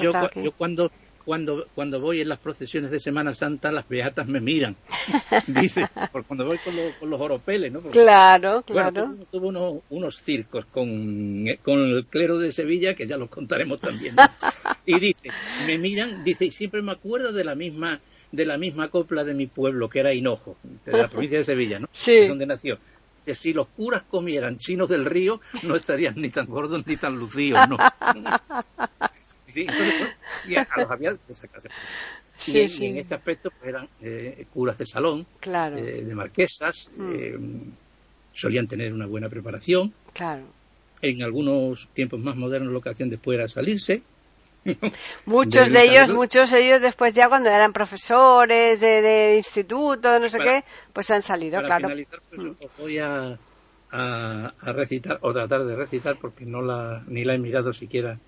yo, 0.01 0.13
yo 0.43 0.53
cuando 0.53 0.91
cuando, 1.27 1.67
cuando 1.75 2.01
voy 2.01 2.21
en 2.21 2.29
las 2.29 2.39
procesiones 2.39 2.93
de 2.93 3.01
Semana 3.01 3.35
Santa, 3.35 3.73
las 3.73 3.89
beatas 3.89 4.29
me 4.29 4.41
miran. 4.41 4.77
Dice, 5.49 5.85
por 6.13 6.25
cuando 6.25 6.47
voy 6.47 6.59
con, 6.59 6.75
con 7.01 7.11
los 7.11 7.21
oropeles, 7.21 7.73
¿no? 7.73 7.81
claro, 7.81 8.63
claro. 8.63 9.09
Bueno, 9.09 9.25
tuvo, 9.33 9.49
unos, 9.49 9.83
unos, 9.91 10.23
circos 10.23 10.65
con, 10.67 11.45
con, 11.65 11.81
el 11.81 12.07
clero 12.07 12.39
de 12.39 12.53
Sevilla, 12.53 12.95
que 12.95 13.07
ya 13.07 13.17
los 13.17 13.29
contaremos 13.29 13.81
también. 13.81 14.15
Y 14.89 15.01
dice, 15.01 15.31
me 15.67 15.79
miran, 15.79 16.23
dice, 16.23 16.45
y 16.45 16.53
siempre 16.53 16.81
me 16.81 16.93
acuerdo 16.93 17.33
de 17.33 17.43
la 17.43 17.57
misma 17.57 18.01
de 18.31 18.45
la 18.45 18.57
misma 18.57 18.89
copla 18.89 19.25
de 19.25 19.35
mi 19.35 19.47
pueblo, 19.47 19.89
que 19.89 19.99
era 19.99 20.13
Hinojo, 20.15 20.57
de 20.85 20.93
la 20.93 21.09
provincia 21.11 21.39
de 21.39 21.45
Sevilla, 21.45 21.81
¿no? 21.81 21.89
Sí. 21.91 22.29
donde 22.29 22.47
nació. 22.47 22.79
Que 23.27 23.35
si 23.35 23.53
los 23.53 23.69
curas 23.69 24.05
comieran 24.05 24.57
chinos 24.57 24.89
del 24.89 25.05
río, 25.05 25.41
no 25.65 25.77
estarían 25.77 26.15
ni 26.17 26.31
tan 26.31 26.47
gordos 26.47 26.87
ni 26.87 26.97
tan 26.97 27.17
lucidos, 27.17 27.69
¿no? 27.69 27.77
y 30.49 30.57
a, 30.57 30.69
los 30.77 30.91
había 30.91 31.13
de 31.13 31.19
y, 32.47 32.87
en 32.87 32.99
este 32.99 33.15
aspecto 33.15 33.51
pues, 33.51 33.69
eran 33.69 33.89
eh, 34.01 34.47
curas 34.53 34.79
de 34.79 34.87
salón, 34.87 35.27
eh, 35.43 36.05
de 36.07 36.15
marquesas, 36.15 36.91
mm. 36.97 37.13
eh, 37.15 37.39
solían 38.33 38.69
tener 38.69 38.93
una 38.93 39.07
buena 39.07 39.29
preparación. 39.29 39.93
Claro. 40.13 40.45
En 41.03 41.23
algunos 41.23 41.89
tiempos 41.89 42.21
más 42.21 42.37
modernos 42.37 42.73
lo 42.73 42.81
que 42.81 42.91
hacían 42.91 43.09
después 43.09 43.39
era 43.39 43.49
salirse. 43.49 44.03
muchos 45.27 45.71
de, 45.71 45.83
ellos, 45.85 46.13
muchos 46.13 46.51
de 46.51 46.67
ellos 46.67 46.83
después 46.83 47.15
ya 47.15 47.29
cuando 47.29 47.51
eran 47.51 47.73
profesores 47.73 48.81
de, 48.81 49.35
instituto, 49.37 50.11
de 50.11 50.21
no 50.21 50.29
sé 50.29 50.39
qué, 50.39 50.65
pues 50.93 51.11
han 51.11 51.23
salido, 51.23 51.61
para 51.63 51.67
claro. 51.67 51.89
Finalizar, 51.89 52.21
pues, 52.29 52.43
mm. 52.43 52.65
os 52.65 52.79
voy 52.79 52.99
a, 52.99 53.39
a, 53.91 54.53
a, 54.61 54.73
recitar 54.73 55.19
o 55.23 55.33
tratar 55.33 55.65
de 55.65 55.77
recitar 55.77 56.17
porque 56.17 56.45
no 56.45 56.63
la 56.63 57.03
ni 57.07 57.25
la 57.25 57.35
he 57.35 57.39
mirado 57.39 57.73
siquiera 57.73 58.19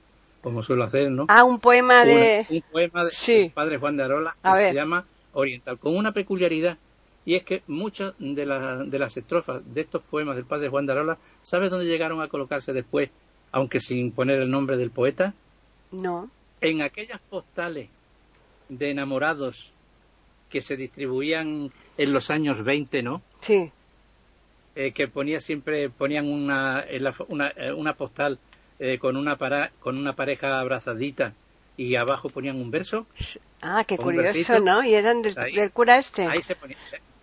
como 0.40 0.62
suelo 0.62 0.84
hacer, 0.84 1.10
¿no? 1.10 1.26
Ah, 1.28 1.44
un 1.44 1.60
poema 1.60 2.04
de... 2.04 2.46
Un, 2.48 2.62
poema 2.70 3.04
de 3.04 3.52
padre 3.54 3.78
Juan 3.78 3.96
de 3.96 4.04
Arola 4.04 4.36
que 4.42 4.62
se 4.62 4.74
llama 4.74 5.04
Oriental, 5.32 5.78
con 5.78 5.96
una 5.96 6.12
peculiaridad, 6.12 6.78
y 7.24 7.34
es 7.34 7.42
que 7.42 7.62
muchas 7.66 8.14
de, 8.18 8.46
de 8.86 8.98
las 8.98 9.16
estrofas 9.16 9.62
de 9.74 9.80
estos 9.80 10.02
poemas 10.02 10.36
del 10.36 10.44
padre 10.44 10.68
Juan 10.68 10.86
de 10.86 10.92
Arola, 10.92 11.18
¿sabes 11.40 11.70
dónde 11.70 11.86
llegaron 11.86 12.22
a 12.22 12.28
colocarse 12.28 12.72
después, 12.72 13.10
aunque 13.52 13.80
sin 13.80 14.12
poner 14.12 14.40
el 14.40 14.50
nombre 14.50 14.76
del 14.76 14.90
poeta? 14.90 15.34
No. 15.90 16.30
En 16.60 16.82
aquellas 16.82 17.20
postales 17.20 17.88
de 18.68 18.90
enamorados 18.90 19.72
que 20.50 20.60
se 20.60 20.76
distribuían 20.76 21.70
en 21.96 22.12
los 22.12 22.30
años 22.30 22.64
20, 22.64 23.02
¿no? 23.02 23.22
Sí. 23.40 23.70
Eh, 24.74 24.92
que 24.92 25.08
ponía 25.08 25.40
siempre, 25.40 25.90
ponían 25.90 26.26
una, 26.26 26.84
una, 27.28 27.48
eh, 27.56 27.72
una 27.72 27.94
postal 27.94 28.38
eh, 28.78 28.98
con, 28.98 29.16
una 29.16 29.36
para, 29.36 29.72
con 29.80 29.98
una 29.98 30.14
pareja 30.14 30.60
abrazadita 30.60 31.32
y 31.76 31.96
abajo 31.96 32.28
ponían 32.28 32.56
un 32.56 32.70
verso. 32.70 33.06
Ah, 33.60 33.84
qué 33.86 33.96
curioso, 33.96 34.60
¿no? 34.60 34.84
Y 34.84 34.94
eran 34.94 35.22
del, 35.22 35.36
cura 35.72 35.98
este. 35.98 36.26
Ahí 36.26 36.42
se 36.42 36.54
ponía. 36.54 36.76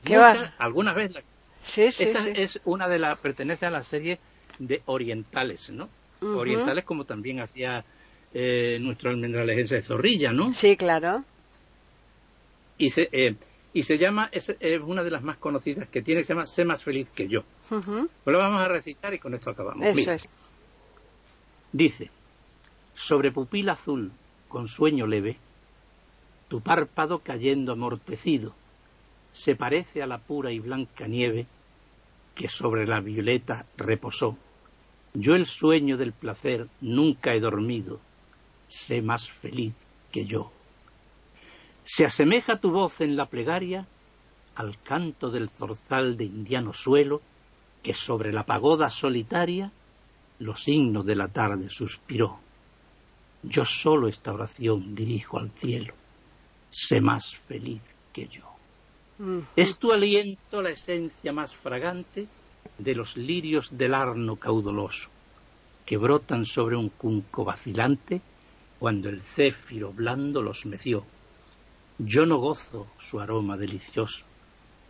¿Qué 0.03 0.17
va? 0.17 0.53
Algunas 0.57 0.95
veces. 0.95 1.23
Sí, 1.65 1.91
sí, 1.91 2.03
Esta 2.03 2.27
es 2.29 2.59
una 2.65 2.87
de 2.87 2.99
las. 2.99 3.17
pertenece 3.19 3.65
a 3.65 3.71
la 3.71 3.83
serie 3.83 4.19
de 4.59 4.81
orientales, 4.85 5.69
¿no? 5.69 5.89
Orientales 6.21 6.85
como 6.85 7.05
también 7.05 7.39
hacía 7.39 7.83
eh, 8.37 8.79
nuestro 8.81 9.11
almendralejense 9.11 9.75
de 9.75 9.81
Zorrilla, 9.81 10.33
¿no? 10.33 10.53
Sí, 10.53 10.75
claro. 10.75 11.23
Y 12.77 12.89
se, 12.89 13.07
eh, 13.13 13.35
y 13.71 13.83
se 13.83 13.97
llama, 13.97 14.27
es, 14.29 14.53
una 14.85 15.03
de 15.03 15.11
las 15.11 15.23
más 15.23 15.37
conocidas 15.37 15.87
que 15.87 16.01
tiene, 16.01 16.25
se 16.25 16.33
llama 16.33 16.45
Sé 16.45 16.65
más 16.65 16.83
feliz 16.83 17.07
que 17.15 17.29
yo. 17.29 17.45
Pues 17.69 17.89
lo 18.25 18.37
vamos 18.37 18.61
a 18.61 18.67
recitar 18.67 19.13
y 19.13 19.19
con 19.19 19.33
esto 19.35 19.51
acabamos. 19.51 19.87
Eso 19.87 20.11
es. 20.11 20.27
Dice, 21.71 22.09
sobre 22.93 23.31
pupila 23.31 23.71
azul, 23.71 24.11
con 24.49 24.67
sueño 24.67 25.07
leve, 25.07 25.37
tu 26.49 26.59
párpado 26.59 27.19
cayendo 27.19 27.71
amortecido, 27.71 28.53
se 29.31 29.55
parece 29.55 30.03
a 30.03 30.07
la 30.07 30.17
pura 30.17 30.51
y 30.51 30.59
blanca 30.59 31.07
nieve 31.07 31.47
que 32.35 32.49
sobre 32.49 32.85
la 32.85 32.99
violeta 32.99 33.65
reposó. 33.77 34.37
Yo 35.13 35.35
el 35.35 35.45
sueño 35.45 35.95
del 35.95 36.11
placer 36.11 36.67
nunca 36.81 37.33
he 37.33 37.39
dormido, 37.39 38.01
sé 38.67 39.01
más 39.01 39.29
feliz 39.29 39.75
que 40.11 40.25
yo. 40.25 40.51
Se 41.83 42.05
asemeja 42.05 42.59
tu 42.59 42.71
voz 42.71 43.01
en 43.01 43.15
la 43.15 43.27
plegaria 43.27 43.87
al 44.55 44.81
canto 44.81 45.29
del 45.29 45.49
zorzal 45.49 46.17
de 46.17 46.25
indiano 46.25 46.73
suelo 46.73 47.21
que 47.83 47.93
sobre 47.93 48.33
la 48.33 48.45
pagoda 48.45 48.89
solitaria 48.89 49.71
los 50.39 50.63
signos 50.63 51.05
de 51.05 51.15
la 51.15 51.27
tarde 51.27 51.69
suspiró. 51.69 52.39
Yo 53.43 53.63
solo 53.63 54.07
esta 54.07 54.33
oración 54.33 54.95
dirijo 54.95 55.37
al 55.37 55.51
cielo. 55.51 55.93
Sé 56.69 56.99
más 56.99 57.35
feliz 57.35 57.81
que 58.11 58.27
yo. 58.27 58.43
Es 59.55 59.77
tu 59.77 59.93
aliento 59.93 60.61
la 60.61 60.71
esencia 60.71 61.31
más 61.31 61.55
fragante 61.55 62.27
de 62.77 62.95
los 62.95 63.15
lirios 63.15 63.77
del 63.77 63.93
arno 63.93 64.35
caudoloso, 64.35 65.09
que 65.85 65.97
brotan 65.97 66.43
sobre 66.43 66.75
un 66.75 66.89
cunco 66.89 67.45
vacilante 67.45 68.21
cuando 68.79 69.09
el 69.09 69.21
céfiro 69.21 69.91
blando 69.93 70.41
los 70.41 70.65
meció. 70.65 71.05
Yo 71.97 72.25
no 72.25 72.37
gozo 72.37 72.87
su 72.99 73.19
aroma 73.19 73.57
delicioso, 73.57 74.25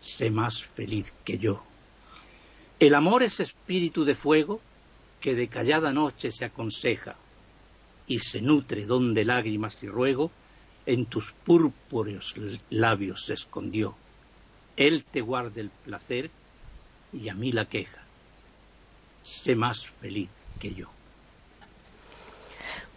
sé 0.02 0.32
más 0.32 0.64
feliz 0.64 1.14
que 1.24 1.38
yo. 1.38 1.64
El 2.80 2.96
amor 2.96 3.24
es 3.24 3.40
espíritu 3.40 4.04
de 4.04 4.16
fuego 4.16 4.60
que 5.22 5.36
de 5.36 5.48
callada 5.48 5.94
noche 5.94 6.32
se 6.32 6.46
aconseja 6.46 7.16
y 8.08 8.20
se 8.20 8.42
nutre 8.42 8.86
donde 8.86 9.24
lágrimas 9.24 9.82
y 9.84 9.88
ruego 9.88 10.32
en 10.86 11.06
tus 11.06 11.32
púrpureos 11.32 12.36
labios 12.70 13.26
se 13.26 13.34
escondió. 13.34 13.96
Él 14.78 15.04
te 15.04 15.22
guarde 15.22 15.62
el 15.62 15.70
placer 15.70 16.30
y 17.14 17.30
a 17.30 17.34
mí 17.34 17.52
la 17.52 17.66
queja. 17.66 18.02
Sé 19.24 19.56
más 19.56 19.88
feliz 19.88 20.30
que 20.60 20.74
yo. 20.74 20.95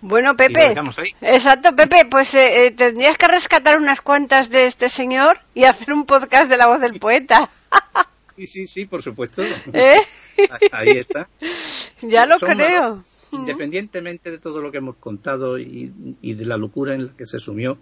Bueno, 0.01 0.37
Pepe. 0.37 0.75
Exacto, 1.21 1.75
Pepe. 1.75 2.07
Pues 2.11 2.35
eh, 2.35 2.67
eh, 2.67 2.71
tendrías 2.71 3.19
que 3.19 3.27
rescatar 3.27 3.79
unas 3.79 4.01
cuantas 4.01 4.49
de 4.51 4.67
este 4.67 4.89
señor 4.89 5.41
y 5.55 5.65
hacer 5.65 5.93
un 5.93 6.07
podcast 6.07 6.49
de 6.49 6.57
la 6.57 6.67
voz 6.67 6.81
del 6.81 6.99
poeta. 6.99 7.51
Sí, 8.39 8.47
sí, 8.47 8.67
sí, 8.69 8.85
por 8.85 9.03
supuesto. 9.03 9.43
¿Eh? 9.43 9.97
Ahí 10.71 10.91
está. 10.91 11.29
Ya 12.03 12.25
lo 12.25 12.37
creo. 12.39 13.03
Independientemente 13.33 14.31
de 14.31 14.39
todo 14.39 14.63
lo 14.63 14.71
que 14.71 14.79
hemos 14.79 14.95
contado 14.95 15.59
y, 15.59 15.91
de 16.23 16.45
la 16.45 16.57
locura 16.57 16.95
en 16.95 17.07
la 17.07 17.17
que 17.17 17.27
se 17.27 17.41
sumió, 17.41 17.79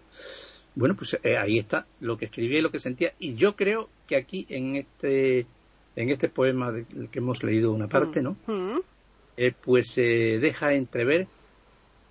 bueno, 0.75 0.97
pues 0.97 1.19
eh, 1.23 1.37
ahí 1.37 1.59
está 1.59 1.87
lo 2.01 2.17
que 2.17 2.25
escribía 2.25 2.59
y 2.59 2.63
lo 2.63 2.71
que 2.71 2.81
sentía. 2.81 3.13
Y 3.19 3.35
yo 3.35 3.55
creo 3.55 3.91
que 4.07 4.17
aquí 4.17 4.47
en 4.49 4.77
este 4.77 5.47
en 5.95 6.11
este 6.11 6.31
poema 6.31 6.73
del 6.73 7.11
que 7.11 7.19
hemos 7.19 7.43
leído 7.43 7.71
una 7.73 7.89
parte, 7.89 8.23
¿no? 8.23 8.37
Eh, 9.37 9.53
pues 9.63 9.91
se 9.91 10.39
deja 10.39 10.73
entrever 10.73 11.27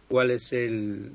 cuál 0.08 0.32
es 0.32 0.54
el 0.54 1.12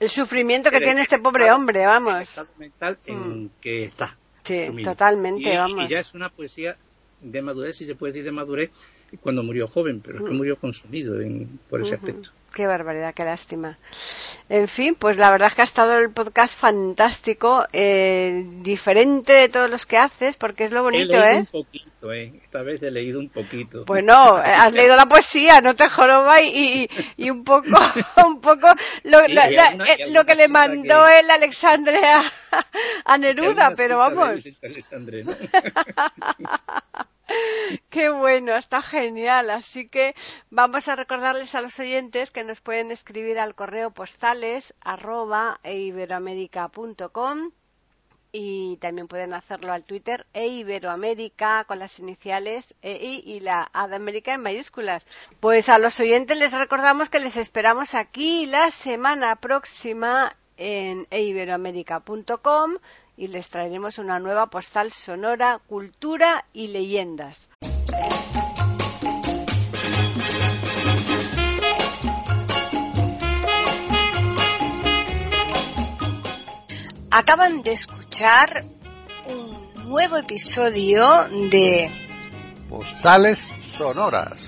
el 0.00 0.08
sufrimiento 0.08 0.70
que 0.70 0.78
tiene 0.78 1.00
este 1.00 1.18
pobre 1.18 1.50
hombre, 1.50 1.84
vamos. 1.84 2.14
El 2.14 2.22
estado 2.22 2.48
mental 2.58 2.98
en 3.06 3.50
que 3.60 3.84
está. 3.84 4.16
Sí, 4.44 4.82
totalmente, 4.82 5.52
y, 5.52 5.56
vamos. 5.56 5.84
Y 5.84 5.88
ya 5.88 6.00
es 6.00 6.14
una 6.14 6.30
poesía 6.30 6.76
de 7.20 7.42
madurez, 7.42 7.76
si 7.76 7.84
se 7.84 7.96
puede 7.96 8.12
decir 8.12 8.24
de 8.24 8.32
madurez, 8.32 8.70
cuando 9.20 9.42
murió 9.42 9.66
joven, 9.66 10.00
pero 10.00 10.18
es 10.18 10.24
que 10.24 10.30
mm. 10.30 10.36
murió 10.36 10.56
consumido 10.56 11.20
en, 11.20 11.58
por 11.68 11.80
ese 11.80 11.96
aspecto. 11.96 12.30
Qué 12.54 12.66
barbaridad, 12.66 13.14
qué 13.14 13.24
lástima. 13.24 13.78
En 14.48 14.66
fin, 14.66 14.96
pues 14.98 15.18
la 15.18 15.30
verdad 15.30 15.48
es 15.48 15.54
que 15.54 15.60
ha 15.60 15.64
estado 15.64 15.98
el 15.98 16.10
podcast 16.10 16.58
fantástico, 16.58 17.66
eh, 17.72 18.42
diferente 18.62 19.32
de 19.34 19.48
todos 19.48 19.68
los 19.70 19.84
que 19.84 19.98
haces, 19.98 20.36
porque 20.36 20.64
es 20.64 20.72
lo 20.72 20.82
bonito, 20.82 21.16
he 21.16 21.20
leído 21.20 21.38
Un 21.40 21.46
poquito, 21.46 22.12
¿eh? 22.12 22.32
Esta 22.42 22.62
vez 22.62 22.82
he 22.82 22.90
leído 22.90 23.20
un 23.20 23.28
poquito. 23.28 23.84
Bueno, 23.84 24.38
eh, 24.38 24.52
has 24.56 24.72
leído 24.72 24.96
la 24.96 25.04
poesía, 25.04 25.60
no 25.60 25.74
te 25.74 25.88
jorobas 25.90 26.40
y, 26.42 26.88
y, 27.16 27.30
un 27.30 27.44
poco, 27.44 27.68
un 28.26 28.40
poco 28.40 28.68
lo, 29.04 29.20
eh, 29.20 30.10
lo 30.10 30.24
que 30.24 30.34
le 30.34 30.48
mandó 30.48 31.06
el 31.06 31.30
Alexandre 31.30 31.98
a, 31.98 32.32
Neruda, 33.18 33.70
pero 33.76 33.98
vamos. 33.98 34.44
Qué 37.90 38.08
bueno, 38.08 38.56
está 38.56 38.80
genial. 38.80 39.50
Así 39.50 39.86
que 39.86 40.14
vamos 40.50 40.88
a 40.88 40.96
recordarles 40.96 41.54
a 41.54 41.60
los 41.60 41.78
oyentes 41.78 42.30
que 42.30 42.44
nos 42.44 42.60
pueden 42.60 42.90
escribir 42.90 43.38
al 43.38 43.54
correo 43.54 43.90
postales 43.90 44.74
arroba 44.80 45.60
eiberoamerica.com 45.62 47.50
y 48.32 48.76
también 48.76 49.08
pueden 49.08 49.32
hacerlo 49.32 49.72
al 49.72 49.84
Twitter 49.84 50.26
e 50.34 50.48
con 51.66 51.78
las 51.78 51.98
iniciales 51.98 52.74
EI 52.82 53.22
y 53.24 53.40
la 53.40 53.68
A 53.72 53.88
de 53.88 53.96
América 53.96 54.34
en 54.34 54.42
mayúsculas. 54.42 55.06
Pues 55.40 55.68
a 55.68 55.78
los 55.78 55.98
oyentes 56.00 56.38
les 56.38 56.52
recordamos 56.52 57.08
que 57.08 57.20
les 57.20 57.36
esperamos 57.36 57.94
aquí 57.94 58.46
la 58.46 58.70
semana 58.70 59.36
próxima 59.36 60.36
en 60.58 61.06
eiberoamerica.com 61.10 62.72
y 63.16 63.28
les 63.28 63.48
traeremos 63.48 63.98
una 63.98 64.18
nueva 64.18 64.48
postal 64.48 64.92
sonora, 64.92 65.60
cultura 65.66 66.44
y 66.52 66.68
leyendas. 66.68 67.48
Acaban 77.10 77.62
de 77.62 77.72
escuchar 77.72 78.66
un 79.26 79.88
nuevo 79.88 80.18
episodio 80.18 81.24
de 81.50 81.90
Postales 82.68 83.38
Sonoras, 83.72 84.38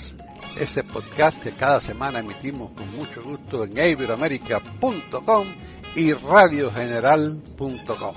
ese 0.59 0.85
podcast 0.85 1.43
que 1.43 1.53
cada 1.53 1.81
semana 1.81 2.21
emitimos 2.21 2.73
con 2.73 2.95
mucho 2.95 3.23
gusto 3.23 3.65
en 3.65 3.79
iberoamerica.com 3.79 5.47
y 5.95 6.13
radiogeneral.com. 6.13 8.15